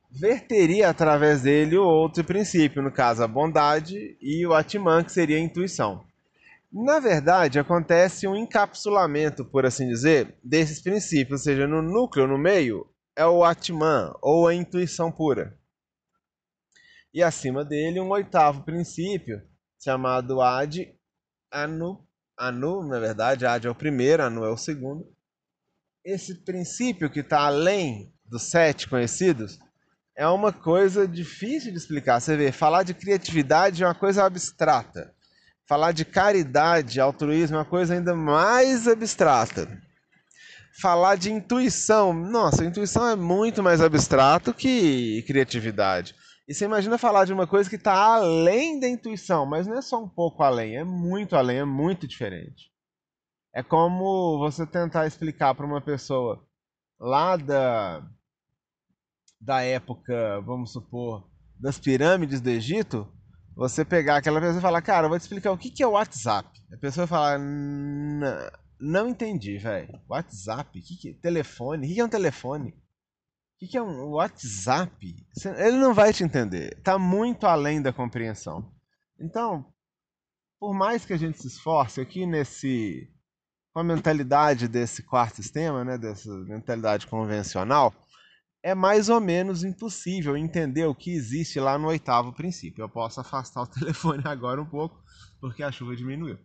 verteria 0.10 0.90
através 0.90 1.44
dele 1.44 1.78
o 1.78 1.86
outro 1.86 2.24
princípio, 2.24 2.82
no 2.82 2.92
caso 2.92 3.24
a 3.24 3.28
bondade 3.28 4.18
e 4.20 4.46
o 4.46 4.56
Atman, 4.56 5.04
que 5.04 5.12
seria 5.12 5.38
a 5.38 5.42
intuição. 5.42 6.04
Na 6.74 7.00
verdade, 7.00 7.60
acontece 7.60 8.28
um 8.28 8.36
encapsulamento, 8.36 9.46
por 9.46 9.68
assim 9.68 9.88
dizer, 9.88 10.36
desses 10.44 10.82
princípios, 10.82 11.42
ou 11.42 11.44
seja, 11.44 11.68
no 11.68 11.82
núcleo, 11.82 12.28
no 12.28 12.40
meio, 12.40 12.88
é 13.16 13.26
o 13.26 13.44
Atman, 13.44 14.14
ou 14.20 14.48
a 14.48 14.54
intuição 14.54 15.12
pura. 15.12 15.56
E 17.14 17.24
acima 17.24 17.66
dele, 17.66 18.00
um 18.00 18.10
oitavo 18.10 18.64
princípio, 18.64 19.42
chamado 19.84 20.42
Ad 20.42 20.94
Anu. 21.52 22.06
Anu, 22.38 22.88
na 22.88 23.00
verdade, 23.00 23.46
Ad 23.46 23.66
é 23.66 23.70
o 23.70 23.76
primeiro, 23.76 24.24
Anu 24.24 24.46
é 24.46 24.50
o 24.50 24.58
segundo. 24.58 25.06
Esse 26.06 26.36
princípio 26.44 27.10
que 27.10 27.22
está 27.22 27.42
além 27.42 28.14
dos 28.26 28.44
sete 28.44 28.88
conhecidos 28.88 29.58
é 30.16 30.28
uma 30.28 30.54
coisa 30.54 31.08
difícil 31.08 31.72
de 31.72 31.78
explicar. 31.78 32.20
Você 32.20 32.38
vê, 32.38 32.52
falar 32.52 32.84
de 32.84 32.94
criatividade 32.94 33.84
é 33.84 33.88
uma 33.88 33.96
coisa 33.96 34.24
abstrata. 34.24 35.14
Falar 35.68 35.92
de 35.92 36.06
caridade, 36.06 37.00
altruísmo 37.00 37.56
é 37.56 37.60
uma 37.60 37.66
coisa 37.66 37.94
ainda 37.94 38.16
mais 38.16 38.88
abstrata. 38.88 39.68
Falar 40.82 41.16
de 41.16 41.32
intuição, 41.32 42.14
nossa, 42.14 42.64
intuição 42.64 43.08
é 43.08 43.16
muito 43.16 43.62
mais 43.64 43.82
abstrato 43.82 44.54
que 44.54 45.24
criatividade. 45.28 46.16
E 46.50 46.54
você 46.56 46.66
imagina 46.66 46.98
falar 46.98 47.26
de 47.26 47.32
uma 47.32 47.46
coisa 47.46 47.70
que 47.70 47.76
está 47.76 47.94
além 47.94 48.80
da 48.80 48.90
intuição, 48.90 49.46
mas 49.46 49.68
não 49.68 49.78
é 49.78 49.84
só 49.84 50.04
um 50.04 50.10
pouco 50.10 50.42
além, 50.42 50.78
é 50.78 50.84
muito 50.84 51.36
além, 51.36 51.60
é 51.60 51.64
muito 51.64 52.08
diferente. 52.08 52.72
É 53.54 53.62
como 53.62 54.40
você 54.40 54.66
tentar 54.66 55.06
explicar 55.06 55.54
para 55.54 55.64
uma 55.64 55.80
pessoa 55.80 56.44
lá 57.00 57.38
da 57.38 58.04
da 59.40 59.62
época, 59.62 60.42
vamos 60.42 60.74
supor, 60.74 61.30
das 61.58 61.78
pirâmides 61.78 62.42
do 62.42 62.50
Egito, 62.50 63.08
você 63.56 63.86
pegar 63.86 64.18
aquela 64.18 64.42
pessoa 64.42 64.58
e 64.58 64.62
falar, 64.62 64.82
cara, 64.82 65.06
eu 65.06 65.10
vou 65.10 65.20
te 65.20 65.22
explicar 65.22 65.52
o 65.52 65.58
que, 65.58 65.70
que 65.70 65.84
é 65.84 65.88
o 65.88 65.92
WhatsApp. 65.92 66.50
A 66.74 66.78
pessoa 66.78 67.06
vai 67.06 67.16
falar, 67.16 67.40
não 68.80 69.08
entendi, 69.08 69.60
velho. 69.60 70.02
WhatsApp? 70.10 70.82
Que 70.82 70.98
que, 70.98 71.14
telefone? 71.14 71.86
O 71.86 71.88
que, 71.90 71.94
que 71.94 72.02
é 72.02 72.06
um 72.06 72.10
telefone? 72.10 72.74
Que, 73.60 73.68
que 73.68 73.78
é 73.78 73.82
um 73.82 74.12
WhatsApp? 74.12 75.16
Ele 75.58 75.78
não 75.78 75.94
vai 75.94 76.14
te 76.14 76.24
entender. 76.24 76.82
Tá 76.82 76.98
muito 76.98 77.46
além 77.46 77.82
da 77.82 77.92
compreensão. 77.92 78.72
Então, 79.20 79.66
por 80.60 80.74
mais 80.74 81.06
que 81.06 81.12
a 81.12 81.18
gente 81.18 81.40
se 81.40 81.48
esforce 81.48 82.00
aqui 82.00 82.26
nesse 82.26 83.12
com 83.74 83.82
a 83.82 83.84
mentalidade 83.84 84.68
desse 84.68 85.04
quarto 85.04 85.36
sistema, 85.36 85.84
né, 85.84 85.98
dessa 85.98 86.30
mentalidade 86.46 87.06
convencional, 87.06 87.94
é 88.64 88.74
mais 88.74 89.10
ou 89.10 89.22
menos 89.22 89.64
impossível 89.64 90.36
entender 90.36 90.86
o 90.86 90.96
que 90.96 91.12
existe 91.12 91.60
lá 91.60 91.78
no 91.78 91.88
oitavo 91.88 92.34
princípio. 92.34 92.82
Eu 92.82 92.90
posso 92.90 93.22
afastar 93.22 93.62
o 93.62 93.68
telefone 93.70 94.24
agora 94.26 94.62
um 94.62 94.66
pouco, 94.66 95.04
porque 95.40 95.64
a 95.64 95.72
chuva 95.72 95.96
diminuiu. 95.96 96.38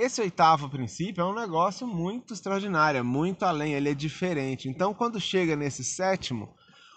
Esse 0.00 0.22
oitavo 0.22 0.66
princípio 0.66 1.20
é 1.20 1.26
um 1.26 1.34
negócio 1.34 1.86
muito 1.86 2.32
extraordinário, 2.32 2.96
é 2.96 3.02
muito 3.02 3.42
além, 3.42 3.74
ele 3.74 3.90
é 3.90 3.94
diferente. 3.94 4.66
Então, 4.66 4.94
quando 4.94 5.20
chega 5.20 5.54
nesse 5.54 5.84
sétimo, 5.84 6.48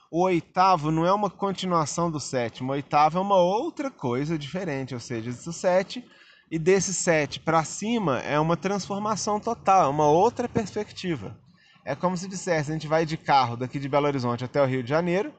o 0.10 0.22
oitavo 0.22 0.90
não 0.90 1.06
é 1.06 1.12
uma 1.12 1.30
continuação 1.30 2.10
do 2.10 2.18
sétimo, 2.18 2.70
o 2.70 2.72
oitavo 2.72 3.18
é 3.18 3.22
uma 3.22 3.36
outra 3.36 3.92
coisa 3.92 4.38
diferente, 4.38 4.94
ou 4.94 5.02
seja, 5.02 5.34
do 5.34 5.52
sete 5.52 6.02
e 6.50 6.58
desse 6.58 6.94
sete 6.94 7.42
para 7.42 7.66
cima 7.66 8.20
é 8.20 8.40
uma 8.40 8.56
transformação 8.56 9.38
total, 9.38 9.88
é 9.88 9.90
uma 9.90 10.08
outra 10.08 10.48
perspectiva. 10.48 11.38
É 11.84 11.96
como 11.96 12.16
se 12.16 12.26
dissesse, 12.26 12.72
a 12.72 12.74
gente 12.74 12.88
vai 12.88 13.06
de 13.06 13.18
carro 13.18 13.58
daqui 13.58 13.80
de 13.80 13.90
Belo 13.90 14.08
Horizonte 14.08 14.46
até 14.46 14.62
o 14.62 14.66
Rio 14.66 14.82
de 14.82 14.88
Janeiro, 14.88 15.34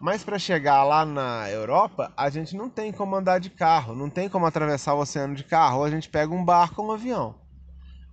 mas 0.00 0.22
para 0.22 0.38
chegar 0.38 0.84
lá 0.84 1.04
na 1.04 1.50
Europa, 1.50 2.12
a 2.16 2.28
gente 2.30 2.56
não 2.56 2.68
tem 2.68 2.92
como 2.92 3.16
andar 3.16 3.38
de 3.38 3.50
carro, 3.50 3.94
não 3.94 4.10
tem 4.10 4.28
como 4.28 4.46
atravessar 4.46 4.94
o 4.94 5.00
oceano 5.00 5.34
de 5.34 5.44
carro, 5.44 5.78
ou 5.78 5.84
a 5.84 5.90
gente 5.90 6.08
pega 6.08 6.34
um 6.34 6.44
barco 6.44 6.82
ou 6.82 6.88
um 6.88 6.92
avião. 6.92 7.34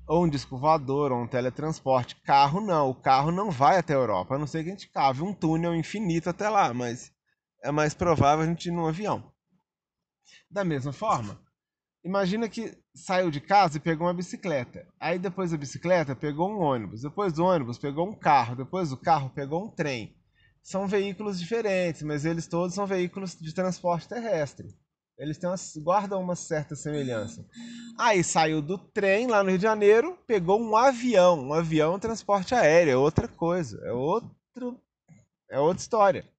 Ou 0.08 0.26
um 0.26 0.30
disco 0.30 0.58
voador, 0.58 1.12
ou 1.12 1.22
um 1.22 1.28
teletransporte. 1.28 2.16
Carro 2.24 2.60
não, 2.60 2.90
o 2.90 2.96
carro 2.96 3.32
não 3.32 3.50
vai 3.50 3.78
até 3.78 3.94
a 3.94 3.98
Europa, 3.98 4.36
a 4.36 4.38
não 4.38 4.48
ser 4.48 4.64
que 4.64 4.70
a 4.70 4.74
gente 4.74 4.92
cave 4.92 5.22
um 5.22 5.34
túnel 5.34 5.76
infinito 5.76 6.30
até 6.30 6.50
lá, 6.50 6.74
mas 6.74 7.12
é 7.64 7.72
mais 7.72 7.94
provável 7.94 8.44
a 8.44 8.48
gente 8.48 8.68
ir 8.68 8.72
num 8.72 8.88
avião. 8.88 9.32
Da 10.52 10.64
mesma 10.64 10.92
forma, 10.92 11.40
Imagina 12.04 12.50
que 12.50 12.78
saiu 12.94 13.32
de 13.32 13.40
casa 13.40 13.78
e 13.78 13.80
pegou 13.80 14.06
uma 14.06 14.14
bicicleta. 14.14 14.86
Aí 15.00 15.18
depois 15.18 15.52
da 15.52 15.58
bicicleta 15.58 16.14
pegou 16.14 16.50
um 16.52 16.60
ônibus. 16.60 17.02
Depois 17.02 17.32
do 17.32 17.46
ônibus 17.46 17.78
pegou 17.78 18.06
um 18.06 18.14
carro. 18.14 18.58
Depois 18.58 18.90
do 18.90 18.98
carro 18.98 19.30
pegou 19.30 19.66
um 19.66 19.70
trem. 19.70 20.14
São 20.64 20.88
veículos 20.88 21.40
diferentes, 21.40 22.02
mas 22.02 22.26
eles 22.26 22.48
todos 22.48 22.74
são 22.74 22.88
veículos 22.88 23.36
de 23.36 23.54
transporte 23.54 24.08
terrestre. 24.08 24.70
Eles 25.18 25.38
têm 25.38 25.50
uma, 25.50 25.58
guardam 25.84 26.22
uma 26.22 26.36
certa 26.36 26.76
semelhança. 26.76 27.46
Aí 28.00 28.24
saiu 28.24 28.62
do 28.62 28.78
trem 28.78 29.28
lá 29.28 29.44
no 29.44 29.50
Rio 29.50 29.60
de 29.60 29.64
Janeiro, 29.64 30.18
pegou 30.26 30.60
um 30.60 30.76
avião. 30.76 31.40
Um 31.40 31.54
avião 31.54 31.96
é 31.96 32.00
transporte 32.00 32.56
aéreo, 32.56 32.94
é 32.94 32.98
outra 32.98 33.28
coisa, 33.28 33.80
é 33.86 33.92
outro, 33.92 34.82
é 35.52 35.60
outra 35.60 35.82
história 35.82 36.34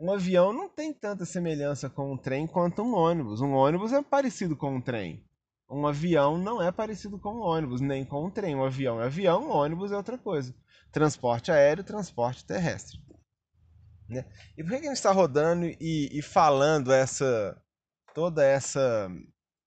um 0.00 0.12
avião 0.12 0.52
não 0.52 0.68
tem 0.68 0.92
tanta 0.92 1.24
semelhança 1.24 1.90
com 1.90 2.12
um 2.12 2.16
trem 2.16 2.46
quanto 2.46 2.82
um 2.82 2.94
ônibus. 2.94 3.40
Um 3.40 3.52
ônibus 3.54 3.92
é 3.92 4.00
parecido 4.00 4.56
com 4.56 4.76
um 4.76 4.80
trem. 4.80 5.24
Um 5.68 5.86
avião 5.88 6.38
não 6.38 6.62
é 6.62 6.70
parecido 6.70 7.18
com 7.18 7.34
um 7.34 7.40
ônibus, 7.40 7.80
nem 7.80 8.04
com 8.04 8.24
um 8.24 8.30
trem. 8.30 8.54
Um 8.54 8.64
avião 8.64 9.02
é 9.02 9.06
avião, 9.06 9.48
um 9.48 9.50
ônibus 9.50 9.90
é 9.90 9.96
outra 9.96 10.16
coisa. 10.16 10.54
Transporte 10.92 11.50
aéreo, 11.50 11.82
transporte 11.82 12.44
terrestre. 12.44 13.00
Né? 14.08 14.24
E 14.56 14.62
por 14.62 14.70
que 14.70 14.76
a 14.76 14.82
gente 14.82 14.92
está 14.92 15.12
rodando 15.12 15.66
e, 15.66 16.08
e 16.12 16.22
falando 16.22 16.92
essa 16.92 17.60
toda 18.14 18.44
essa 18.44 19.08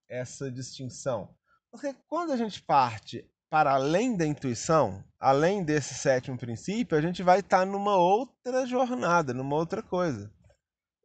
essa 0.10 0.52
distinção? 0.52 1.36
Porque 1.70 1.96
quando 2.08 2.32
a 2.34 2.38
gente 2.38 2.62
parte 2.62 3.26
para 3.50 3.74
além 3.74 4.16
da 4.16 4.26
intuição, 4.26 5.04
além 5.20 5.64
desse 5.64 5.94
sétimo 5.94 6.38
princípio, 6.38 6.98
a 6.98 7.02
gente 7.02 7.22
vai 7.22 7.40
estar 7.40 7.66
numa 7.66 7.98
outra 7.98 8.66
jornada, 8.66 9.34
numa 9.34 9.56
outra 9.56 9.84
coisa. 9.84 10.32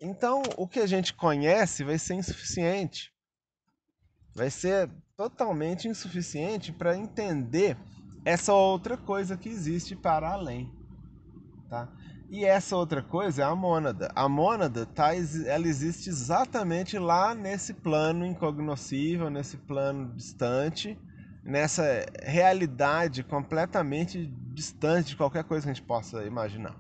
Então, 0.01 0.43
o 0.57 0.68
que 0.68 0.78
a 0.78 0.87
gente 0.87 1.12
conhece 1.12 1.82
vai 1.82 1.99
ser 1.99 2.14
insuficiente. 2.14 3.12
Vai 4.34 4.51
ser 4.51 4.89
totalmente 5.16 5.89
insuficiente 5.89 6.72
para 6.72 6.97
entender 6.97 7.76
essa 8.24 8.53
outra 8.53 8.97
coisa 8.97 9.37
que 9.37 9.49
existe 9.49 9.97
para 9.97 10.30
além. 10.30 10.72
Tá? 11.68 11.93
E 12.29 12.45
essa 12.45 12.77
outra 12.77 13.03
coisa 13.03 13.43
é 13.43 13.45
a 13.45 13.55
mônada. 13.55 14.11
A 14.14 14.29
mônada 14.29 14.85
tá, 14.85 15.12
ela 15.14 15.66
existe 15.66 16.09
exatamente 16.09 16.99
lá 16.99 17.35
nesse 17.35 17.72
plano 17.72 18.27
incognoscível, 18.27 19.31
nesse 19.31 19.57
plano 19.57 20.12
distante, 20.14 20.99
nessa 21.45 22.05
realidade 22.22 23.22
completamente 23.22 24.27
distante 24.53 25.11
de 25.11 25.16
qualquer 25.16 25.45
coisa 25.45 25.64
que 25.66 25.70
a 25.70 25.74
gente 25.74 25.87
possa 25.87 26.24
imaginar. 26.24 26.74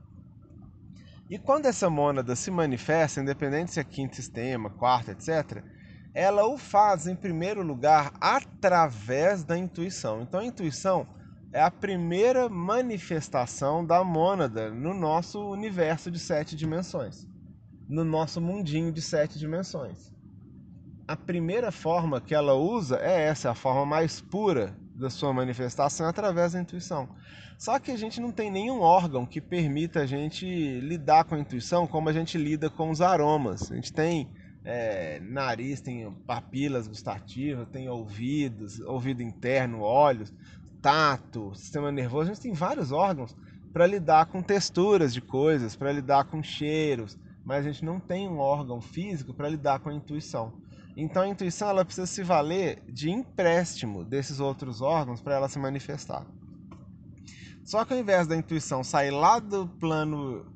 E 1.30 1.38
quando 1.38 1.66
essa 1.66 1.88
mônada 1.88 2.34
se 2.34 2.50
manifesta, 2.50 3.20
independente 3.20 3.72
se 3.72 3.80
é 3.80 3.84
quinto 3.84 4.16
sistema, 4.16 4.70
quarto, 4.70 5.12
etc., 5.12 5.62
ela 6.12 6.46
o 6.46 6.56
faz 6.56 7.06
em 7.06 7.14
primeiro 7.14 7.62
lugar 7.62 8.12
através 8.20 9.44
da 9.44 9.56
intuição. 9.56 10.22
Então 10.22 10.40
a 10.40 10.44
intuição 10.44 11.06
é 11.52 11.60
a 11.60 11.70
primeira 11.70 12.48
manifestação 12.48 13.84
da 13.84 14.02
mônada 14.04 14.70
no 14.70 14.92
nosso 14.92 15.50
universo 15.50 16.10
de 16.10 16.18
sete 16.18 16.56
dimensões, 16.56 17.26
no 17.88 18.04
nosso 18.04 18.40
mundinho 18.40 18.92
de 18.92 19.00
sete 19.00 19.38
dimensões. 19.38 20.12
A 21.08 21.16
primeira 21.16 21.70
forma 21.70 22.20
que 22.20 22.34
ela 22.34 22.54
usa 22.54 22.98
é 22.98 23.28
essa, 23.28 23.50
a 23.50 23.54
forma 23.54 23.86
mais 23.86 24.20
pura 24.20 24.76
da 24.94 25.08
sua 25.08 25.32
manifestação 25.32 26.06
através 26.06 26.52
da 26.52 26.60
intuição. 26.60 27.08
Só 27.58 27.78
que 27.78 27.90
a 27.90 27.96
gente 27.96 28.20
não 28.20 28.32
tem 28.32 28.50
nenhum 28.50 28.80
órgão 28.80 29.24
que 29.24 29.40
permita 29.40 30.00
a 30.00 30.06
gente 30.06 30.44
lidar 30.80 31.24
com 31.24 31.36
a 31.36 31.38
intuição 31.38 31.86
como 31.86 32.08
a 32.08 32.12
gente 32.12 32.36
lida 32.36 32.68
com 32.68 32.90
os 32.90 33.00
aromas. 33.00 33.70
A 33.70 33.76
gente 33.76 33.92
tem 33.92 34.28
é, 34.64 35.20
nariz, 35.20 35.80
tem 35.80 36.10
papilas 36.26 36.86
gustativas, 36.88 37.68
tem 37.68 37.88
ouvidos, 37.88 38.80
ouvido 38.80 39.22
interno, 39.22 39.80
olhos 39.80 40.34
tato, 40.86 41.52
sistema 41.56 41.90
nervoso, 41.90 42.30
a 42.30 42.34
gente 42.34 42.42
tem 42.42 42.52
vários 42.52 42.92
órgãos 42.92 43.36
para 43.72 43.88
lidar 43.88 44.26
com 44.26 44.40
texturas 44.40 45.12
de 45.12 45.20
coisas, 45.20 45.74
para 45.74 45.90
lidar 45.90 46.26
com 46.26 46.40
cheiros, 46.44 47.18
mas 47.44 47.66
a 47.66 47.72
gente 47.72 47.84
não 47.84 47.98
tem 47.98 48.28
um 48.28 48.38
órgão 48.38 48.80
físico 48.80 49.34
para 49.34 49.48
lidar 49.48 49.80
com 49.80 49.88
a 49.88 49.94
intuição. 49.94 50.52
Então 50.96 51.24
a 51.24 51.28
intuição 51.28 51.68
ela 51.68 51.84
precisa 51.84 52.06
se 52.06 52.22
valer 52.22 52.84
de 52.88 53.10
empréstimo 53.10 54.04
desses 54.04 54.38
outros 54.38 54.80
órgãos 54.80 55.20
para 55.20 55.34
ela 55.34 55.48
se 55.48 55.58
manifestar. 55.58 56.24
Só 57.64 57.84
que 57.84 57.92
ao 57.92 57.98
invés 57.98 58.28
da 58.28 58.36
intuição 58.36 58.84
sair 58.84 59.10
lá 59.10 59.40
do 59.40 59.66
plano 59.66 60.46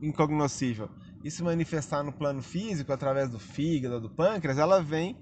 incognoscível 0.00 0.88
e 1.22 1.30
se 1.30 1.42
manifestar 1.42 2.02
no 2.02 2.14
plano 2.14 2.40
físico 2.40 2.94
através 2.94 3.28
do 3.28 3.38
fígado, 3.38 4.00
do 4.00 4.08
pâncreas, 4.08 4.56
ela 4.56 4.82
vem 4.82 5.18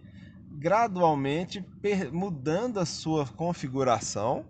gradualmente 0.55 1.64
mudando 2.12 2.78
a 2.78 2.86
sua 2.86 3.26
configuração, 3.26 4.44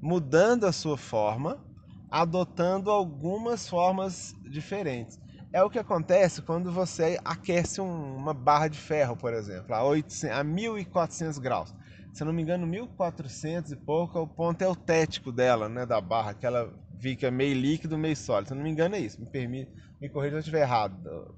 mudando 0.00 0.64
a 0.64 0.72
sua 0.72 0.96
forma, 0.96 1.64
adotando 2.10 2.90
algumas 2.90 3.68
formas 3.68 4.34
diferentes. 4.50 5.20
É 5.52 5.62
o 5.62 5.70
que 5.70 5.78
acontece 5.78 6.42
quando 6.42 6.70
você 6.70 7.18
aquece 7.24 7.80
uma 7.80 8.32
barra 8.32 8.68
de 8.68 8.78
ferro, 8.78 9.16
por 9.16 9.34
exemplo, 9.34 9.74
a, 9.74 9.84
800, 9.84 10.36
a 10.36 10.44
1400 10.44 11.38
graus. 11.38 11.74
Se 12.12 12.24
não 12.24 12.32
me 12.32 12.42
engano, 12.42 12.66
1400 12.66 13.72
e 13.72 13.76
pouco 13.76 14.18
é 14.18 14.20
o 14.20 14.26
ponto 14.26 14.62
eutético 14.62 15.30
dela, 15.30 15.68
né, 15.68 15.86
da 15.86 16.00
barra, 16.00 16.34
que 16.34 16.46
ela 16.46 16.72
fica 16.98 17.30
meio 17.30 17.54
líquido, 17.54 17.98
meio 17.98 18.16
sólido. 18.16 18.48
Se 18.48 18.54
não 18.54 18.62
me 18.62 18.70
engano 18.70 18.94
é 18.94 19.00
isso. 19.00 19.20
Me 19.20 19.26
permite, 19.26 19.70
me 20.00 20.08
corrija 20.08 20.32
se 20.32 20.36
eu 20.36 20.40
estiver 20.40 20.62
errado 20.62 21.34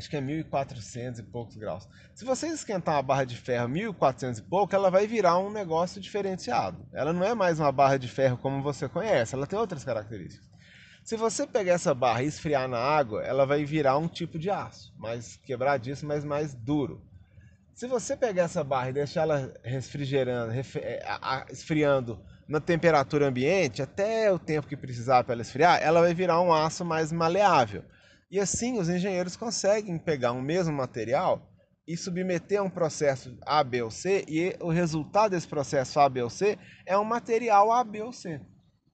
acho 0.00 0.08
que 0.08 0.16
é 0.16 0.20
1400 0.20 1.20
e 1.20 1.22
poucos 1.22 1.56
graus. 1.56 1.86
Se 2.14 2.24
você 2.24 2.48
esquentar 2.48 2.94
uma 2.94 3.02
barra 3.02 3.24
de 3.24 3.36
ferro 3.36 3.68
1400 3.68 4.38
e 4.38 4.42
pouco, 4.42 4.74
ela 4.74 4.90
vai 4.90 5.06
virar 5.06 5.38
um 5.38 5.52
negócio 5.52 6.00
diferenciado. 6.00 6.88
Ela 6.92 7.12
não 7.12 7.22
é 7.22 7.34
mais 7.34 7.60
uma 7.60 7.70
barra 7.70 7.98
de 7.98 8.08
ferro 8.08 8.38
como 8.38 8.62
você 8.62 8.88
conhece, 8.88 9.34
ela 9.34 9.46
tem 9.46 9.58
outras 9.58 9.84
características. 9.84 10.48
Se 11.04 11.16
você 11.16 11.46
pegar 11.46 11.74
essa 11.74 11.94
barra 11.94 12.22
e 12.22 12.26
esfriar 12.26 12.66
na 12.66 12.78
água, 12.78 13.22
ela 13.22 13.44
vai 13.44 13.64
virar 13.64 13.98
um 13.98 14.08
tipo 14.08 14.38
de 14.38 14.48
aço, 14.48 14.92
mais 14.96 15.36
quebradiço, 15.36 16.06
mas 16.06 16.24
mais 16.24 16.54
duro. 16.54 17.02
Se 17.74 17.86
você 17.86 18.16
pegar 18.16 18.44
essa 18.44 18.64
barra 18.64 18.90
e 18.90 18.94
deixar 18.94 19.22
ela 19.22 19.52
refrigerando, 19.62 20.52
é, 20.52 21.02
esfriando 21.50 22.18
na 22.48 22.60
temperatura 22.60 23.28
ambiente, 23.28 23.82
até 23.82 24.32
o 24.32 24.38
tempo 24.38 24.66
que 24.66 24.76
precisar 24.76 25.24
para 25.24 25.34
ela 25.34 25.42
esfriar, 25.42 25.78
ela 25.82 26.00
vai 26.00 26.14
virar 26.14 26.40
um 26.40 26.52
aço 26.52 26.84
mais 26.86 27.12
maleável. 27.12 27.84
E 28.30 28.38
assim 28.38 28.78
os 28.78 28.88
engenheiros 28.88 29.34
conseguem 29.34 29.98
pegar 29.98 30.30
um 30.30 30.40
mesmo 30.40 30.72
material 30.72 31.50
e 31.86 31.96
submeter 31.96 32.60
a 32.60 32.62
um 32.62 32.70
processo 32.70 33.36
A, 33.44 33.64
B 33.64 33.82
ou 33.82 33.90
C, 33.90 34.24
e 34.28 34.56
o 34.60 34.68
resultado 34.68 35.32
desse 35.32 35.48
processo 35.48 35.98
A, 35.98 36.08
B 36.08 36.22
ou 36.22 36.30
C 36.30 36.56
é 36.86 36.96
um 36.96 37.02
material 37.02 37.72
A, 37.72 37.82
B 37.82 38.02
ou 38.02 38.12
C. 38.12 38.40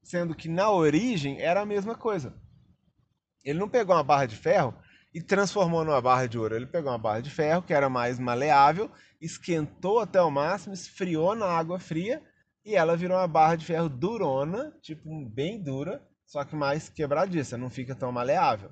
Sendo 0.03 0.35
que 0.35 0.49
na 0.49 0.71
origem 0.71 1.39
era 1.39 1.61
a 1.61 1.67
mesma 1.67 1.95
coisa. 1.95 2.33
Ele 3.45 3.59
não 3.59 3.69
pegou 3.69 3.95
uma 3.95 4.03
barra 4.03 4.25
de 4.25 4.37
ferro 4.37 4.75
e 5.13 5.21
transformou 5.21 5.85
numa 5.85 6.01
barra 6.01 6.27
de 6.27 6.39
ouro. 6.39 6.57
Ele 6.57 6.67
pegou 6.67 6.91
uma 6.91 6.99
barra 6.99 7.21
de 7.21 7.29
ferro 7.29 7.63
que 7.63 7.75
era 7.75 7.91
mais 7.91 8.19
maleável, 8.19 8.91
esquentou 9.21 10.01
até 10.01 10.23
o 10.23 10.31
máximo, 10.31 10.73
esfriou 10.73 11.35
na 11.35 11.47
água 11.47 11.79
fria 11.79 12.23
e 12.65 12.75
ela 12.75 12.97
virou 12.97 13.19
uma 13.19 13.29
barra 13.29 13.57
de 13.57 13.67
ferro 13.67 13.91
durona, 13.91 14.73
tipo 14.81 15.29
bem 15.29 15.63
dura, 15.63 16.03
só 16.25 16.43
que 16.43 16.57
mais 16.57 16.89
quebradiça, 16.89 17.59
não 17.59 17.69
fica 17.69 17.95
tão 17.95 18.11
maleável 18.11 18.71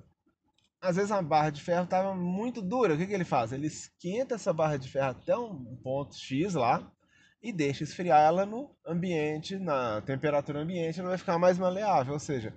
às 0.84 0.96
vezes 0.96 1.10
a 1.10 1.22
barra 1.22 1.50
de 1.50 1.62
ferro 1.62 1.84
estava 1.84 2.14
muito 2.14 2.60
dura. 2.60 2.94
O 2.94 2.98
que, 2.98 3.06
que 3.06 3.12
ele 3.12 3.24
faz? 3.24 3.52
Ele 3.52 3.66
esquenta 3.66 4.34
essa 4.34 4.52
barra 4.52 4.76
de 4.76 4.88
ferro 4.88 5.10
até 5.10 5.36
um 5.36 5.76
ponto 5.82 6.14
X 6.14 6.54
lá 6.54 6.92
e 7.42 7.52
deixa 7.52 7.84
esfriar 7.84 8.20
ela 8.20 8.44
no 8.44 8.70
ambiente, 8.86 9.58
na 9.58 10.02
temperatura 10.02 10.60
ambiente, 10.60 11.00
ela 11.00 11.08
vai 11.10 11.18
ficar 11.18 11.38
mais 11.38 11.58
maleável. 11.58 12.12
Ou 12.12 12.18
seja, 12.18 12.54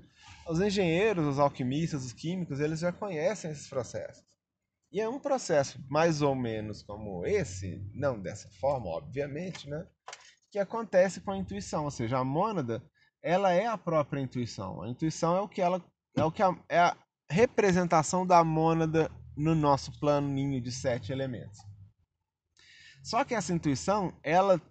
os 0.47 0.59
engenheiros, 0.59 1.25
os 1.25 1.39
alquimistas, 1.39 2.05
os 2.05 2.13
químicos, 2.13 2.59
eles 2.59 2.80
já 2.80 2.91
conhecem 2.91 3.49
esses 3.49 3.67
processos. 3.67 4.23
E 4.91 5.01
é 5.01 5.07
um 5.07 5.19
processo 5.19 5.80
mais 5.89 6.21
ou 6.21 6.36
menos 6.36 6.84
como 6.84 7.25
esse, 7.25 7.82
não 7.93 8.19
dessa 8.19 8.49
forma, 8.59 8.88
obviamente, 8.88 9.69
né? 9.69 9.86
Que 10.51 10.59
acontece 10.59 11.21
com 11.21 11.32
a 11.32 11.38
intuição, 11.38 11.86
ou 11.86 11.91
seja, 11.91 12.17
a 12.17 12.23
mônada, 12.23 12.82
ela 13.21 13.51
é 13.51 13.67
a 13.67 13.78
própria 13.78 14.21
intuição. 14.21 14.82
A 14.82 14.89
intuição 14.89 15.36
é 15.36 15.41
o 15.41 15.49
que 15.49 15.61
ela 15.61 15.84
é 16.15 16.23
o 16.23 16.32
que 16.32 16.41
a, 16.41 16.57
é 16.67 16.80
a, 16.80 16.97
representação 17.30 18.25
da 18.25 18.43
mônada 18.43 19.11
no 19.36 19.53
nosso 19.53 19.91
plano 19.99 20.28
ninho 20.28 20.61
de 20.61 20.71
sete 20.71 21.11
elementos. 21.11 21.59
Só 23.03 23.23
que 23.23 23.36
essa 23.36 23.53
intuição, 23.53 24.17
ela, 24.23 24.61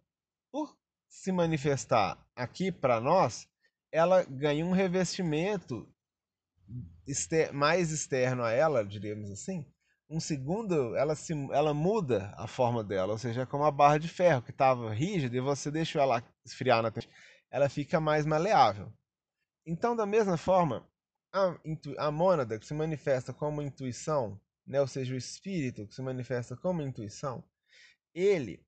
por 0.51 0.77
se 1.09 1.33
manifestar 1.33 2.19
aqui 2.35 2.71
para 2.71 3.01
nós, 3.01 3.49
ela 3.93 4.25
ganha 4.25 4.65
um 4.65 4.73
revestimento 4.73 5.89
exter 7.07 7.53
mais 7.53 7.93
externo 7.93 8.43
a 8.43 8.51
ela, 8.51 8.85
diríamos 8.85 9.31
assim. 9.31 9.65
Um 10.09 10.21
segundo, 10.21 10.95
ela, 10.97 11.15
se, 11.17 11.33
ela 11.53 11.73
muda 11.75 12.33
a 12.37 12.47
forma 12.47 12.85
dela, 12.85 13.13
ou 13.13 13.19
seja, 13.19 13.43
é 13.43 13.47
como 13.47 13.65
a 13.65 13.71
barra 13.71 13.99
de 13.99 14.09
ferro 14.09 14.43
que 14.43 14.51
estava 14.51 14.93
rígida 14.93 15.37
e 15.37 15.41
você 15.41 15.71
deixou 15.71 16.01
ela 16.01 16.23
esfriar 16.45 16.83
na 16.83 16.93
ela 17.51 17.69
fica 17.69 17.99
mais 18.01 18.27
maleável. 18.27 18.93
Então, 19.65 19.97
da 19.97 20.07
mesma 20.07 20.37
forma, 20.37 20.87
a, 21.37 22.07
a 22.07 22.11
mônada 22.11 22.59
que 22.59 22.67
se 22.67 22.73
manifesta 22.73 23.33
como 23.33 23.63
intuição, 23.63 24.41
né, 24.67 24.81
ou 24.81 24.87
seja, 24.87 25.15
o 25.15 25.17
espírito 25.17 25.87
que 25.87 25.95
se 25.95 26.03
manifesta 26.03 26.57
como 26.57 26.83
intuição, 26.83 27.45
ele, 28.15 28.65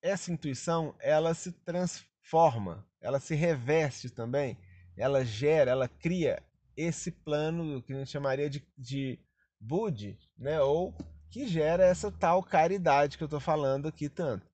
essa 0.00 0.30
intuição, 0.30 0.94
ela 1.00 1.34
se 1.34 1.52
transforma, 1.52 2.86
ela 3.00 3.18
se 3.18 3.34
reveste 3.34 4.08
também, 4.08 4.56
ela 4.96 5.24
gera, 5.24 5.72
ela 5.72 5.88
cria 5.88 6.42
esse 6.76 7.10
plano 7.10 7.82
que 7.82 7.92
a 7.92 7.98
gente 7.98 8.10
chamaria 8.10 8.48
de, 8.48 8.64
de 8.78 9.18
Budi, 9.60 10.18
né, 10.38 10.60
ou 10.60 10.94
que 11.30 11.48
gera 11.48 11.84
essa 11.84 12.12
tal 12.12 12.42
caridade 12.42 13.18
que 13.18 13.24
eu 13.24 13.26
estou 13.26 13.40
falando 13.40 13.88
aqui 13.88 14.08
tanto, 14.08 14.46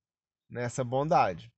nessa 0.48 0.82
né, 0.82 0.90
bondade. 0.90 1.52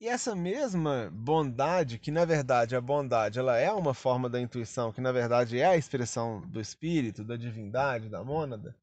E 0.00 0.08
essa 0.08 0.34
mesma 0.34 1.10
bondade, 1.12 1.98
que 1.98 2.10
na 2.10 2.24
verdade 2.24 2.76
a 2.76 2.80
bondade 2.80 3.38
ela 3.38 3.56
é 3.56 3.72
uma 3.72 3.94
forma 3.94 4.28
da 4.28 4.40
intuição, 4.40 4.92
que 4.92 5.00
na 5.00 5.12
verdade 5.12 5.58
é 5.58 5.66
a 5.66 5.76
expressão 5.76 6.40
do 6.48 6.60
espírito, 6.60 7.24
da 7.24 7.36
divindade, 7.36 8.08
da 8.08 8.22
mônada, 8.22 8.76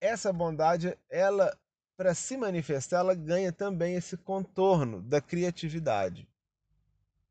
essa 0.00 0.32
bondade, 0.32 0.96
ela 1.08 1.56
para 1.96 2.14
se 2.14 2.36
manifestar, 2.36 2.98
ela 2.98 3.14
ganha 3.14 3.50
também 3.50 3.94
esse 3.94 4.16
contorno 4.16 5.00
da 5.00 5.20
criatividade. 5.20 6.28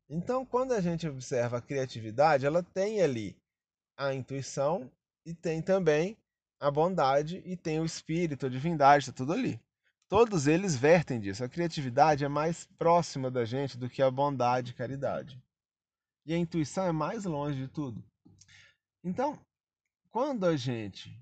Então, 0.08 0.44
quando 0.44 0.72
a 0.72 0.80
gente 0.80 1.08
observa 1.08 1.58
a 1.58 1.62
criatividade, 1.62 2.46
ela 2.46 2.62
tem 2.62 3.00
ali 3.00 3.36
a 3.96 4.12
intuição 4.12 4.90
e 5.24 5.32
tem 5.32 5.62
também 5.62 6.16
a 6.58 6.70
bondade 6.70 7.42
e 7.44 7.56
tem 7.56 7.80
o 7.80 7.84
espírito, 7.84 8.46
a 8.46 8.48
divindade, 8.48 9.04
está 9.04 9.12
tudo 9.12 9.32
ali. 9.32 9.60
Todos 10.08 10.46
eles 10.46 10.76
vertem 10.76 11.20
disso. 11.20 11.44
A 11.44 11.48
criatividade 11.48 12.24
é 12.24 12.28
mais 12.28 12.66
próxima 12.78 13.30
da 13.30 13.44
gente 13.44 13.76
do 13.76 13.88
que 13.88 14.02
a 14.02 14.10
bondade 14.10 14.70
e 14.70 14.74
caridade. 14.74 15.40
E 16.24 16.34
a 16.34 16.38
intuição 16.38 16.84
é 16.84 16.92
mais 16.92 17.24
longe 17.24 17.62
de 17.62 17.68
tudo. 17.68 18.04
Então, 19.04 19.38
quando 20.10 20.44
a 20.44 20.56
gente 20.56 21.16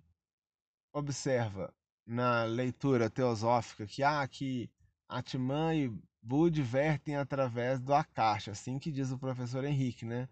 observa 0.92 1.74
na 2.06 2.44
leitura 2.44 3.10
teosófica 3.10 3.86
que 3.86 4.02
ah, 4.02 4.26
que 4.28 4.70
Atman 5.08 5.74
e 5.74 5.92
Bud 6.22 6.62
vertem 6.62 7.16
através 7.16 7.80
do 7.80 7.92
Akasha, 7.92 8.52
assim 8.52 8.78
que 8.78 8.90
diz 8.90 9.10
o 9.10 9.18
professor 9.18 9.64
Henrique, 9.64 10.04
né? 10.04 10.28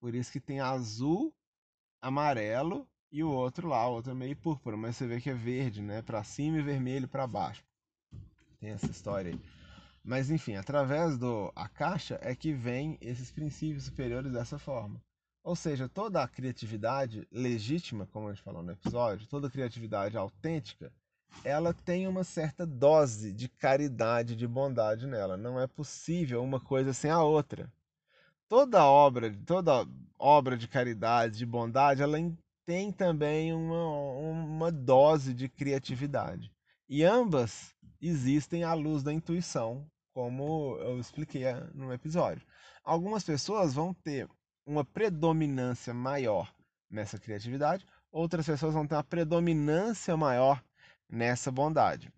Por 0.00 0.14
isso 0.14 0.32
que 0.32 0.40
tem 0.40 0.60
azul, 0.60 1.32
amarelo 2.02 2.86
e 3.10 3.22
o 3.22 3.30
outro 3.30 3.68
lá, 3.68 3.88
o 3.88 3.92
outro 3.92 4.12
é 4.12 4.14
meio 4.14 4.36
púrpura, 4.36 4.76
mas 4.76 4.96
você 4.96 5.06
vê 5.06 5.20
que 5.20 5.30
é 5.30 5.34
verde, 5.34 5.80
né? 5.80 6.02
Para 6.02 6.24
cima 6.24 6.58
e 6.58 6.62
vermelho 6.62 7.08
para 7.08 7.26
baixo. 7.26 7.64
Tem 8.62 8.70
essa 8.70 8.92
história 8.92 9.32
aí. 9.32 9.40
Mas 10.04 10.30
enfim, 10.30 10.54
através 10.54 11.18
do 11.18 11.52
Akasha 11.56 12.16
é 12.22 12.32
que 12.32 12.52
vem 12.52 12.96
esses 13.00 13.28
princípios 13.28 13.82
superiores 13.82 14.30
dessa 14.30 14.56
forma. 14.56 15.02
Ou 15.42 15.56
seja, 15.56 15.88
toda 15.88 16.22
a 16.22 16.28
criatividade 16.28 17.26
legítima, 17.32 18.06
como 18.06 18.28
a 18.28 18.32
gente 18.32 18.44
falou 18.44 18.62
no 18.62 18.70
episódio, 18.70 19.26
toda 19.26 19.50
criatividade 19.50 20.16
autêntica, 20.16 20.92
ela 21.42 21.74
tem 21.74 22.06
uma 22.06 22.22
certa 22.22 22.64
dose 22.64 23.32
de 23.32 23.48
caridade, 23.48 24.36
de 24.36 24.46
bondade 24.46 25.08
nela. 25.08 25.36
Não 25.36 25.60
é 25.60 25.66
possível 25.66 26.40
uma 26.40 26.60
coisa 26.60 26.92
sem 26.92 27.10
a 27.10 27.20
outra. 27.20 27.68
Toda 28.48 28.86
obra, 28.86 29.36
toda 29.44 29.84
obra 30.16 30.56
de 30.56 30.68
caridade, 30.68 31.38
de 31.38 31.46
bondade, 31.46 32.00
ela 32.00 32.16
tem 32.64 32.92
também 32.92 33.52
uma, 33.52 33.88
uma 34.30 34.70
dose 34.70 35.34
de 35.34 35.48
criatividade. 35.48 36.52
E 36.94 37.04
ambas 37.04 37.74
existem 38.02 38.64
à 38.64 38.74
luz 38.74 39.02
da 39.02 39.10
intuição, 39.10 39.90
como 40.12 40.76
eu 40.76 41.00
expliquei 41.00 41.44
no 41.72 41.90
episódio. 41.90 42.46
Algumas 42.84 43.24
pessoas 43.24 43.72
vão 43.72 43.94
ter 43.94 44.28
uma 44.66 44.84
predominância 44.84 45.94
maior 45.94 46.54
nessa 46.90 47.18
criatividade, 47.18 47.86
outras 48.10 48.44
pessoas 48.44 48.74
vão 48.74 48.86
ter 48.86 48.94
uma 48.94 49.02
predominância 49.02 50.14
maior 50.18 50.62
nessa 51.08 51.50
bondade. 51.50 52.12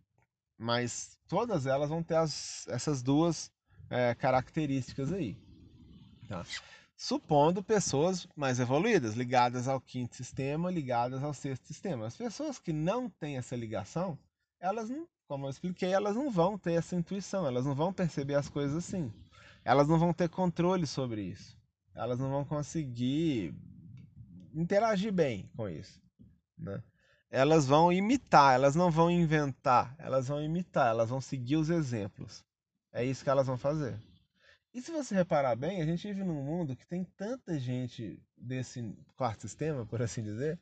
Mas 0.59 1.21
todas 1.29 1.67
elas 1.67 1.89
vão 1.89 2.03
ter 2.03 2.17
as, 2.17 2.67
essas 2.67 3.01
duas 3.01 3.53
é, 3.89 4.13
características 4.17 5.13
aí. 5.13 5.39
Tá? 6.27 6.45
Supondo 6.97 7.63
pessoas 7.63 8.27
mais 8.35 8.59
evoluídas, 8.59 9.15
ligadas 9.15 9.69
ao 9.69 9.81
quinto 9.81 10.17
sistema, 10.17 10.69
ligadas 10.69 11.23
ao 11.23 11.33
sexto 11.33 11.65
sistema. 11.65 12.09
As 12.09 12.17
pessoas 12.17 12.59
que 12.59 12.73
não 12.73 13.09
têm 13.09 13.37
essa 13.37 13.55
ligação, 13.55 14.19
elas 14.61 14.91
não, 14.91 15.07
como 15.27 15.47
eu 15.47 15.51
expliquei, 15.51 15.93
elas 15.93 16.17
não 16.17 16.31
vão 16.31 16.59
ter 16.59 16.73
essa 16.73 16.97
intuição, 16.97 17.47
elas 17.47 17.65
não 17.67 17.75
vão 17.75 17.93
perceber 17.93 18.35
as 18.35 18.49
coisas 18.49 18.77
assim. 18.77 19.13
Elas 19.65 19.89
não 19.89 19.99
vão 19.99 20.13
ter 20.13 20.29
controle 20.29 20.87
sobre 20.87 21.23
isso 21.23 21.57
elas 21.95 22.19
não 22.19 22.29
vão 22.29 22.45
conseguir 22.45 23.55
interagir 24.53 25.13
bem 25.13 25.49
com 25.57 25.69
isso. 25.69 26.01
Né? 26.59 26.83
Elas 27.31 27.67
vão 27.67 27.93
imitar, 27.93 28.55
elas 28.55 28.75
não 28.75 28.91
vão 28.91 29.11
inventar, 29.11 29.95
elas 29.99 30.29
vão 30.29 30.43
imitar, 30.43 30.89
elas 30.89 31.09
vão 31.09 31.21
seguir 31.21 31.57
os 31.57 31.71
exemplos. 31.71 32.45
É 32.93 33.05
isso 33.05 33.25
que 33.25 33.31
elas 33.31 33.47
vão 33.47 33.57
fazer. 33.57 34.01
E 34.73 34.81
se 34.81 34.91
você 34.91 35.15
reparar 35.15 35.55
bem, 35.55 35.81
a 35.81 35.87
gente 35.87 36.07
vive 36.07 36.25
num 36.25 36.43
mundo 36.43 36.77
que 36.77 36.87
tem 36.87 37.05
tanta 37.17 37.59
gente 37.59 38.21
desse 38.37 38.83
quarto 39.17 39.43
sistema, 39.43 39.87
por 39.87 40.03
assim 40.03 40.23
dizer, 40.23 40.59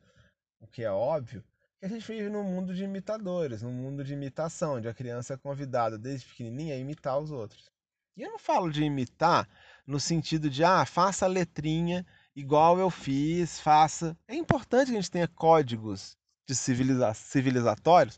o 0.59 0.67
que 0.67 0.83
é 0.83 0.91
óbvio, 0.91 1.43
a 1.83 1.87
gente 1.87 2.07
vive 2.07 2.29
num 2.29 2.43
mundo 2.43 2.73
de 2.73 2.83
imitadores, 2.85 3.61
num 3.61 3.73
mundo 3.73 4.05
de 4.05 4.13
imitação, 4.13 4.75
onde 4.75 4.87
a 4.87 4.93
criança 4.93 5.33
é 5.33 5.37
convidada 5.37 5.97
desde 5.97 6.25
pequenininha 6.25 6.75
a 6.75 6.77
imitar 6.77 7.19
os 7.19 7.29
outros. 7.29 7.69
E 8.15 8.21
eu 8.21 8.31
não 8.31 8.39
falo 8.39 8.71
de 8.71 8.83
imitar 8.83 9.49
no 9.85 9.99
sentido 9.99 10.49
de, 10.49 10.63
ah, 10.63 10.85
faça 10.85 11.25
a 11.25 11.27
letrinha 11.27 12.05
igual 12.33 12.79
eu 12.79 12.89
fiz, 12.89 13.59
faça. 13.59 14.17
É 14.27 14.33
importante 14.33 14.91
que 14.91 14.93
a 14.93 15.01
gente 15.01 15.11
tenha 15.11 15.27
códigos 15.27 16.17
de 16.47 16.55
civiliza 16.55 17.13
civilizatórios 17.13 18.17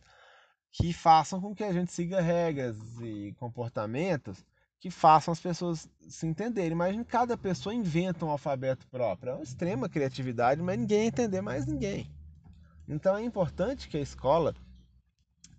que 0.71 0.93
façam 0.93 1.41
com 1.41 1.55
que 1.55 1.63
a 1.63 1.73
gente 1.73 1.91
siga 1.91 2.21
regras 2.21 2.77
e 3.01 3.33
comportamentos 3.39 4.45
que 4.79 4.91
façam 4.91 5.31
as 5.31 5.39
pessoas 5.39 5.89
se 6.07 6.27
entenderem. 6.27 6.73
Imagina 6.73 7.03
cada 7.03 7.35
pessoa 7.35 7.73
inventa 7.73 8.25
um 8.25 8.29
alfabeto 8.29 8.85
próprio. 8.89 9.31
É 9.31 9.33
uma 9.33 9.43
extrema 9.43 9.89
criatividade, 9.89 10.61
mas 10.61 10.77
ninguém 10.77 11.07
entender 11.07 11.41
mais 11.41 11.65
ninguém. 11.65 12.07
Então 12.87 13.17
é 13.17 13.23
importante 13.23 13.87
que 13.87 13.97
a 13.97 14.01
escola 14.01 14.53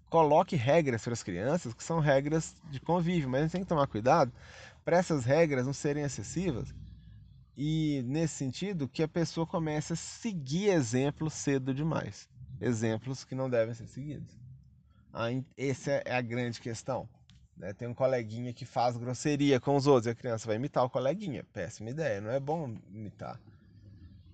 coloque 0.09 0.57
regras 0.57 1.03
para 1.03 1.13
as 1.13 1.23
crianças, 1.23 1.75
que 1.75 1.83
são 1.83 1.99
regras 1.99 2.55
de 2.71 2.81
convívio, 2.81 3.29
mas 3.29 3.41
a 3.41 3.43
gente 3.45 3.53
tem 3.53 3.61
que 3.63 3.69
tomar 3.69 3.87
cuidado 3.87 4.33
para 4.85 4.97
essas 4.97 5.25
regras 5.25 5.67
não 5.67 5.73
serem 5.73 6.05
excessivas 6.05 6.73
e, 7.57 8.03
nesse 8.07 8.35
sentido, 8.35 8.87
que 8.87 9.03
a 9.03 9.09
pessoa 9.09 9.47
comece 9.47 9.95
a 9.95 9.97
seguir 9.97 10.69
exemplos 10.69 11.33
cedo 11.33 11.75
demais 11.75 12.29
exemplos 12.61 13.25
que 13.25 13.35
não 13.35 13.49
devem 13.51 13.75
ser 13.75 13.87
seguidos. 13.87 14.35
Essa 15.57 16.03
é 16.05 16.15
a 16.15 16.21
grande 16.21 16.61
questão. 16.61 17.09
Né? 17.57 17.73
Tem 17.73 17.89
um 17.89 17.95
coleguinha 17.95 18.53
que 18.53 18.65
faz 18.65 18.97
grosseria 18.97 19.59
com 19.59 19.77
os 19.77 19.87
outros 19.87 20.07
e 20.07 20.11
a 20.11 20.15
criança 20.15 20.47
vai 20.47 20.57
imitar 20.57 20.85
o 20.85 20.91
coleguinha. 20.91 21.45
Péssima 21.53 21.91
ideia, 21.91 22.21
não 22.21 22.31
é 22.31 22.39
bom 22.39 22.77
imitar. 22.93 23.41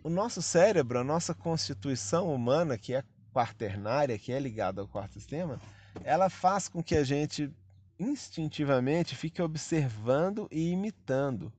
O 0.04 0.10
nosso 0.10 0.42
cérebro, 0.42 0.98
a 0.98 1.04
nossa 1.04 1.32
constituição 1.32 2.34
humana, 2.34 2.76
que 2.76 2.92
é 2.92 3.04
quaternária, 3.32 4.18
que 4.18 4.32
é 4.32 4.40
ligada 4.40 4.80
ao 4.80 4.88
quarto 4.88 5.12
sistema, 5.12 5.60
ela 6.02 6.28
faz 6.28 6.66
com 6.66 6.82
que 6.82 6.96
a 6.96 7.04
gente 7.04 7.54
instintivamente 8.00 9.14
fique 9.14 9.40
observando 9.40 10.48
e 10.50 10.72
imitando. 10.72 11.52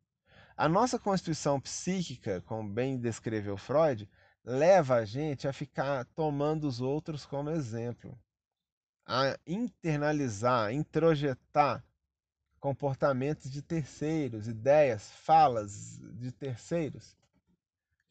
A 0.57 0.67
nossa 0.67 0.99
constituição 0.99 1.57
psíquica, 1.57 2.41
como 2.41 2.67
bem 2.67 2.99
descreveu 2.99 3.55
Freud, 3.55 4.09
leva 4.43 4.95
a 4.95 5.05
gente 5.05 5.47
a 5.47 5.53
ficar 5.53 6.03
tomando 6.13 6.67
os 6.67 6.81
outros 6.81 7.25
como 7.25 7.49
exemplo, 7.49 8.19
a 9.05 9.39
internalizar, 9.47 10.73
introjetar 10.73 11.81
comportamentos 12.59 13.49
de 13.49 13.61
terceiros, 13.61 14.49
ideias, 14.49 15.09
falas 15.11 15.97
de 16.15 16.29
terceiros 16.29 17.15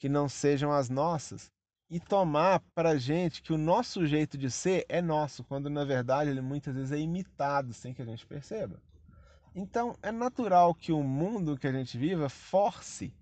que 0.03 0.09
não 0.09 0.29
sejam 0.29 0.73
as 0.73 0.91
nossas 0.91 1.49
e 1.89 2.01
tomar 2.01 2.61
para 2.75 2.99
gente 2.99 3.41
que 3.41 3.53
o 3.53 3.57
nosso 3.57 4.05
jeito 4.05 4.37
de 4.37 4.51
ser 4.51 4.85
é 4.89 5.01
nosso, 5.01 5.45
quando 5.45 5.71
na 5.71 5.85
verdade 5.85 6.29
ele 6.29 6.41
muitas 6.41 6.75
vezes 6.75 6.91
é 6.91 6.99
imitado 6.99 7.73
sem 7.73 7.95
que 7.95 8.03
a 8.03 8.05
gente 8.05 8.27
perceba. 8.27 8.83
Então 9.55 9.97
é 10.03 10.11
natural 10.11 10.75
que 10.75 10.91
o 10.91 11.05
mundo 11.05 11.57
que 11.57 11.69
a 11.69 11.73
gente 11.73 11.97
viva 11.97 12.29
force 12.29 13.15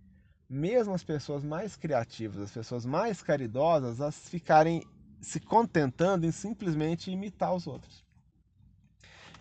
mesmo 0.48 0.94
as 0.94 1.04
pessoas 1.04 1.44
mais 1.44 1.76
criativas, 1.76 2.40
as 2.40 2.50
pessoas 2.50 2.86
mais 2.86 3.22
caridosas, 3.22 4.00
a 4.00 4.10
ficarem 4.10 4.82
se 5.20 5.38
contentando 5.38 6.24
em 6.24 6.32
simplesmente 6.32 7.10
imitar 7.10 7.54
os 7.54 7.66
outros. 7.66 8.02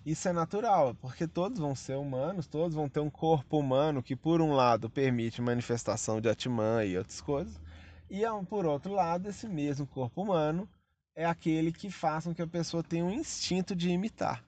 Isso 0.10 0.28
é 0.28 0.34
natural, 0.34 0.96
porque 0.96 1.28
todos 1.28 1.60
vão 1.60 1.76
ser 1.76 1.96
humanos, 1.96 2.48
todos 2.48 2.74
vão 2.74 2.90
ter 2.90 3.00
um 3.00 3.12
corpo 3.12 3.60
humano 3.60 4.02
que, 4.02 4.16
por 4.16 4.42
um 4.42 4.54
lado, 4.54 4.90
permite 4.90 5.40
manifestação 5.40 6.20
de 6.20 6.28
Atman 6.28 6.84
e 6.84 6.98
outras 6.98 7.22
coisas, 7.22 7.62
e 8.10 8.24
por 8.50 8.66
outro 8.66 8.92
lado, 8.92 9.30
esse 9.30 9.48
mesmo 9.48 9.86
corpo 9.86 10.24
humano 10.24 10.68
é 11.16 11.26
aquele 11.26 11.72
que 11.72 11.92
faz 11.92 12.24
com 12.24 12.34
que 12.34 12.42
a 12.42 12.48
pessoa 12.48 12.82
tenha 12.82 13.06
um 13.06 13.12
instinto 13.12 13.76
de 13.76 13.92
imitar, 13.92 14.44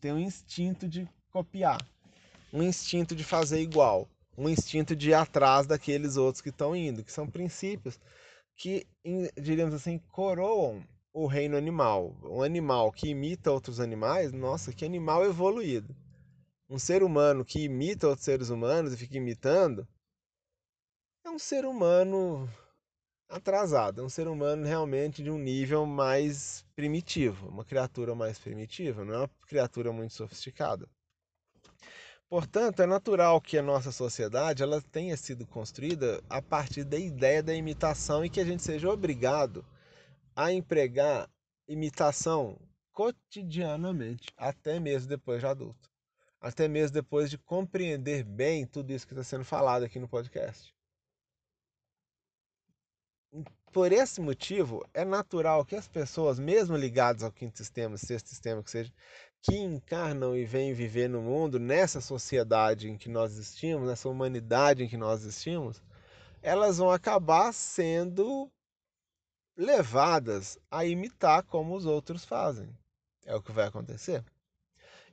tem 0.00 0.14
um 0.14 0.18
instinto 0.18 0.88
de 0.88 1.06
copiar, 1.30 1.86
um 2.50 2.62
instinto 2.62 3.14
de 3.14 3.24
fazer 3.24 3.60
igual, 3.60 4.08
um 4.34 4.48
instinto 4.48 4.96
de 4.96 5.10
ir 5.10 5.14
atrás 5.14 5.66
daqueles 5.66 6.16
outros 6.16 6.40
que 6.40 6.48
estão 6.48 6.74
indo, 6.74 7.04
que 7.04 7.12
são 7.12 7.28
princípios 7.28 8.00
que, 8.56 8.86
diríamos 9.36 9.74
assim, 9.74 9.98
coroam 10.10 10.82
o 11.12 11.26
reino 11.26 11.56
animal. 11.56 12.16
Um 12.22 12.42
animal 12.42 12.92
que 12.92 13.08
imita 13.08 13.50
outros 13.50 13.80
animais, 13.80 14.32
nossa, 14.32 14.72
que 14.72 14.84
animal 14.84 15.24
evoluído. 15.24 15.94
Um 16.68 16.78
ser 16.78 17.02
humano 17.02 17.44
que 17.44 17.60
imita 17.64 18.08
outros 18.08 18.24
seres 18.24 18.50
humanos 18.50 18.92
e 18.92 18.96
fica 18.96 19.16
imitando, 19.16 19.88
é 21.24 21.30
um 21.30 21.38
ser 21.38 21.64
humano 21.64 22.48
atrasado, 23.28 24.00
é 24.00 24.04
um 24.04 24.08
ser 24.08 24.28
humano 24.28 24.66
realmente 24.66 25.22
de 25.22 25.30
um 25.30 25.38
nível 25.38 25.84
mais 25.84 26.64
primitivo, 26.74 27.48
uma 27.48 27.64
criatura 27.64 28.14
mais 28.14 28.38
primitiva, 28.38 29.04
não 29.04 29.14
é 29.14 29.18
uma 29.18 29.30
criatura 29.46 29.92
muito 29.92 30.14
sofisticada. 30.14 30.88
Portanto, 32.28 32.80
é 32.80 32.86
natural 32.86 33.40
que 33.40 33.56
a 33.56 33.62
nossa 33.62 33.90
sociedade 33.90 34.62
ela 34.62 34.82
tenha 34.82 35.16
sido 35.16 35.46
construída 35.46 36.22
a 36.28 36.42
partir 36.42 36.84
da 36.84 36.98
ideia 36.98 37.42
da 37.42 37.54
imitação 37.54 38.22
e 38.22 38.28
que 38.28 38.40
a 38.40 38.44
gente 38.44 38.62
seja 38.62 38.90
obrigado 38.90 39.64
a 40.38 40.52
empregar 40.52 41.28
imitação 41.66 42.56
cotidianamente, 42.92 44.32
até 44.36 44.78
mesmo 44.78 45.08
depois 45.08 45.40
de 45.40 45.46
adulto, 45.46 45.90
até 46.40 46.68
mesmo 46.68 46.94
depois 46.94 47.28
de 47.28 47.36
compreender 47.36 48.22
bem 48.22 48.64
tudo 48.64 48.92
isso 48.92 49.04
que 49.04 49.14
está 49.14 49.24
sendo 49.24 49.44
falado 49.44 49.82
aqui 49.82 49.98
no 49.98 50.08
podcast. 50.08 50.72
Por 53.72 53.90
esse 53.90 54.20
motivo, 54.20 54.88
é 54.94 55.04
natural 55.04 55.64
que 55.64 55.74
as 55.74 55.88
pessoas, 55.88 56.38
mesmo 56.38 56.76
ligadas 56.76 57.24
ao 57.24 57.32
quinto 57.32 57.58
sistema, 57.58 57.98
sexto 57.98 58.28
sistema, 58.28 58.62
que 58.62 58.70
seja, 58.70 58.92
que 59.42 59.56
encarnam 59.56 60.36
e 60.36 60.44
vêm 60.44 60.72
viver 60.72 61.08
no 61.08 61.20
mundo, 61.20 61.58
nessa 61.58 62.00
sociedade 62.00 62.88
em 62.88 62.96
que 62.96 63.08
nós 63.08 63.32
existimos, 63.32 63.88
nessa 63.88 64.08
humanidade 64.08 64.84
em 64.84 64.88
que 64.88 64.96
nós 64.96 65.22
existimos, 65.22 65.82
elas 66.40 66.78
vão 66.78 66.92
acabar 66.92 67.52
sendo 67.52 68.48
levadas 69.58 70.56
a 70.70 70.84
imitar 70.84 71.42
como 71.42 71.74
os 71.74 71.84
outros 71.84 72.24
fazem. 72.24 72.68
É 73.26 73.34
o 73.34 73.42
que 73.42 73.50
vai 73.50 73.66
acontecer. 73.66 74.24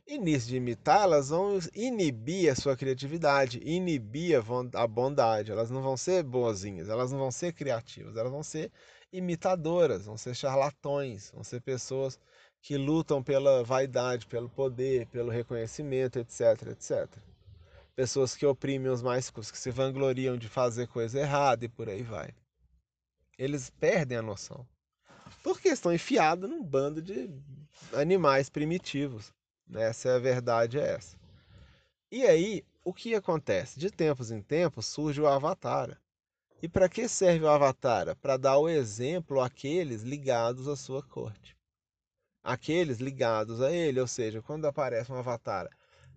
E 0.07 0.19
nisso 0.19 0.47
de 0.47 0.57
imitar, 0.57 1.01
elas 1.01 1.29
vão 1.29 1.57
inibir 1.73 2.51
a 2.51 2.55
sua 2.55 2.77
criatividade, 2.77 3.59
inibir 3.65 4.39
a 4.75 4.87
bondade. 4.87 5.51
Elas 5.51 5.71
não 5.71 5.81
vão 5.81 5.97
ser 5.97 6.21
boazinhas, 6.21 6.89
elas 6.89 7.11
não 7.11 7.17
vão 7.17 7.31
ser 7.31 7.53
criativas, 7.53 8.15
elas 8.15 8.31
vão 8.31 8.43
ser 8.43 8.71
imitadoras, 9.11 10.05
vão 10.05 10.15
ser 10.15 10.35
charlatões, 10.35 11.31
vão 11.33 11.43
ser 11.43 11.59
pessoas 11.61 12.19
que 12.61 12.77
lutam 12.77 13.23
pela 13.23 13.63
vaidade, 13.63 14.27
pelo 14.27 14.47
poder, 14.47 15.07
pelo 15.07 15.31
reconhecimento, 15.31 16.19
etc, 16.19 16.67
etc. 16.69 17.09
Pessoas 17.95 18.35
que 18.35 18.45
oprimem 18.45 18.91
os 18.91 19.01
mais 19.01 19.31
que 19.31 19.57
se 19.57 19.71
vangloriam 19.71 20.37
de 20.37 20.47
fazer 20.47 20.87
coisa 20.87 21.19
errada 21.19 21.65
e 21.65 21.69
por 21.69 21.89
aí 21.89 22.03
vai. 22.03 22.31
Eles 23.37 23.69
perdem 23.69 24.17
a 24.17 24.21
noção. 24.21 24.65
Porque 25.43 25.69
estão 25.69 25.93
enfiados 25.93 26.49
num 26.49 26.63
bando 26.63 27.01
de 27.01 27.29
animais 27.93 28.49
primitivos 28.49 29.33
essa 29.73 30.09
é 30.09 30.15
a 30.15 30.19
verdade, 30.19 30.79
é 30.79 30.93
essa. 30.93 31.17
E 32.11 32.23
aí, 32.23 32.63
o 32.83 32.93
que 32.93 33.15
acontece? 33.15 33.79
De 33.79 33.89
tempos 33.89 34.31
em 34.31 34.41
tempos 34.41 34.85
surge 34.85 35.19
o 35.19 35.27
Avatar. 35.27 35.99
E 36.61 36.69
para 36.69 36.87
que 36.87 37.07
serve 37.07 37.45
o 37.45 37.49
Avatar? 37.49 38.15
Para 38.17 38.37
dar 38.37 38.57
o 38.57 38.69
exemplo 38.69 39.41
àqueles 39.41 40.03
ligados 40.03 40.67
à 40.67 40.75
sua 40.75 41.01
corte. 41.01 41.57
Aqueles 42.43 42.99
ligados 42.99 43.59
a 43.59 43.71
ele, 43.71 43.99
ou 43.99 44.07
seja, 44.07 44.41
quando 44.41 44.65
aparece 44.65 45.11
um 45.11 45.15
Avatar 45.15 45.67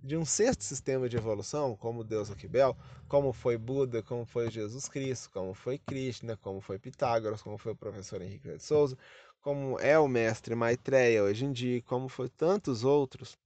de 0.03 0.16
um 0.16 0.24
sexto 0.24 0.62
sistema 0.62 1.09
de 1.09 1.16
evolução, 1.16 1.76
como 1.76 2.05
Deus 2.05 2.30
Aquibel, 2.30 2.76
como 3.09 3.32
foi 3.32 3.57
Buda, 3.59 4.03
como 4.03 4.24
foi 4.24 4.51
Jesus 4.51 4.88
Cristo, 4.88 5.30
como 5.30 5.55
foi 5.55 5.78
Krishna, 5.78 6.36
como 6.36 6.61
foi 6.61 6.78
Pitágoras, 6.78 7.42
como 7.42 7.59
foi 7.59 7.72
o 7.72 7.76
professor 7.76 8.22
Henrique 8.22 8.49
de 8.49 8.62
Souza, 8.62 8.96
como 9.40 9.78
é 9.80 9.99
o 9.99 10.09
mestre 10.09 10.55
Maitreya 10.55 11.22
hoje 11.24 11.44
em 11.44 11.53
dia, 11.53 11.82
como 11.82 12.09
foi 12.09 12.28
tantos 12.28 12.84
outros, 12.84 13.36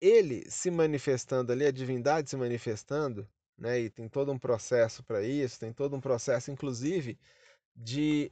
ele 0.00 0.48
se 0.50 0.70
manifestando 0.70 1.52
ali, 1.52 1.66
a 1.66 1.70
divindade 1.70 2.30
se 2.30 2.36
manifestando, 2.36 3.28
né, 3.58 3.80
e 3.80 3.90
tem 3.90 4.08
todo 4.08 4.30
um 4.30 4.38
processo 4.38 5.02
para 5.02 5.22
isso, 5.22 5.58
tem 5.58 5.72
todo 5.72 5.96
um 5.96 6.00
processo, 6.00 6.50
inclusive, 6.50 7.18
de, 7.74 8.30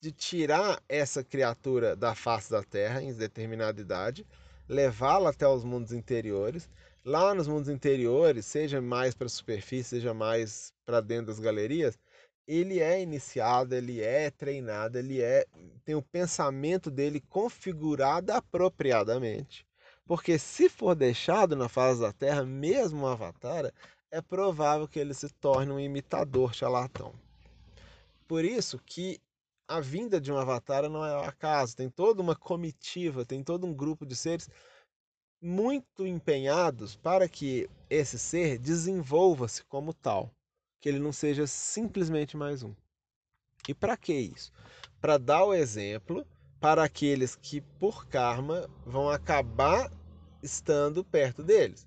de 0.00 0.12
tirar 0.12 0.82
essa 0.88 1.22
criatura 1.22 1.94
da 1.94 2.14
face 2.14 2.50
da 2.50 2.62
Terra 2.62 3.02
em 3.02 3.12
determinada 3.12 3.80
idade, 3.80 4.26
levá-la 4.68 5.30
até 5.30 5.46
os 5.46 5.64
mundos 5.64 5.92
interiores. 5.92 6.68
Lá 7.04 7.34
nos 7.34 7.48
mundos 7.48 7.68
interiores, 7.68 8.44
seja 8.44 8.80
mais 8.80 9.14
para 9.14 9.26
a 9.26 9.30
superfície, 9.30 9.90
seja 9.90 10.12
mais 10.12 10.72
para 10.84 11.00
dentro 11.00 11.26
das 11.26 11.40
galerias, 11.40 11.98
ele 12.46 12.80
é 12.80 13.00
iniciado, 13.00 13.74
ele 13.74 14.00
é 14.00 14.30
treinado, 14.30 14.98
ele 14.98 15.20
é 15.20 15.44
tem 15.84 15.94
o 15.94 16.02
pensamento 16.02 16.90
dele 16.90 17.20
configurado 17.28 18.32
apropriadamente. 18.32 19.66
Porque 20.06 20.38
se 20.38 20.68
for 20.68 20.94
deixado 20.94 21.54
na 21.54 21.68
face 21.68 22.00
da 22.00 22.12
Terra, 22.12 22.44
mesmo 22.44 23.02
um 23.02 23.06
avatar, 23.06 23.70
é 24.10 24.22
provável 24.22 24.88
que 24.88 24.98
ele 24.98 25.12
se 25.12 25.28
torne 25.34 25.70
um 25.70 25.78
imitador 25.78 26.54
charlatão. 26.54 27.12
Por 28.26 28.44
isso 28.44 28.78
que 28.84 29.20
a 29.68 29.80
vinda 29.80 30.18
de 30.18 30.32
um 30.32 30.38
avatar 30.38 30.88
não 30.88 31.04
é 31.04 31.26
acaso, 31.26 31.76
tem 31.76 31.90
toda 31.90 32.22
uma 32.22 32.34
comitiva, 32.34 33.24
tem 33.24 33.44
todo 33.44 33.66
um 33.66 33.74
grupo 33.74 34.06
de 34.06 34.16
seres 34.16 34.48
muito 35.40 36.06
empenhados 36.06 36.96
para 36.96 37.28
que 37.28 37.68
esse 37.88 38.18
ser 38.18 38.58
desenvolva-se 38.58 39.62
como 39.64 39.92
tal 39.92 40.32
que 40.80 40.88
ele 40.88 40.98
não 40.98 41.12
seja 41.12 41.46
simplesmente 41.46 42.36
mais 42.36 42.62
um. 42.62 42.74
E 43.68 43.74
para 43.74 43.96
que 43.96 44.14
isso? 44.14 44.50
Para 45.00 45.18
dar 45.18 45.44
o 45.44 45.54
exemplo 45.54 46.26
para 46.60 46.82
aqueles 46.84 47.36
que, 47.36 47.60
por 47.60 48.06
karma, 48.06 48.68
vão 48.84 49.10
acabar 49.10 49.92
estando 50.42 51.04
perto 51.04 51.42
deles. 51.42 51.86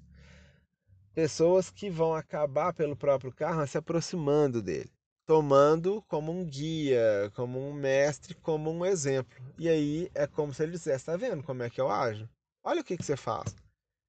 Pessoas 1.13 1.69
que 1.69 1.89
vão 1.89 2.13
acabar, 2.13 2.73
pelo 2.73 2.95
próprio 2.95 3.33
karma, 3.33 3.67
se 3.67 3.77
aproximando 3.77 4.61
dele, 4.61 4.91
tomando 5.31 6.03
como 6.09 6.29
um 6.29 6.43
guia, 6.43 7.31
como 7.35 7.57
um 7.57 7.71
mestre, 7.71 8.35
como 8.35 8.69
um 8.69 8.85
exemplo. 8.85 9.41
E 9.57 9.69
aí 9.69 10.11
é 10.13 10.27
como 10.27 10.53
se 10.53 10.61
ele 10.61 10.73
dissesse: 10.73 10.97
está 10.97 11.15
vendo 11.15 11.41
como 11.41 11.63
é 11.63 11.69
que 11.69 11.79
eu 11.79 11.89
ajo? 11.89 12.27
Olha 12.61 12.81
o 12.81 12.83
que, 12.83 12.97
que 12.97 13.05
você 13.05 13.15
faz. 13.15 13.55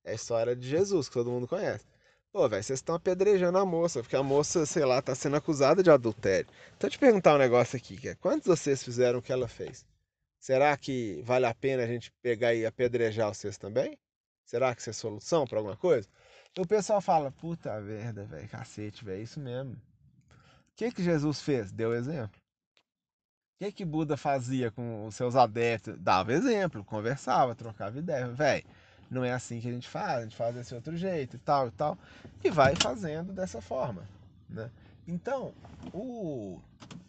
É 0.04 0.10
a 0.10 0.14
história 0.14 0.56
de 0.56 0.68
Jesus, 0.68 1.08
que 1.08 1.14
todo 1.14 1.30
mundo 1.30 1.46
conhece. 1.46 1.86
Pô, 2.32 2.48
velho, 2.48 2.60
vocês 2.60 2.80
estão 2.80 2.96
apedrejando 2.96 3.56
a 3.56 3.64
moça, 3.64 4.00
porque 4.02 4.16
a 4.16 4.22
moça, 4.22 4.66
sei 4.66 4.84
lá, 4.84 5.00
tá 5.00 5.14
sendo 5.14 5.36
acusada 5.36 5.80
de 5.80 5.92
adultério. 5.92 6.50
Então, 6.76 6.90
te 6.90 6.98
perguntar 6.98 7.36
um 7.36 7.38
negócio 7.38 7.76
aqui, 7.76 7.96
que 7.96 8.08
é, 8.08 8.16
quantos 8.16 8.48
vocês 8.48 8.82
fizeram 8.82 9.20
o 9.20 9.22
que 9.22 9.32
ela 9.32 9.46
fez? 9.46 9.86
Será 10.40 10.76
que 10.76 11.22
vale 11.22 11.46
a 11.46 11.54
pena 11.54 11.84
a 11.84 11.86
gente 11.86 12.10
pegar 12.20 12.52
e 12.52 12.66
apedrejar 12.66 13.32
vocês 13.32 13.56
também? 13.56 13.96
Será 14.44 14.74
que 14.74 14.80
isso 14.80 14.90
é 14.90 14.92
solução 14.92 15.46
para 15.46 15.58
alguma 15.58 15.76
coisa? 15.76 16.08
E 16.58 16.60
o 16.60 16.66
pessoal 16.66 17.00
fala, 17.00 17.30
puta 17.30 17.80
merda, 17.80 18.24
velho, 18.24 18.48
cacete, 18.48 19.04
velho, 19.04 19.22
isso 19.22 19.38
mesmo. 19.38 19.80
Que 20.82 20.90
que 20.90 21.04
Jesus 21.04 21.40
fez? 21.40 21.70
Deu 21.70 21.94
exemplo. 21.94 22.40
O 23.54 23.64
que 23.64 23.70
que 23.70 23.84
Buda 23.84 24.16
fazia 24.16 24.68
com 24.68 25.06
os 25.06 25.14
seus 25.14 25.36
adeptos? 25.36 25.96
Dava 25.96 26.32
exemplo, 26.32 26.82
conversava, 26.82 27.54
trocava 27.54 28.00
ideia. 28.00 28.26
Velho, 28.26 28.64
não 29.08 29.24
é 29.24 29.32
assim 29.32 29.60
que 29.60 29.68
a 29.68 29.70
gente 29.70 29.88
faz, 29.88 30.18
a 30.18 30.22
gente 30.24 30.34
faz 30.34 30.56
desse 30.56 30.74
outro 30.74 30.96
jeito 30.96 31.36
e 31.36 31.38
tal 31.38 31.68
e 31.68 31.70
tal, 31.70 31.96
e 32.42 32.50
vai 32.50 32.74
fazendo 32.74 33.32
dessa 33.32 33.60
forma, 33.60 34.02
né? 34.50 34.68
Então, 35.06 35.54
o, 35.92 36.58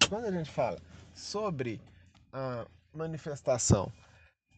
quando 0.07 0.25
a 0.25 0.31
gente 0.31 0.51
fala 0.51 0.79
sobre 1.15 1.81
a 2.31 2.67
manifestação 2.93 3.91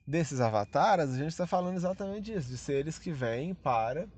desses 0.05 0.41
avatares, 0.41 1.11
a 1.11 1.17
gente 1.17 1.29
está 1.29 1.47
falando 1.47 1.77
exatamente 1.77 2.33
disso, 2.33 2.49
de 2.49 2.57
seres 2.57 2.99
que 2.99 3.13
vêm 3.13 3.55
para 3.55 4.09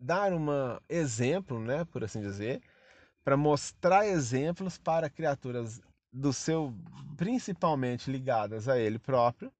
dar 0.00 0.32
um 0.32 0.46
exemplo, 0.88 1.60
né, 1.60 1.84
por 1.84 2.02
assim 2.02 2.22
dizer, 2.22 2.62
para 3.24 3.36
mostrar 3.36 4.06
exemplos 4.06 4.76
para 4.76 5.08
criaturas 5.08 5.80
do 6.12 6.32
seu, 6.32 6.72
principalmente 7.16 8.10
ligadas 8.10 8.68
a 8.68 8.78
ele 8.78 8.98
próprio, 8.98 9.50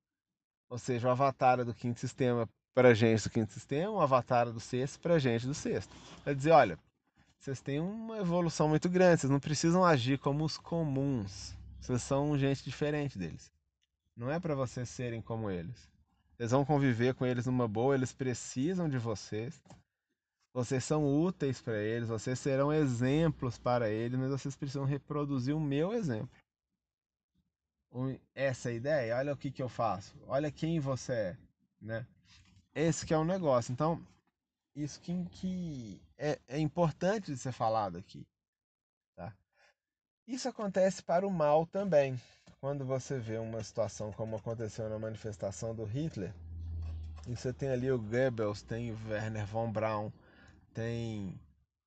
ou 0.68 0.78
seja, 0.78 1.08
o 1.08 1.10
avatar 1.10 1.64
do 1.64 1.74
quinto 1.74 1.98
sistema 1.98 2.48
para 2.74 2.94
gente 2.94 3.24
do 3.24 3.30
quinto 3.30 3.52
sistema, 3.52 3.90
o 3.90 4.00
avatar 4.00 4.50
do 4.52 4.60
sexto 4.60 5.00
para 5.00 5.18
gente 5.18 5.46
do 5.46 5.54
sexto. 5.54 5.94
Quer 6.24 6.34
dizer, 6.34 6.50
olha, 6.50 6.78
vocês 7.38 7.60
têm 7.60 7.80
uma 7.80 8.18
evolução 8.18 8.68
muito 8.68 8.88
grande, 8.88 9.20
vocês 9.20 9.30
não 9.30 9.40
precisam 9.40 9.84
agir 9.84 10.18
como 10.18 10.44
os 10.44 10.58
comuns. 10.58 11.54
Vocês 11.80 12.02
são 12.02 12.36
gente 12.38 12.64
diferente 12.64 13.18
deles. 13.18 13.52
Não 14.16 14.30
é 14.30 14.40
para 14.40 14.54
vocês 14.54 14.88
serem 14.88 15.20
como 15.20 15.50
eles. 15.50 15.88
Vocês 16.36 16.50
vão 16.50 16.64
conviver 16.64 17.14
com 17.14 17.24
eles 17.24 17.46
numa 17.46 17.68
boa, 17.68 17.94
eles 17.94 18.12
precisam 18.12 18.88
de 18.88 18.98
vocês. 18.98 19.62
Vocês 20.54 20.84
são 20.84 21.04
úteis 21.04 21.60
para 21.60 21.76
eles, 21.76 22.08
vocês 22.08 22.38
serão 22.38 22.72
exemplos 22.72 23.58
para 23.58 23.90
eles, 23.90 24.18
mas 24.18 24.30
vocês 24.30 24.56
precisam 24.56 24.84
reproduzir 24.84 25.54
o 25.54 25.60
meu 25.60 25.92
exemplo 25.92 26.30
essa 28.34 28.72
ideia, 28.72 29.16
olha 29.16 29.32
o 29.32 29.36
que, 29.36 29.50
que 29.50 29.62
eu 29.62 29.68
faço, 29.68 30.14
olha 30.26 30.50
quem 30.50 30.80
você 30.80 31.12
é, 31.12 31.36
né? 31.80 32.06
Esse 32.74 33.06
que 33.06 33.14
é 33.14 33.16
o 33.18 33.24
negócio. 33.24 33.72
Então, 33.72 34.04
isso 34.74 35.00
que, 35.00 35.24
que 35.26 36.02
é, 36.18 36.40
é 36.48 36.58
importante 36.58 37.32
de 37.32 37.38
ser 37.38 37.52
falado 37.52 37.96
aqui. 37.96 38.26
Tá? 39.14 39.32
Isso 40.26 40.48
acontece 40.48 41.02
para 41.02 41.26
o 41.26 41.30
mal 41.30 41.66
também. 41.66 42.20
Quando 42.60 42.84
você 42.84 43.18
vê 43.18 43.38
uma 43.38 43.62
situação 43.62 44.12
como 44.12 44.36
aconteceu 44.36 44.88
na 44.88 44.98
manifestação 44.98 45.72
do 45.72 45.84
Hitler, 45.84 46.34
e 47.28 47.36
você 47.36 47.52
tem 47.52 47.68
ali 47.68 47.92
o 47.92 47.98
Goebbels, 47.98 48.62
tem 48.62 48.90
o 48.90 48.98
Werner 49.08 49.46
von 49.46 49.70
Braun, 49.70 50.10
tem 50.74 51.40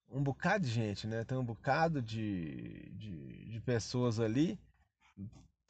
um 0.10 0.24
bocado 0.24 0.66
de 0.66 0.72
gente, 0.72 1.06
né? 1.06 1.24
Tem 1.26 1.38
um 1.38 1.44
bocado 1.44 2.02
de, 2.02 2.90
de, 2.94 3.46
de 3.46 3.62
pessoas 3.62 4.20
ali 4.20 4.58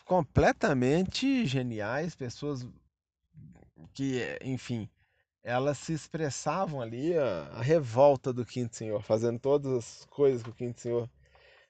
completamente 0.05 1.45
geniais, 1.45 2.15
pessoas 2.15 2.65
que, 3.93 4.22
enfim, 4.41 4.88
elas 5.43 5.80
se 5.80 5.93
expressavam 5.93 6.80
ali 6.80 7.18
a, 7.18 7.49
a, 7.53 7.61
revolta 7.61 8.32
do 8.32 8.45
Quinto 8.45 8.76
Senhor, 8.76 9.01
fazendo 9.01 9.39
todas 9.39 9.74
as 9.74 10.05
coisas 10.05 10.43
que 10.43 10.49
o 10.49 10.53
Quinto 10.53 10.80
Senhor, 10.80 11.09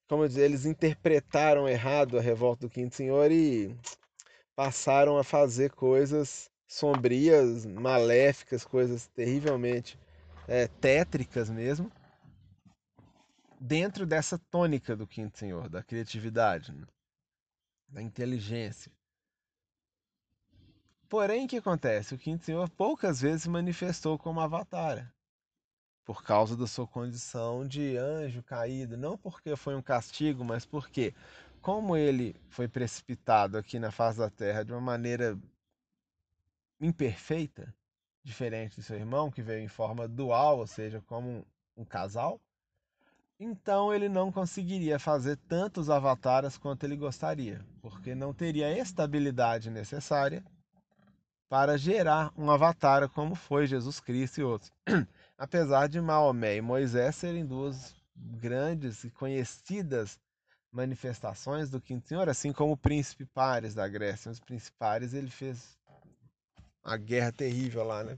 como 0.07 0.23
eu 0.23 0.27
disse, 0.27 0.41
eles 0.41 0.65
interpretaram 0.65 1.67
errado 1.67 2.17
a 2.17 2.21
revolta 2.21 2.67
do 2.67 2.69
Quinto 2.69 2.95
Senhor 2.95 3.31
e 3.31 3.75
passaram 4.55 5.17
a 5.17 5.23
fazer 5.23 5.71
coisas 5.71 6.49
sombrias, 6.67 7.65
maléficas, 7.65 8.65
coisas 8.65 9.07
terrivelmente 9.07 9.97
é, 10.47 10.67
tétricas 10.67 11.49
mesmo. 11.49 11.91
dentro 13.59 14.05
dessa 14.05 14.37
tônica 14.37 14.95
do 14.95 15.07
quinto 15.07 15.37
senhor, 15.37 15.67
da 15.69 15.81
criatividade, 15.83 16.71
né? 16.71 16.85
da 17.89 18.01
inteligência. 18.01 18.91
Porém, 21.09 21.45
o 21.45 21.47
que 21.47 21.57
acontece? 21.57 22.13
O 22.13 22.17
quinto 22.17 22.45
senhor 22.45 22.69
poucas 22.69 23.21
vezes 23.21 23.43
se 23.43 23.49
manifestou 23.49 24.17
como 24.17 24.41
avatar, 24.41 25.11
por 26.05 26.23
causa 26.23 26.55
da 26.55 26.67
sua 26.67 26.87
condição 26.87 27.67
de 27.67 27.97
anjo 27.97 28.43
caído, 28.43 28.95
não 28.95 29.17
porque 29.17 29.55
foi 29.55 29.75
um 29.75 29.81
castigo, 29.81 30.43
mas 30.45 30.65
porque, 30.65 31.13
como 31.61 31.97
ele 31.97 32.35
foi 32.49 32.67
precipitado 32.67 33.57
aqui 33.57 33.79
na 33.79 33.91
face 33.91 34.19
da 34.19 34.29
terra 34.29 34.63
de 34.63 34.71
uma 34.71 34.81
maneira 34.81 35.37
imperfeita, 36.79 37.73
diferente 38.27 38.75
do 38.75 38.83
seu 38.83 38.97
irmão, 38.97 39.31
que 39.31 39.41
veio 39.41 39.63
em 39.63 39.69
forma 39.69 40.07
dual, 40.07 40.59
ou 40.59 40.67
seja, 40.67 41.01
como 41.07 41.29
um, 41.29 41.43
um 41.77 41.85
casal, 41.85 42.39
então 43.39 43.93
ele 43.93 44.09
não 44.09 44.31
conseguiria 44.31 44.99
fazer 44.99 45.37
tantos 45.47 45.89
avatares 45.89 46.57
quanto 46.57 46.83
ele 46.83 46.97
gostaria, 46.97 47.65
porque 47.81 48.13
não 48.13 48.33
teria 48.33 48.67
a 48.67 48.77
estabilidade 48.77 49.69
necessária 49.69 50.43
para 51.47 51.77
gerar 51.77 52.33
um 52.37 52.51
avatar 52.51 53.07
como 53.09 53.33
foi 53.33 53.65
Jesus 53.65 54.01
Cristo 54.01 54.41
e 54.41 54.43
outros. 54.43 54.73
Apesar 55.37 55.87
de 55.87 56.01
Maomé 56.01 56.57
e 56.57 56.61
Moisés 56.61 57.15
serem 57.15 57.45
duas 57.45 57.95
grandes 58.13 59.05
e 59.05 59.09
conhecidas 59.09 60.19
manifestações 60.69 61.69
do 61.69 61.79
Quinto 61.79 62.07
Senhor, 62.07 62.27
assim 62.27 62.51
como 62.51 62.73
o 62.73 62.77
príncipe 62.77 63.25
Pares 63.25 63.73
da 63.73 63.87
Grécia. 63.87 64.31
Os 64.31 64.39
príncipes 64.39 65.13
ele 65.13 65.29
fez 65.29 65.76
a 66.87 66.95
guerra 66.95 67.33
terrível 67.33 67.83
lá, 67.83 68.03
né? 68.03 68.17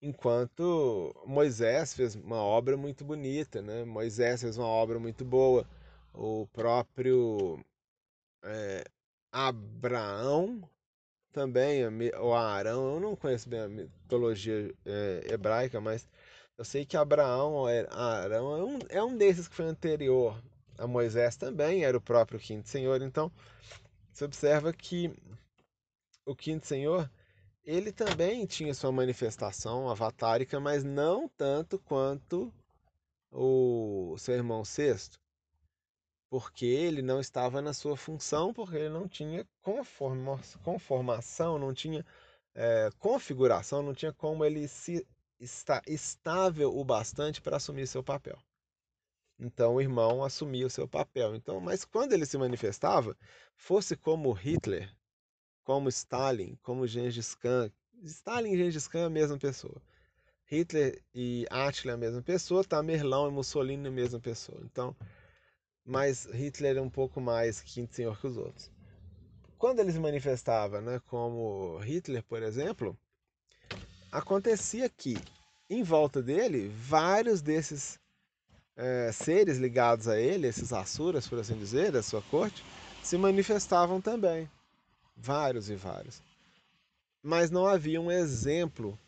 Enquanto 0.00 1.14
Moisés 1.26 1.92
fez 1.94 2.14
uma 2.14 2.38
obra 2.38 2.76
muito 2.76 3.04
bonita, 3.04 3.60
né? 3.60 3.84
Moisés 3.84 4.40
fez 4.40 4.56
uma 4.56 4.66
obra 4.66 4.98
muito 4.98 5.24
boa. 5.24 5.68
O 6.14 6.46
próprio 6.54 7.62
é, 8.42 8.84
Abraão 9.30 10.68
também, 11.32 11.82
o 12.18 12.32
Arão, 12.32 12.94
eu 12.94 13.00
não 13.00 13.14
conheço 13.14 13.48
bem 13.48 13.60
a 13.60 13.68
mitologia 13.68 14.74
é, 14.86 15.26
hebraica, 15.30 15.78
mas 15.82 16.08
eu 16.56 16.64
sei 16.64 16.86
que 16.86 16.96
Abraão, 16.96 17.66
Arão, 17.90 18.56
é 18.56 18.64
um, 18.64 18.78
é 18.88 19.04
um 19.04 19.16
desses 19.18 19.46
que 19.48 19.54
foi 19.54 19.66
anterior 19.66 20.42
a 20.78 20.86
Moisés 20.86 21.36
também, 21.36 21.84
era 21.84 21.96
o 21.96 22.00
próprio 22.00 22.40
quinto 22.40 22.68
senhor. 22.70 23.02
Então, 23.02 23.30
você 24.12 24.24
observa 24.24 24.72
que 24.72 25.14
o 26.26 26.36
quinto 26.36 26.66
senhor, 26.66 27.10
ele 27.64 27.92
também 27.92 28.44
tinha 28.46 28.74
sua 28.74 28.92
manifestação 28.92 29.88
avatárica, 29.88 30.60
mas 30.60 30.84
não 30.84 31.28
tanto 31.28 31.78
quanto 31.78 32.52
o 33.30 34.16
seu 34.18 34.34
irmão 34.34 34.64
sexto 34.64 35.18
porque 36.28 36.66
ele 36.66 37.02
não 37.02 37.20
estava 37.20 37.62
na 37.62 37.72
sua 37.72 37.96
função, 37.96 38.52
porque 38.52 38.76
ele 38.76 38.88
não 38.88 39.08
tinha 39.08 39.46
conforma, 39.62 40.40
conformação, 40.62 41.58
não 41.58 41.72
tinha 41.72 42.04
é, 42.54 42.90
configuração, 42.98 43.82
não 43.82 43.94
tinha 43.94 44.12
como 44.12 44.44
ele 44.44 44.66
se 44.68 45.06
está 45.38 45.82
estável 45.86 46.76
o 46.76 46.84
bastante 46.84 47.40
para 47.40 47.56
assumir 47.56 47.86
seu 47.86 48.02
papel. 48.02 48.38
Então 49.38 49.74
o 49.74 49.80
irmão 49.80 50.24
assumia 50.24 50.66
o 50.66 50.70
seu 50.70 50.88
papel. 50.88 51.36
Então, 51.36 51.60
mas 51.60 51.84
quando 51.84 52.12
ele 52.12 52.26
se 52.26 52.38
manifestava, 52.38 53.16
fosse 53.54 53.96
como 53.96 54.32
Hitler, 54.32 54.90
como 55.66 55.88
Stalin, 55.88 56.56
como 56.62 56.86
Gengis 56.86 57.34
Khan, 57.34 57.68
Stalin 58.04 58.52
e 58.52 58.56
Gengis 58.56 58.86
Khan 58.86 59.00
é 59.00 59.04
a 59.06 59.10
mesma 59.10 59.36
pessoa. 59.36 59.82
Hitler 60.44 61.02
e 61.12 61.44
Attila 61.50 61.92
é 61.92 61.94
a 61.96 61.98
mesma 61.98 62.22
pessoa, 62.22 62.62
Tamerlão 62.62 63.26
e 63.26 63.32
Mussolini 63.32 63.86
é 63.86 63.88
a 63.88 63.92
mesma 63.92 64.20
pessoa. 64.20 64.60
Então, 64.62 64.94
mas 65.84 66.24
Hitler 66.26 66.76
é 66.76 66.80
um 66.80 66.88
pouco 66.88 67.20
mais 67.20 67.60
quinto 67.60 67.96
senhor 67.96 68.16
que 68.20 68.28
os 68.28 68.36
outros. 68.36 68.70
Quando 69.58 69.80
ele 69.80 69.90
se 69.90 69.98
manifestava, 69.98 70.80
né, 70.80 71.00
como 71.08 71.78
Hitler, 71.78 72.22
por 72.22 72.44
exemplo, 72.44 72.96
acontecia 74.12 74.88
que 74.88 75.16
em 75.68 75.82
volta 75.82 76.22
dele 76.22 76.68
vários 76.68 77.42
desses 77.42 77.98
é, 78.76 79.10
seres 79.10 79.58
ligados 79.58 80.06
a 80.06 80.16
ele, 80.16 80.46
esses 80.46 80.72
asuras, 80.72 81.26
por 81.26 81.40
assim 81.40 81.58
dizer, 81.58 81.90
da 81.90 82.04
sua 82.04 82.22
corte, 82.30 82.62
se 83.02 83.18
manifestavam 83.18 84.00
também, 84.00 84.48
vários 85.16 85.70
e 85.70 85.74
vários. 85.74 86.20
Mas 87.22 87.50
não 87.50 87.66
havia 87.66 88.00
um 88.00 88.10
exemplo 88.10 88.98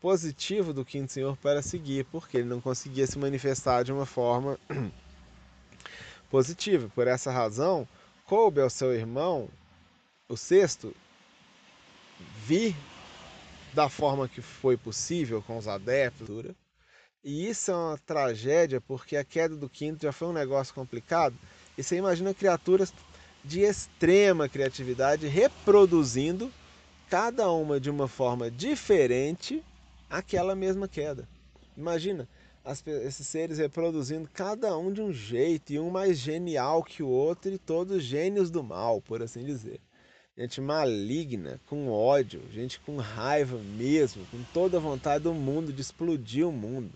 positivo 0.00 0.72
do 0.72 0.84
quinto 0.84 1.12
senhor 1.12 1.36
para 1.36 1.62
seguir, 1.62 2.04
porque 2.06 2.38
ele 2.38 2.48
não 2.48 2.60
conseguia 2.60 3.06
se 3.06 3.18
manifestar 3.18 3.82
de 3.82 3.92
uma 3.92 4.06
forma 4.06 4.58
positivo. 6.30 6.90
Por 6.90 7.06
essa 7.06 7.30
razão, 7.30 7.86
coube 8.24 8.60
ao 8.60 8.70
seu 8.70 8.94
irmão, 8.94 9.48
o 10.28 10.36
sexto, 10.36 10.94
vir 12.46 12.74
da 13.72 13.88
forma 13.88 14.28
que 14.28 14.40
foi 14.40 14.76
possível 14.76 15.42
com 15.42 15.58
os 15.58 15.68
adeptos. 15.68 16.28
E 17.22 17.48
isso 17.48 17.70
é 17.70 17.74
uma 17.74 17.98
tragédia 17.98 18.80
porque 18.80 19.16
a 19.16 19.24
queda 19.24 19.54
do 19.54 19.68
quinto 19.68 20.02
já 20.02 20.12
foi 20.12 20.28
um 20.28 20.32
negócio 20.32 20.74
complicado. 20.74 21.36
E 21.76 21.82
você 21.82 21.96
imagina 21.96 22.32
criaturas 22.32 22.92
de 23.44 23.60
extrema 23.60 24.48
criatividade 24.48 25.26
reproduzindo 25.26 26.52
cada 27.08 27.50
uma 27.50 27.80
de 27.80 27.90
uma 27.90 28.06
forma 28.06 28.50
diferente 28.50 29.62
aquela 30.08 30.54
mesma 30.54 30.86
queda. 30.86 31.28
Imagina, 31.76 32.28
as, 32.64 32.86
esses 32.86 33.26
seres 33.26 33.58
reproduzindo 33.58 34.28
cada 34.32 34.76
um 34.76 34.92
de 34.92 35.00
um 35.00 35.12
jeito, 35.12 35.72
e 35.72 35.80
um 35.80 35.90
mais 35.90 36.18
genial 36.18 36.82
que 36.82 37.02
o 37.02 37.08
outro, 37.08 37.52
e 37.52 37.58
todos 37.58 38.02
gênios 38.02 38.50
do 38.50 38.62
mal, 38.62 39.00
por 39.00 39.22
assim 39.22 39.44
dizer. 39.44 39.80
Gente 40.36 40.60
maligna, 40.60 41.60
com 41.66 41.90
ódio, 41.90 42.40
gente 42.52 42.80
com 42.80 42.96
raiva 42.96 43.58
mesmo, 43.58 44.24
com 44.30 44.42
toda 44.54 44.76
a 44.76 44.80
vontade 44.80 45.24
do 45.24 45.34
mundo 45.34 45.72
de 45.72 45.80
explodir 45.80 46.46
o 46.46 46.52
mundo, 46.52 46.92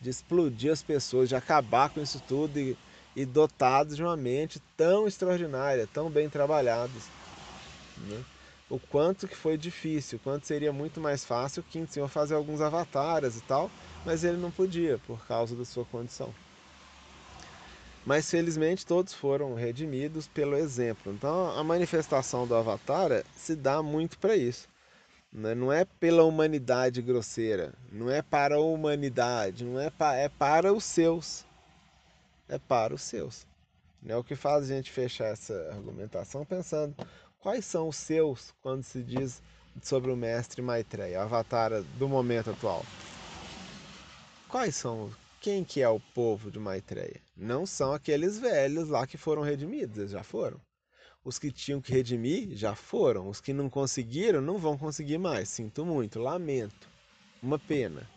de 0.00 0.10
explodir 0.10 0.72
as 0.72 0.82
pessoas, 0.82 1.28
de 1.28 1.36
acabar 1.36 1.88
com 1.90 2.00
isso 2.00 2.22
tudo 2.26 2.58
e, 2.58 2.76
e 3.16 3.24
dotados 3.24 3.96
de 3.96 4.02
uma 4.02 4.16
mente 4.16 4.60
tão 4.76 5.08
extraordinária, 5.08 5.88
tão 5.90 6.10
bem 6.10 6.28
trabalhados. 6.28 7.04
Né? 7.96 8.22
O 8.68 8.78
quanto 8.78 9.26
que 9.26 9.34
foi 9.34 9.56
difícil, 9.56 10.18
o 10.18 10.20
quanto 10.20 10.46
seria 10.46 10.70
muito 10.70 11.00
mais 11.00 11.24
fácil 11.24 11.62
o 11.62 11.64
Quinto 11.64 11.94
Senhor 11.94 12.08
fazer 12.08 12.34
alguns 12.34 12.60
avatares 12.60 13.38
e 13.38 13.40
tal, 13.42 13.70
mas 14.04 14.22
ele 14.22 14.36
não 14.36 14.50
podia 14.50 14.98
por 15.06 15.26
causa 15.26 15.56
da 15.56 15.64
sua 15.64 15.86
condição. 15.86 16.32
Mas 18.04 18.30
felizmente 18.30 18.84
todos 18.84 19.14
foram 19.14 19.54
redimidos 19.54 20.28
pelo 20.28 20.54
exemplo. 20.54 21.10
Então 21.10 21.50
a 21.58 21.64
manifestação 21.64 22.46
do 22.46 22.54
Avatar 22.54 23.24
se 23.34 23.56
dá 23.56 23.82
muito 23.82 24.18
para 24.18 24.36
isso. 24.36 24.68
Né? 25.32 25.54
Não 25.54 25.72
é 25.72 25.84
pela 25.84 26.22
humanidade 26.22 27.00
grosseira, 27.00 27.72
não 27.90 28.10
é 28.10 28.20
para 28.20 28.56
a 28.56 28.60
humanidade, 28.60 29.64
não 29.64 29.80
é, 29.80 29.88
para, 29.88 30.16
é 30.16 30.28
para 30.28 30.72
os 30.72 30.84
seus. 30.84 31.45
É 32.48 32.58
para 32.58 32.94
os 32.94 33.02
seus. 33.02 33.46
É 34.06 34.16
o 34.16 34.22
que 34.22 34.36
faz 34.36 34.64
a 34.64 34.74
gente 34.74 34.90
fechar 34.90 35.26
essa 35.26 35.54
argumentação 35.72 36.44
pensando 36.44 36.94
quais 37.40 37.64
são 37.64 37.88
os 37.88 37.96
seus 37.96 38.54
quando 38.62 38.82
se 38.82 39.02
diz 39.02 39.42
sobre 39.82 40.10
o 40.10 40.16
mestre 40.16 40.62
Maitreya, 40.62 41.22
avatar 41.22 41.82
do 41.98 42.08
momento 42.08 42.50
atual. 42.50 42.84
Quais 44.48 44.76
são? 44.76 45.10
Quem 45.40 45.64
que 45.64 45.82
é 45.82 45.88
o 45.88 46.00
povo 46.14 46.50
de 46.50 46.58
Maitreya? 46.58 47.20
Não 47.36 47.66
são 47.66 47.92
aqueles 47.92 48.38
velhos 48.38 48.88
lá 48.88 49.06
que 49.06 49.16
foram 49.16 49.42
redimidos, 49.42 49.98
eles 49.98 50.10
já 50.12 50.22
foram. 50.22 50.60
Os 51.24 51.40
que 51.40 51.50
tinham 51.50 51.80
que 51.80 51.92
redimir 51.92 52.56
já 52.56 52.76
foram. 52.76 53.28
Os 53.28 53.40
que 53.40 53.52
não 53.52 53.68
conseguiram 53.68 54.40
não 54.40 54.58
vão 54.58 54.78
conseguir 54.78 55.18
mais. 55.18 55.48
Sinto 55.48 55.84
muito, 55.84 56.20
lamento. 56.20 56.88
Uma 57.42 57.58
pena. 57.58 58.08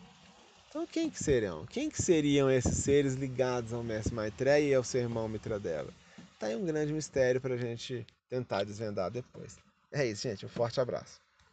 Então 0.70 0.86
quem 0.86 1.10
que 1.10 1.20
serão? 1.20 1.66
Quem 1.66 1.90
que 1.90 2.00
seriam 2.00 2.48
esses 2.48 2.76
seres 2.76 3.14
ligados 3.14 3.72
ao 3.72 3.82
mestre 3.82 4.14
Maitreya 4.14 4.68
e 4.68 4.72
ao 4.72 4.84
seu 4.84 5.00
irmão 5.00 5.28
Mitradela? 5.28 5.92
Tá 6.38 6.46
aí 6.46 6.54
um 6.54 6.64
grande 6.64 6.92
mistério 6.92 7.40
para 7.40 7.54
a 7.54 7.56
gente 7.56 8.06
tentar 8.28 8.62
desvendar 8.62 9.10
depois. 9.10 9.58
É 9.90 10.06
isso, 10.06 10.22
gente. 10.22 10.46
Um 10.46 10.48
forte 10.48 10.80
abraço. 10.80 11.20